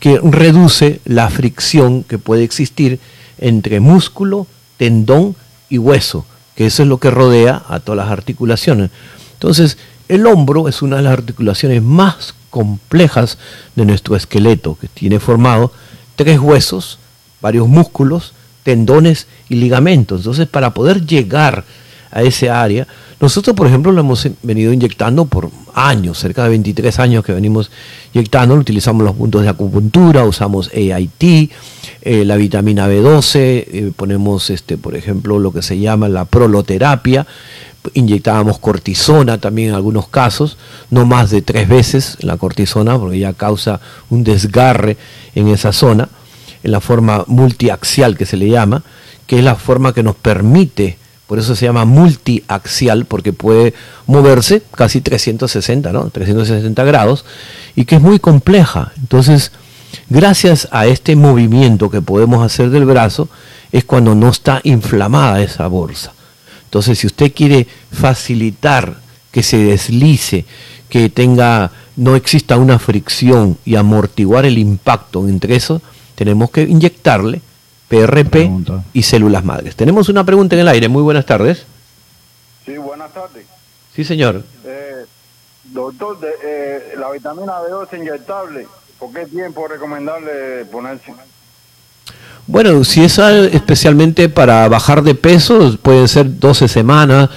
que 0.00 0.18
reduce 0.22 1.00
la 1.04 1.30
fricción 1.30 2.02
que 2.02 2.18
puede 2.18 2.42
existir 2.42 2.98
entre 3.38 3.78
músculo, 3.78 4.48
tendón 4.76 5.36
y 5.70 5.78
hueso, 5.78 6.26
que 6.56 6.66
eso 6.66 6.82
es 6.82 6.88
lo 6.88 6.98
que 6.98 7.10
rodea 7.10 7.62
a 7.68 7.78
todas 7.78 8.04
las 8.04 8.12
articulaciones. 8.12 8.90
Entonces, 9.34 9.78
el 10.08 10.26
hombro 10.26 10.68
es 10.68 10.82
una 10.82 10.96
de 10.96 11.02
las 11.02 11.12
articulaciones 11.12 11.82
más 11.82 12.34
complejas 12.50 13.38
de 13.76 13.84
nuestro 13.84 14.16
esqueleto, 14.16 14.76
que 14.78 14.88
tiene 14.88 15.20
formado 15.20 15.72
tres 16.16 16.40
huesos, 16.40 16.98
varios 17.40 17.68
músculos, 17.68 18.34
tendones 18.64 19.28
y 19.48 19.54
ligamentos. 19.54 20.20
Entonces, 20.20 20.48
para 20.48 20.74
poder 20.74 21.06
llegar 21.06 21.64
a 22.12 22.22
ese 22.22 22.50
área, 22.50 22.86
nosotros, 23.20 23.56
por 23.56 23.66
ejemplo, 23.66 23.92
lo 23.92 24.00
hemos 24.00 24.28
venido 24.42 24.72
inyectando 24.72 25.24
por 25.24 25.50
años, 25.74 26.18
cerca 26.18 26.44
de 26.44 26.50
23 26.50 26.98
años 26.98 27.24
que 27.24 27.32
venimos 27.32 27.70
inyectando, 28.12 28.54
utilizamos 28.54 29.04
los 29.04 29.16
puntos 29.16 29.42
de 29.42 29.48
acupuntura, 29.48 30.24
usamos 30.24 30.70
AIT, 30.74 31.50
eh, 32.02 32.24
la 32.24 32.36
vitamina 32.36 32.88
B12, 32.88 33.38
eh, 33.38 33.92
ponemos, 33.94 34.50
este, 34.50 34.76
por 34.76 34.96
ejemplo, 34.96 35.38
lo 35.38 35.52
que 35.52 35.62
se 35.62 35.78
llama 35.78 36.08
la 36.08 36.24
proloterapia, 36.24 37.26
inyectábamos 37.94 38.58
cortisona 38.58 39.38
también 39.38 39.70
en 39.70 39.74
algunos 39.74 40.08
casos, 40.08 40.56
no 40.90 41.06
más 41.06 41.30
de 41.30 41.42
tres 41.42 41.68
veces 41.68 42.18
la 42.20 42.36
cortisona, 42.36 42.98
porque 42.98 43.18
ya 43.18 43.32
causa 43.32 43.80
un 44.10 44.24
desgarre 44.24 44.96
en 45.34 45.48
esa 45.48 45.72
zona, 45.72 46.08
en 46.62 46.70
la 46.70 46.80
forma 46.80 47.24
multiaxial 47.26 48.16
que 48.16 48.26
se 48.26 48.36
le 48.36 48.48
llama, 48.48 48.82
que 49.26 49.38
es 49.38 49.44
la 49.44 49.56
forma 49.56 49.92
que 49.92 50.02
nos 50.02 50.16
permite, 50.16 50.98
por 51.32 51.38
eso 51.38 51.56
se 51.56 51.64
llama 51.64 51.86
multiaxial, 51.86 53.06
porque 53.06 53.32
puede 53.32 53.72
moverse 54.06 54.62
casi 54.74 55.00
360, 55.00 55.90
¿no? 55.90 56.10
360 56.10 56.84
grados, 56.84 57.24
y 57.74 57.86
que 57.86 57.94
es 57.94 58.02
muy 58.02 58.18
compleja. 58.18 58.92
Entonces, 58.98 59.50
gracias 60.10 60.68
a 60.72 60.84
este 60.84 61.16
movimiento 61.16 61.88
que 61.88 62.02
podemos 62.02 62.44
hacer 62.44 62.68
del 62.68 62.84
brazo, 62.84 63.30
es 63.72 63.82
cuando 63.82 64.14
no 64.14 64.28
está 64.28 64.60
inflamada 64.64 65.40
esa 65.40 65.68
bolsa. 65.68 66.12
Entonces, 66.64 66.98
si 66.98 67.06
usted 67.06 67.32
quiere 67.32 67.66
facilitar 67.90 68.98
que 69.30 69.42
se 69.42 69.56
deslice, 69.56 70.44
que 70.90 71.08
tenga, 71.08 71.72
no 71.96 72.14
exista 72.14 72.58
una 72.58 72.78
fricción 72.78 73.56
y 73.64 73.76
amortiguar 73.76 74.44
el 74.44 74.58
impacto 74.58 75.26
entre 75.26 75.56
eso, 75.56 75.80
tenemos 76.14 76.50
que 76.50 76.64
inyectarle 76.64 77.40
PRP 77.92 78.50
y 78.94 79.02
células 79.02 79.44
madres. 79.44 79.76
Tenemos 79.76 80.08
una 80.08 80.24
pregunta 80.24 80.54
en 80.56 80.62
el 80.62 80.68
aire. 80.68 80.88
Muy 80.88 81.02
buenas 81.02 81.26
tardes. 81.26 81.66
Sí, 82.64 82.78
buenas 82.78 83.12
tardes. 83.12 83.44
Sí, 83.94 84.02
señor. 84.02 84.42
Eh, 84.64 85.04
doctor, 85.64 86.16
eh, 86.42 86.94
la 86.98 87.10
vitamina 87.10 87.52
B12 87.60 87.98
inyectable, 87.98 88.66
¿por 88.98 89.12
qué 89.12 89.26
tiempo 89.26 89.66
es 89.66 89.72
recomendable 89.72 90.64
ponerse? 90.72 91.12
Bueno, 92.46 92.82
si 92.82 93.04
es 93.04 93.18
especialmente 93.18 94.30
para 94.30 94.66
bajar 94.68 95.02
de 95.02 95.14
peso, 95.14 95.76
pueden 95.82 96.08
ser 96.08 96.38
12 96.38 96.68
semanas. 96.68 97.28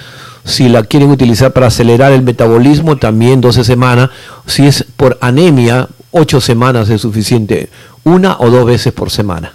Si 0.46 0.70
la 0.70 0.84
quieren 0.84 1.10
utilizar 1.10 1.52
para 1.52 1.66
acelerar 1.66 2.12
el 2.12 2.22
metabolismo, 2.22 2.96
también 2.96 3.42
12 3.42 3.62
semanas. 3.62 4.08
Si 4.46 4.66
es 4.66 4.86
por 4.96 5.18
anemia, 5.20 5.88
8 6.12 6.40
semanas 6.40 6.88
es 6.88 7.02
suficiente. 7.02 7.68
Una 8.04 8.38
o 8.38 8.48
dos 8.48 8.64
veces 8.64 8.94
por 8.94 9.10
semana. 9.10 9.52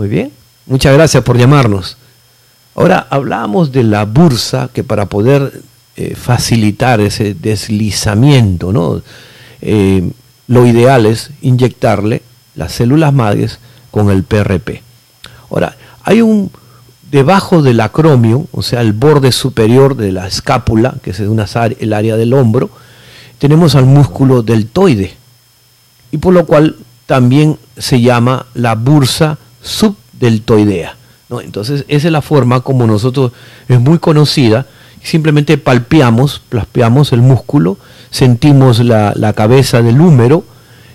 Muy 0.00 0.08
bien. 0.08 0.32
Muchas 0.64 0.94
gracias 0.94 1.22
por 1.22 1.36
llamarnos. 1.36 1.98
Ahora 2.74 3.06
hablamos 3.10 3.70
de 3.70 3.82
la 3.82 4.06
bursa 4.06 4.70
que 4.72 4.82
para 4.82 5.04
poder 5.04 5.60
eh, 5.94 6.14
facilitar 6.14 7.02
ese 7.02 7.34
deslizamiento, 7.34 8.72
¿no? 8.72 9.02
Eh, 9.60 10.10
lo 10.46 10.64
ideal 10.66 11.04
es 11.04 11.32
inyectarle 11.42 12.22
las 12.54 12.72
células 12.72 13.12
madres 13.12 13.58
con 13.90 14.08
el 14.08 14.24
PRP. 14.24 14.80
Ahora, 15.50 15.76
hay 16.02 16.22
un 16.22 16.50
debajo 17.12 17.60
del 17.60 17.80
acromio, 17.80 18.46
o 18.52 18.62
sea, 18.62 18.80
el 18.80 18.94
borde 18.94 19.32
superior 19.32 19.96
de 19.96 20.12
la 20.12 20.26
escápula, 20.26 20.94
que 21.02 21.10
es 21.10 21.20
una, 21.20 21.44
el 21.78 21.92
área 21.92 22.16
del 22.16 22.32
hombro, 22.32 22.70
tenemos 23.38 23.74
al 23.74 23.84
músculo 23.84 24.42
deltoide, 24.42 25.14
y 26.10 26.16
por 26.16 26.32
lo 26.32 26.46
cual 26.46 26.76
también 27.04 27.58
se 27.76 28.00
llama 28.00 28.46
la 28.54 28.74
bursa 28.76 29.36
subdeltoidea. 29.62 30.96
¿no? 31.28 31.40
Entonces, 31.40 31.84
esa 31.88 32.08
es 32.08 32.12
la 32.12 32.22
forma 32.22 32.60
como 32.60 32.86
nosotros, 32.86 33.32
es 33.68 33.80
muy 33.80 33.98
conocida, 33.98 34.66
simplemente 35.02 35.58
palpeamos, 35.58 36.42
palpeamos 36.48 37.12
el 37.12 37.22
músculo, 37.22 37.78
sentimos 38.10 38.80
la, 38.80 39.12
la 39.16 39.32
cabeza 39.32 39.82
del 39.82 40.00
húmero, 40.00 40.44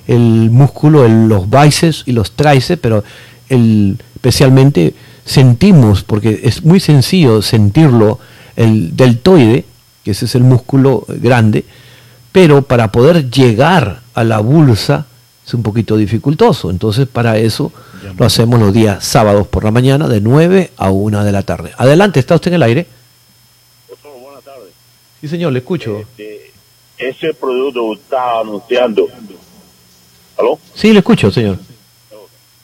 el 0.08 0.50
músculo, 0.52 1.08
los 1.08 1.50
bíceps 1.50 2.04
y 2.06 2.12
los 2.12 2.32
tríceps, 2.32 2.82
pero 2.82 3.04
el, 3.50 3.98
especialmente 4.16 4.94
sentimos, 5.26 6.04
porque 6.04 6.42
es 6.44 6.64
muy 6.64 6.80
sencillo 6.80 7.42
sentirlo, 7.42 8.20
el 8.56 8.96
deltoide, 8.96 9.66
que 10.04 10.12
ese 10.12 10.26
es 10.26 10.36
el 10.36 10.44
músculo 10.44 11.06
grande, 11.08 11.66
pero 12.32 12.62
para 12.62 12.92
poder 12.92 13.30
llegar 13.30 14.02
a 14.14 14.24
la 14.24 14.40
bolsa 14.40 15.08
es 15.46 15.54
un 15.54 15.64
poquito 15.64 15.98
dificultoso. 15.98 16.70
Entonces, 16.70 17.08
para 17.08 17.38
eso 17.38 17.72
lo 18.18 18.26
hacemos 18.26 18.60
los 18.60 18.74
días 18.74 19.04
sábados 19.04 19.48
por 19.48 19.64
la 19.64 19.72
mañana, 19.72 20.08
de 20.08 20.22
9 20.22 20.72
a 20.78 20.92
1 20.92 21.24
de 21.24 21.32
la 21.32 21.44
tarde. 21.44 21.72
Adelante, 21.78 22.20
¿está 22.20 22.36
usted 22.36 22.50
en 22.50 22.56
el 22.56 22.64
aire? 22.64 22.88
buenas 24.22 24.44
tardes. 24.44 24.72
Sí, 25.22 25.28
señor, 25.28 25.54
le 25.54 25.60
escucho. 25.60 26.00
Este, 26.00 26.52
ese 26.98 27.34
producto 27.34 27.94
está 27.94 28.40
anunciando 28.40 29.08
¿Aló? 30.38 30.60
Sí, 30.74 30.92
le 30.92 31.00
escucho, 31.00 31.32
señor. 31.32 31.58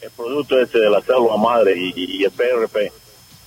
El 0.02 0.12
producto 0.12 0.60
este 0.60 0.80
de 0.80 0.90
la 0.90 1.02
célula 1.02 1.38
madre 1.38 1.76
y, 1.78 2.24
el 2.24 2.32
PRP 2.32 2.92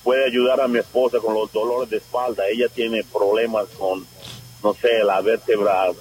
puede 0.03 0.25
ayudar 0.25 0.61
a 0.61 0.67
mi 0.67 0.79
esposa 0.79 1.19
con 1.19 1.33
los 1.33 1.51
dolores 1.51 1.89
de 1.89 1.97
espalda. 1.97 2.43
Ella 2.47 2.67
tiene 2.73 3.03
problemas 3.03 3.65
con, 3.77 4.05
no 4.63 4.73
sé, 4.73 5.03
la 5.03 5.21
vértebra 5.21 5.91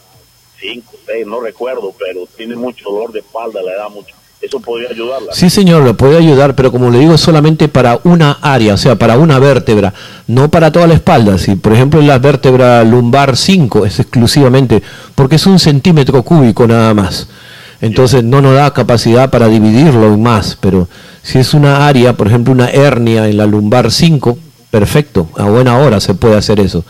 5, 0.60 0.92
6, 1.06 1.26
no 1.26 1.40
recuerdo, 1.40 1.94
pero 1.98 2.26
tiene 2.26 2.56
mucho 2.56 2.90
dolor 2.90 3.12
de 3.12 3.20
espalda, 3.20 3.62
le 3.62 3.74
da 3.74 3.88
mucho. 3.88 4.14
¿Eso 4.44 4.60
podría 4.60 4.90
ayudarla? 4.90 5.32
Sí, 5.32 5.48
señor, 5.48 5.84
le 5.84 5.94
puede 5.94 6.18
ayudar, 6.18 6.54
pero 6.54 6.70
como 6.70 6.90
le 6.90 6.98
digo, 6.98 7.16
solamente 7.16 7.68
para 7.68 7.98
una 8.04 8.32
área, 8.42 8.74
o 8.74 8.76
sea, 8.76 8.96
para 8.96 9.16
una 9.16 9.38
vértebra, 9.38 9.94
no 10.26 10.50
para 10.50 10.70
toda 10.70 10.86
la 10.86 10.94
espalda. 10.94 11.38
Si, 11.38 11.56
por 11.56 11.72
ejemplo, 11.72 12.02
la 12.02 12.18
vértebra 12.18 12.84
lumbar 12.84 13.36
5 13.38 13.86
es 13.86 14.00
exclusivamente, 14.00 14.82
porque 15.14 15.36
es 15.36 15.46
un 15.46 15.58
centímetro 15.58 16.22
cúbico 16.22 16.66
nada 16.66 16.92
más. 16.92 17.26
Entonces 17.80 18.22
no 18.22 18.42
nos 18.42 18.54
da 18.54 18.72
capacidad 18.72 19.30
para 19.30 19.48
dividirlo 19.48 20.16
más, 20.18 20.58
pero 20.60 20.88
si 21.22 21.38
es 21.38 21.54
una 21.54 21.86
área, 21.86 22.12
por 22.14 22.26
ejemplo, 22.26 22.52
una 22.52 22.68
hernia 22.68 23.28
en 23.28 23.38
la 23.38 23.46
lumbar 23.46 23.90
5, 23.90 24.38
perfecto, 24.70 25.28
a 25.36 25.44
buena 25.44 25.78
hora 25.78 26.00
se 26.00 26.14
puede 26.14 26.36
hacer 26.36 26.60
eso. 26.60 26.84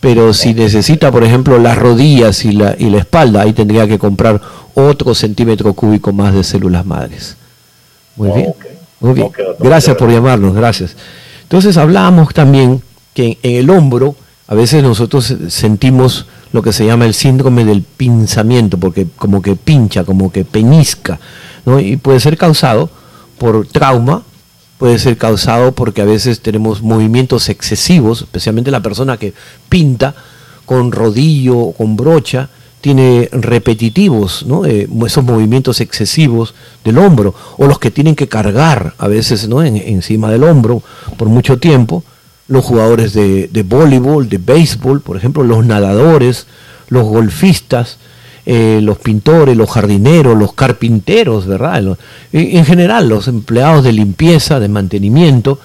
Pero 0.00 0.32
si 0.32 0.54
necesita, 0.54 1.10
por 1.10 1.24
ejemplo, 1.24 1.58
las 1.58 1.76
rodillas 1.76 2.44
y 2.44 2.52
la, 2.52 2.76
y 2.78 2.88
la 2.88 2.98
espalda, 2.98 3.42
ahí 3.42 3.52
tendría 3.52 3.88
que 3.88 3.98
comprar 3.98 4.40
otro 4.78 5.14
centímetro 5.14 5.72
cúbico 5.74 6.12
más 6.12 6.34
de 6.34 6.44
células 6.44 6.86
madres. 6.86 7.36
Muy 8.16 8.30
bien. 8.32 8.54
Muy 9.00 9.14
bien. 9.14 9.30
Gracias 9.58 9.96
por 9.96 10.10
llamarnos, 10.10 10.54
gracias. 10.54 10.96
Entonces 11.42 11.76
hablábamos 11.76 12.34
también 12.34 12.82
que 13.14 13.38
en 13.42 13.56
el 13.56 13.70
hombro 13.70 14.16
a 14.46 14.54
veces 14.54 14.82
nosotros 14.82 15.34
sentimos 15.48 16.26
lo 16.52 16.62
que 16.62 16.72
se 16.72 16.86
llama 16.86 17.04
el 17.04 17.14
síndrome 17.14 17.64
del 17.64 17.82
pinzamiento, 17.82 18.78
porque 18.78 19.06
como 19.16 19.42
que 19.42 19.56
pincha, 19.56 20.04
como 20.04 20.32
que 20.32 20.44
peñizca, 20.44 21.20
¿no? 21.66 21.78
y 21.78 21.96
puede 21.96 22.20
ser 22.20 22.38
causado 22.38 22.88
por 23.36 23.66
trauma, 23.66 24.22
puede 24.78 24.98
ser 24.98 25.18
causado 25.18 25.72
porque 25.72 26.00
a 26.00 26.06
veces 26.06 26.40
tenemos 26.40 26.82
movimientos 26.82 27.48
excesivos, 27.48 28.22
especialmente 28.22 28.70
la 28.70 28.80
persona 28.80 29.16
que 29.16 29.34
pinta 29.68 30.14
con 30.64 30.92
rodillo 30.92 31.58
o 31.58 31.72
con 31.72 31.96
brocha, 31.96 32.48
tiene 32.80 33.28
repetitivos. 33.32 34.46
Eh, 34.66 34.88
esos 35.06 35.24
movimientos 35.24 35.80
excesivos 35.80 36.54
del 36.84 36.98
hombro, 36.98 37.34
o 37.56 37.66
los 37.66 37.78
que 37.78 37.90
tienen 37.90 38.14
que 38.14 38.28
cargar 38.28 38.94
a 38.98 39.08
veces 39.08 39.48
¿no? 39.48 39.62
encima 39.62 40.30
del 40.30 40.44
hombro 40.44 40.82
por 41.16 41.28
mucho 41.28 41.58
tiempo, 41.58 42.04
los 42.46 42.64
jugadores 42.64 43.12
de, 43.12 43.48
de 43.48 43.62
voleibol, 43.62 44.28
de 44.28 44.38
béisbol, 44.38 45.02
por 45.02 45.16
ejemplo, 45.16 45.42
los 45.42 45.66
nadadores, 45.66 46.46
los 46.88 47.04
golfistas, 47.04 47.98
eh, 48.50 48.80
los 48.82 48.98
pintores, 48.98 49.54
los 49.58 49.70
jardineros, 49.70 50.34
los 50.34 50.54
carpinteros, 50.54 51.46
¿verdad? 51.46 51.98
En 52.32 52.64
general, 52.64 53.06
los 53.06 53.28
empleados 53.28 53.84
de 53.84 53.92
limpieza, 53.92 54.58
de 54.58 54.68
mantenimiento, 54.68 55.60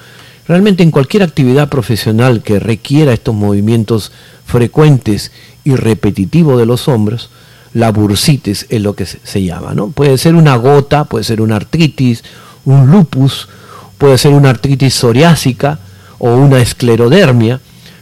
realmente 0.49 0.83
en 0.83 0.91
cualquier 0.91 1.23
actividad 1.23 1.69
profesional 1.69 2.43
que 2.43 2.59
requiera 2.59 3.13
estos 3.13 3.33
movimientos 3.33 4.11
frecuentes 4.45 5.31
y 5.63 5.75
repetitivos 5.75 6.59
de 6.59 6.65
los 6.65 6.87
hombros, 6.87 7.29
la 7.73 7.91
bursitis 7.91 8.67
es 8.69 8.81
lo 8.81 8.95
que 8.95 9.05
se, 9.05 9.43
llama, 9.43 9.73
¿no? 9.73 9.89
Puede 9.89 10.17
ser 10.17 10.35
una 10.35 10.55
gota, 10.57 11.05
puede 11.05 11.23
ser 11.23 11.41
una 11.41 11.55
artritis, 11.55 12.23
un 12.65 12.89
lupus, 12.91 13.49
puede 13.97 14.17
ser 14.17 14.33
una 14.33 14.51
artritis 14.51 14.93
psoriásica 14.93 15.79
o 16.19 16.35
una 16.35 16.59
esclerodermia, 16.59 17.59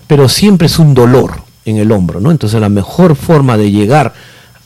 pero 0.07 0.27
siempre 0.27 0.67
es 0.67 0.77
un 0.77 0.93
dolor 0.93 1.43
en 1.65 1.77
el 1.77 1.91
hombro, 1.91 2.19
¿no? 2.19 2.31
Entonces 2.31 2.59
la 2.59 2.69
mejor 2.69 3.15
forma 3.15 3.57
de 3.57 3.71
llegar 3.71 4.13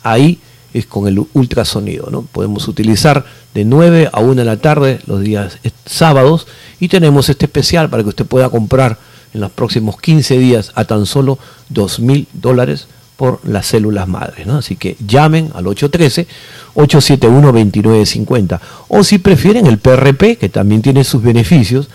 ahí 0.02 0.40
es 0.74 0.86
con 0.86 1.08
el 1.08 1.24
ultrasonido, 1.34 2.10
¿no? 2.10 2.24
Podemos 2.24 2.68
utilizar 2.68 3.26
de 3.54 3.64
9 3.64 4.10
a 4.12 4.20
1 4.20 4.36
de 4.36 4.46
la 4.46 4.58
tarde 4.58 5.00
los 5.06 5.22
días 5.22 5.60
sábados 5.86 6.48
y 6.80 6.88
tenemos 6.88 7.30
este 7.30 7.46
especial 7.46 7.90
para 7.90 8.04
que 8.04 8.10
usted 8.10 8.26
pueda 8.26 8.50
comprar 8.50 8.98
en 9.36 9.42
los 9.42 9.52
próximos 9.52 10.00
15 10.00 10.40
días 10.40 10.72
a 10.76 10.86
tan 10.86 11.06
solo 11.06 11.38
2 11.70 12.00
mil 12.00 12.28
dólares 12.34 12.88
por 13.18 13.42
las 13.48 13.68
células 13.68 14.08
madres. 14.08 14.48
Así 14.48 14.78
que 14.78 14.96
llamen 15.06 15.52
al 15.54 15.66
813-871-2950. 15.66 18.60
O 18.88 19.04
si 19.04 19.20
prefieren 19.20 19.68
el 19.68 19.78
PRP, 19.78 20.38
que 20.38 20.50
también 20.50 20.82
tiene 20.82 21.04
sus 21.04 21.22
beneficios, 21.22 21.90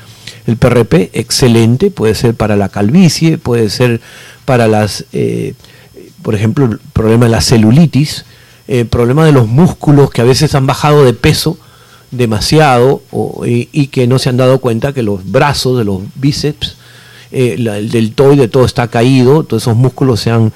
el 0.46 0.58
PRP 0.58 1.10
excelente, 1.14 1.90
puede 1.90 2.14
ser 2.14 2.34
para 2.34 2.56
la 2.56 2.68
calvicie, 2.68 3.38
puede 3.38 3.70
ser 3.70 4.02
para 4.44 4.68
las, 4.68 5.06
eh, 5.12 5.54
por 6.22 6.34
ejemplo, 6.34 6.66
el 6.66 6.78
problema 6.92 7.24
de 7.24 7.30
la 7.32 7.40
celulitis, 7.40 8.26
el 8.68 8.86
problema 8.86 9.24
de 9.24 9.32
los 9.32 9.48
músculos 9.48 10.10
que 10.10 10.20
a 10.20 10.24
veces 10.24 10.54
han 10.54 10.66
bajado 10.66 11.04
de 11.04 11.14
peso 11.14 11.56
demasiado 12.10 13.00
y 13.44 13.86
que 13.86 14.08
no 14.08 14.18
se 14.18 14.28
han 14.28 14.36
dado 14.36 14.58
cuenta 14.58 14.92
que 14.92 15.02
los 15.02 15.30
brazos 15.30 15.78
de 15.78 15.84
los 15.84 16.02
bíceps 16.16 16.76
eh, 17.32 17.54
el 17.58 17.90
deltoide 17.90 18.48
todo 18.48 18.64
está 18.64 18.88
caído, 18.88 19.44
todos 19.44 19.62
esos 19.62 19.76
músculos 19.76 20.20
se 20.20 20.30
han 20.30 20.52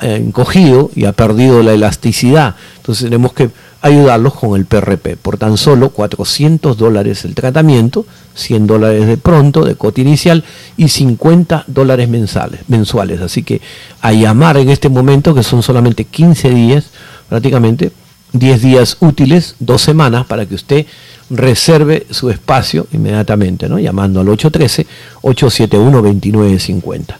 encogido 0.00 0.90
y 0.94 1.04
ha 1.04 1.12
perdido 1.12 1.62
la 1.62 1.72
elasticidad. 1.72 2.54
Entonces 2.78 3.04
tenemos 3.04 3.32
que 3.32 3.50
ayudarlos 3.86 4.34
con 4.34 4.58
el 4.58 4.66
PRP. 4.66 5.16
Por 5.16 5.38
tan 5.38 5.56
solo 5.56 5.90
400 5.90 6.76
dólares 6.76 7.24
el 7.24 7.34
tratamiento, 7.34 8.06
100 8.34 8.66
dólares 8.66 9.06
de 9.06 9.16
pronto, 9.16 9.64
de 9.64 9.76
cota 9.76 10.00
inicial, 10.00 10.44
y 10.76 10.88
50 10.88 11.64
dólares 11.66 12.08
mensales, 12.08 12.60
mensuales. 12.68 13.20
Así 13.20 13.42
que 13.42 13.60
a 14.00 14.12
llamar 14.12 14.56
en 14.56 14.70
este 14.70 14.88
momento, 14.88 15.34
que 15.34 15.42
son 15.42 15.62
solamente 15.62 16.04
15 16.04 16.50
días, 16.50 16.90
prácticamente 17.28 17.92
10 18.38 18.62
días 18.62 18.96
útiles, 19.00 19.56
dos 19.58 19.82
semanas, 19.82 20.26
para 20.26 20.46
que 20.46 20.54
usted 20.54 20.86
reserve 21.30 22.06
su 22.10 22.30
espacio 22.30 22.86
inmediatamente, 22.92 23.68
¿no? 23.68 23.78
llamando 23.78 24.20
al 24.20 24.28
813-871-2950. 24.28 27.16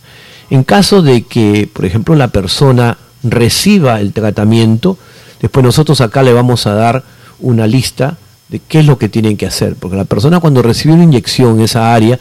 En 0.51 0.65
caso 0.65 1.03
de 1.03 1.23
que, 1.23 1.69
por 1.73 1.85
ejemplo, 1.85 2.15
la 2.15 2.29
persona 2.29 2.99
reciba 3.23 4.01
el 4.01 4.13
tratamiento, 4.13 4.99
después 5.41 5.65
nosotros 5.65 6.01
acá 6.01 6.23
le 6.23 6.33
vamos 6.33 6.67
a 6.67 6.75
dar 6.75 7.03
una 7.41 7.67
lista 7.67 8.17
de 8.49 8.61
qué 8.61 8.81
es 8.81 8.87
lo 8.87 8.99
que 8.99 9.09
tienen 9.09 9.37
que 9.37 9.47
hacer, 9.47 9.75
porque 9.75 9.97
la 9.97 10.05
persona 10.05 10.41
cuando 10.41 10.63
recibe 10.63 10.95
una 10.95 11.05
inyección 11.05 11.59
en 11.59 11.65
esa 11.65 11.93
área, 11.93 12.19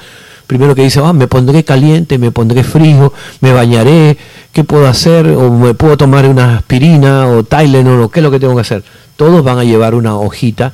primero 0.47 0.75
que 0.75 0.83
dice, 0.83 1.01
ah, 1.03 1.13
me 1.13 1.27
pondré 1.27 1.63
caliente, 1.63 2.17
me 2.17 2.31
pondré 2.31 2.63
frío, 2.63 3.13
me 3.41 3.53
bañaré, 3.53 4.17
¿qué 4.51 4.63
puedo 4.63 4.87
hacer? 4.87 5.27
O 5.27 5.51
me 5.51 5.73
puedo 5.73 5.97
tomar 5.97 6.25
una 6.25 6.57
aspirina 6.57 7.27
o 7.27 7.43
Tylenol 7.43 8.01
o 8.01 8.09
qué 8.09 8.19
es 8.19 8.23
lo 8.23 8.31
que 8.31 8.39
tengo 8.39 8.55
que 8.55 8.61
hacer. 8.61 8.83
Todos 9.15 9.43
van 9.43 9.59
a 9.59 9.63
llevar 9.63 9.95
una 9.95 10.15
hojita 10.15 10.73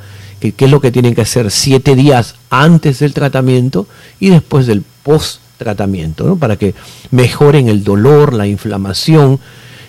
qué 0.52 0.66
es 0.66 0.72
lo 0.72 0.82
que 0.82 0.92
tienen 0.92 1.14
que 1.14 1.22
hacer 1.22 1.52
siete 1.52 1.96
días 1.96 2.34
antes 2.50 3.00
del 3.00 3.14
tratamiento 3.14 3.86
y 4.20 4.30
después 4.30 4.66
del 4.66 4.84
post-tratamiento, 5.04 6.26
¿no? 6.26 6.36
para 6.38 6.56
que 6.56 6.74
mejoren 7.12 7.70
el 7.70 7.84
dolor, 7.84 8.34
la 8.34 8.48
inflamación 8.48 9.40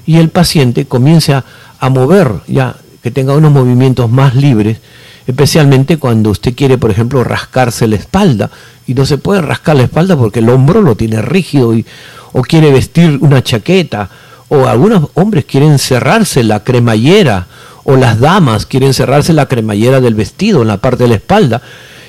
y 0.05 0.19
el 0.19 0.29
paciente 0.29 0.85
comience 0.85 1.33
a, 1.33 1.45
mover, 1.89 2.33
ya 2.47 2.77
que 3.03 3.11
tenga 3.11 3.35
unos 3.35 3.51
movimientos 3.51 4.11
más 4.11 4.35
libres, 4.35 4.79
especialmente 5.27 5.99
cuando 5.99 6.31
usted 6.31 6.55
quiere, 6.55 6.79
por 6.79 6.91
ejemplo, 6.91 7.25
rascarse 7.25 7.87
la 7.87 7.97
espalda. 7.97 8.51
Y 8.87 8.95
no 8.95 9.07
se 9.07 9.19
puede 9.19 9.43
rascar 9.43 9.77
la 9.77 9.85
espalda 9.85 10.17
porque 10.17 10.41
el 10.41 10.49
hombro 10.49 10.83
lo 10.83 10.97
tiene 10.97 11.23
rígido 11.23 11.75
y, 11.75 11.87
o 12.33 12.43
quiere 12.43 12.73
vestir 12.73 13.19
una 13.21 13.43
chaqueta. 13.43 14.11
O 14.49 14.67
algunos 14.67 15.09
hombres 15.15 15.45
quieren 15.45 15.79
cerrarse 15.79 16.43
la 16.43 16.63
cremallera 16.63 17.47
o 17.85 17.97
las 17.97 18.21
damas 18.21 18.67
quieren 18.67 18.95
cerrarse 18.95 19.33
la 19.33 19.47
cremallera 19.47 20.01
del 20.01 20.15
vestido 20.15 20.63
en 20.63 20.69
la 20.69 20.77
parte 20.77 21.05
de 21.05 21.09
la 21.09 21.17
espalda 21.17 21.63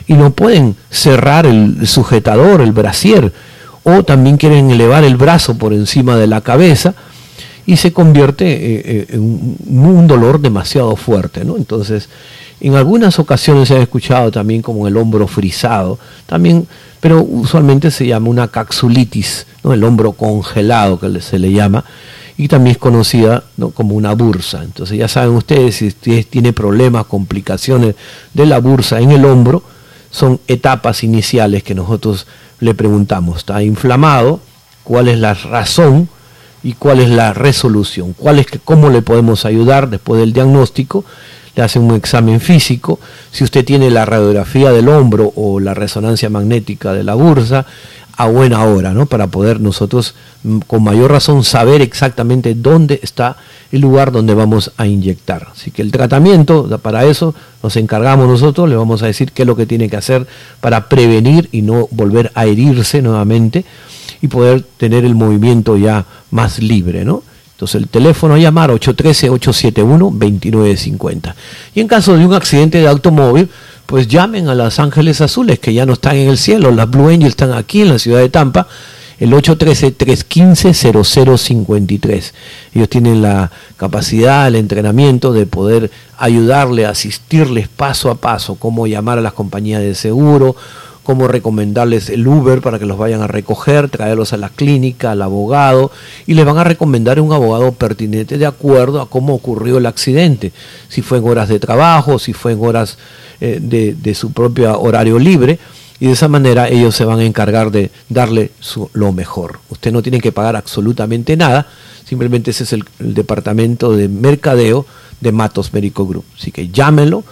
y 0.08 0.14
no 0.14 0.32
pueden 0.32 0.76
cerrar 0.90 1.46
el 1.46 1.88
sujetador, 1.88 2.62
el 2.62 2.74
brasier, 2.74 3.32
o 3.84 4.04
también 4.04 4.38
quieren 4.38 4.70
elevar 4.70 5.04
el 5.04 5.18
brazo 5.18 5.58
por 5.58 5.74
encima 5.74 6.16
de 6.18 6.28
la 6.28 6.42
cabeza 6.42 6.94
y 7.66 7.78
se 7.78 7.94
convierte 7.94 8.46
eh, 8.46 8.82
eh, 8.86 9.08
en 9.12 9.86
un 9.86 10.08
dolor 10.08 10.40
demasiado 10.40 10.96
fuerte, 10.96 11.46
¿no? 11.46 11.56
Entonces, 11.58 12.10
en 12.60 12.76
algunas 12.76 13.20
ocasiones 13.20 13.68
se 13.68 13.76
ha 13.76 13.82
escuchado 13.82 14.32
también 14.32 14.62
como 14.62 14.88
el 14.88 14.98
hombro 14.98 15.28
frisado, 15.28 16.00
también, 16.26 16.68
pero 17.00 17.22
usualmente 17.22 17.92
se 17.92 18.08
llama 18.08 18.30
una 18.30 18.48
capsulitis, 18.48 19.46
¿no? 19.64 19.74
el 19.74 19.84
hombro 19.84 20.14
congelado 20.14 21.00
que 21.00 21.20
se 21.22 21.40
le 21.40 21.52
llama, 21.52 21.84
y 22.38 22.48
también 22.48 22.76
es 22.76 22.78
conocida 22.78 23.44
como 23.74 23.96
una 23.96 24.14
bursa. 24.14 24.64
Entonces 24.64 24.98
ya 24.98 25.08
saben 25.08 25.36
ustedes, 25.36 25.76
si 25.76 25.88
usted 25.88 26.26
tiene 26.30 26.54
problemas, 26.54 27.06
complicaciones 27.06 27.96
de 28.34 28.46
la 28.46 28.60
bursa 28.60 29.00
en 29.00 29.12
el 29.12 29.26
hombro, 29.26 29.64
son 30.10 30.40
etapas 30.48 31.04
iniciales 31.04 31.64
que 31.64 31.76
nosotros 31.76 32.28
le 32.60 32.74
preguntamos. 32.74 33.40
¿Está 33.40 33.62
inflamado? 33.62 34.40
¿Cuál 34.84 35.10
es 35.10 35.20
la 35.20 35.34
razón? 35.34 36.08
¿Y 36.64 36.74
cuál 36.74 37.02
es 37.02 37.10
la 37.10 37.34
resolución? 37.34 38.14
¿Cuál 38.14 38.40
es 38.40 38.46
que, 38.48 38.60
¿Cómo 38.60 38.90
le 38.90 39.02
podemos 39.02 39.46
ayudar 39.46 39.90
después 39.90 40.20
del 40.20 40.34
diagnóstico? 40.34 41.04
le 41.56 41.64
hacen 41.64 41.84
un 41.84 41.96
examen 41.96 42.40
físico, 42.40 43.00
si 43.32 43.44
usted 43.44 43.64
tiene 43.64 43.92
la 43.92 44.06
radiografía 44.06 44.72
del 44.72 44.90
hombro 44.90 45.32
o 45.36 45.60
la 45.60 45.74
resonancia 45.74 46.30
magnética 46.30 46.94
de 46.94 47.04
la 47.04 47.14
bursa, 47.14 47.66
a 48.16 48.28
buena 48.28 48.64
hora, 48.64 48.94
¿no? 48.94 49.08
Para 49.08 49.28
poder 49.28 49.60
nosotros 49.60 50.14
mm, 50.44 50.60
con 50.60 50.84
mayor 50.84 51.12
razón 51.12 51.44
saber 51.44 51.82
exactamente 51.82 52.54
dónde 52.54 53.00
está 53.02 53.38
el 53.72 53.82
lugar 53.82 54.12
donde 54.12 54.36
vamos 54.36 54.72
a 54.78 54.86
inyectar. 54.86 55.48
Así 55.52 55.72
que 55.72 55.82
el 55.82 55.92
tratamiento, 55.92 56.68
para 56.80 57.06
eso 57.06 57.34
nos 57.64 57.76
encargamos 57.76 58.28
nosotros, 58.28 58.70
le 58.70 58.76
vamos 58.76 59.02
a 59.02 59.08
decir 59.08 59.32
qué 59.32 59.42
es 59.42 59.48
lo 59.48 59.56
que 59.56 59.66
tiene 59.66 59.90
que 59.90 59.98
hacer 59.98 60.28
para 60.62 60.90
prevenir 60.90 61.50
y 61.52 61.64
no 61.64 61.88
volver 61.90 62.32
a 62.36 62.46
herirse 62.46 63.02
nuevamente 63.02 63.66
y 64.24 64.28
poder 64.30 64.64
tener 64.78 65.04
el 65.04 65.14
movimiento 65.16 65.76
ya 65.76 66.06
más 66.32 66.60
libre, 66.60 67.04
¿no? 67.04 67.24
Entonces 67.52 67.82
el 67.82 67.90
teléfono 67.90 68.36
a 68.36 68.38
llamar 68.38 68.72
813-871-2950. 68.72 71.34
Y 71.76 71.82
en 71.82 71.90
caso 71.90 72.16
de 72.16 72.26
un 72.26 72.34
accidente 72.34 72.78
de 72.78 72.88
automóvil, 72.88 73.50
pues 73.86 74.08
llamen 74.08 74.48
a 74.48 74.56
Los 74.56 74.80
Ángeles 74.80 75.20
Azules, 75.20 75.60
que 75.60 75.74
ya 75.74 75.86
no 75.86 75.92
están 75.92 76.16
en 76.16 76.30
el 76.30 76.38
cielo, 76.38 76.72
las 76.72 76.90
Blue 76.90 77.10
Angels 77.10 77.32
están 77.32 77.52
aquí 77.52 77.82
en 77.82 77.90
la 77.90 78.00
ciudad 78.00 78.20
de 78.20 78.30
Tampa, 78.30 78.66
el 79.20 79.34
813-315-0053. 79.34 82.32
Ellos 82.76 82.88
tienen 82.88 83.22
la 83.22 83.52
capacidad, 83.76 84.48
el 84.48 84.56
entrenamiento 84.56 85.34
de 85.34 85.48
poder 85.48 85.92
ayudarle, 86.18 86.86
asistirles 86.86 87.68
paso 87.68 88.10
a 88.10 88.16
paso, 88.16 88.56
cómo 88.56 88.88
llamar 88.88 89.18
a 89.18 89.22
las 89.22 89.34
compañías 89.34 89.82
de 89.82 89.96
seguro, 89.96 90.56
cómo 91.04 91.28
recomendarles 91.28 92.10
el 92.10 92.28
Uber 92.28 92.62
para 92.62 92.80
que 92.80 92.86
los 92.86 92.98
vayan 92.98 93.22
a 93.22 93.28
recoger, 93.28 93.90
traerlos 93.90 94.34
a 94.34 94.38
la 94.38 94.50
clínica, 94.50 95.12
al 95.12 95.22
abogado, 95.22 95.92
y 96.26 96.34
les 96.34 96.46
van 96.46 96.58
a 96.58 96.64
recomendar 96.64 97.20
un 97.20 97.34
abogado 97.34 97.74
pertinente 97.74 98.38
de 98.38 98.46
acuerdo 98.46 99.02
a 99.02 99.10
cómo 99.10 99.36
ocurrió 99.36 99.78
el 99.78 99.86
accidente, 99.86 100.54
si 100.88 101.02
fue 101.02 101.18
en 101.18 101.28
horas 101.28 101.50
de 101.50 101.60
trabajo, 101.60 102.20
si 102.20 102.34
fue 102.34 102.54
en 102.54 102.64
horas 102.64 102.98
eh, 103.42 103.60
de, 103.62 104.16
su 104.16 104.32
propio 104.32 104.80
horario 104.80 105.20
libre, 105.20 105.60
y 106.00 106.08
de 106.08 106.14
esa 106.14 106.28
manera 106.28 106.70
ellos 106.70 106.96
se 106.96 107.06
van 107.06 107.20
a 107.20 107.24
encargar 107.24 107.72
de 107.72 107.92
darle 108.10 108.52
lo 108.94 109.12
mejor. 109.12 109.60
Usted 109.70 109.92
no 109.92 110.02
tiene 110.02 110.22
que 110.22 110.32
pagar 110.32 110.56
absolutamente 110.56 111.36
nada, 111.38 111.68
simplemente 112.06 112.52
ese 112.52 112.64
es 112.64 112.74
el, 112.74 112.84
el 113.00 113.14
departamento 113.14 113.96
de 113.96 114.08
mercadeo 114.08 114.86
de 115.22 115.32
Matos 115.32 115.74
Médico 115.74 116.06
Group. 116.08 116.26
Así 116.38 116.52
que 116.52 116.70
llámenlo 116.70 117.24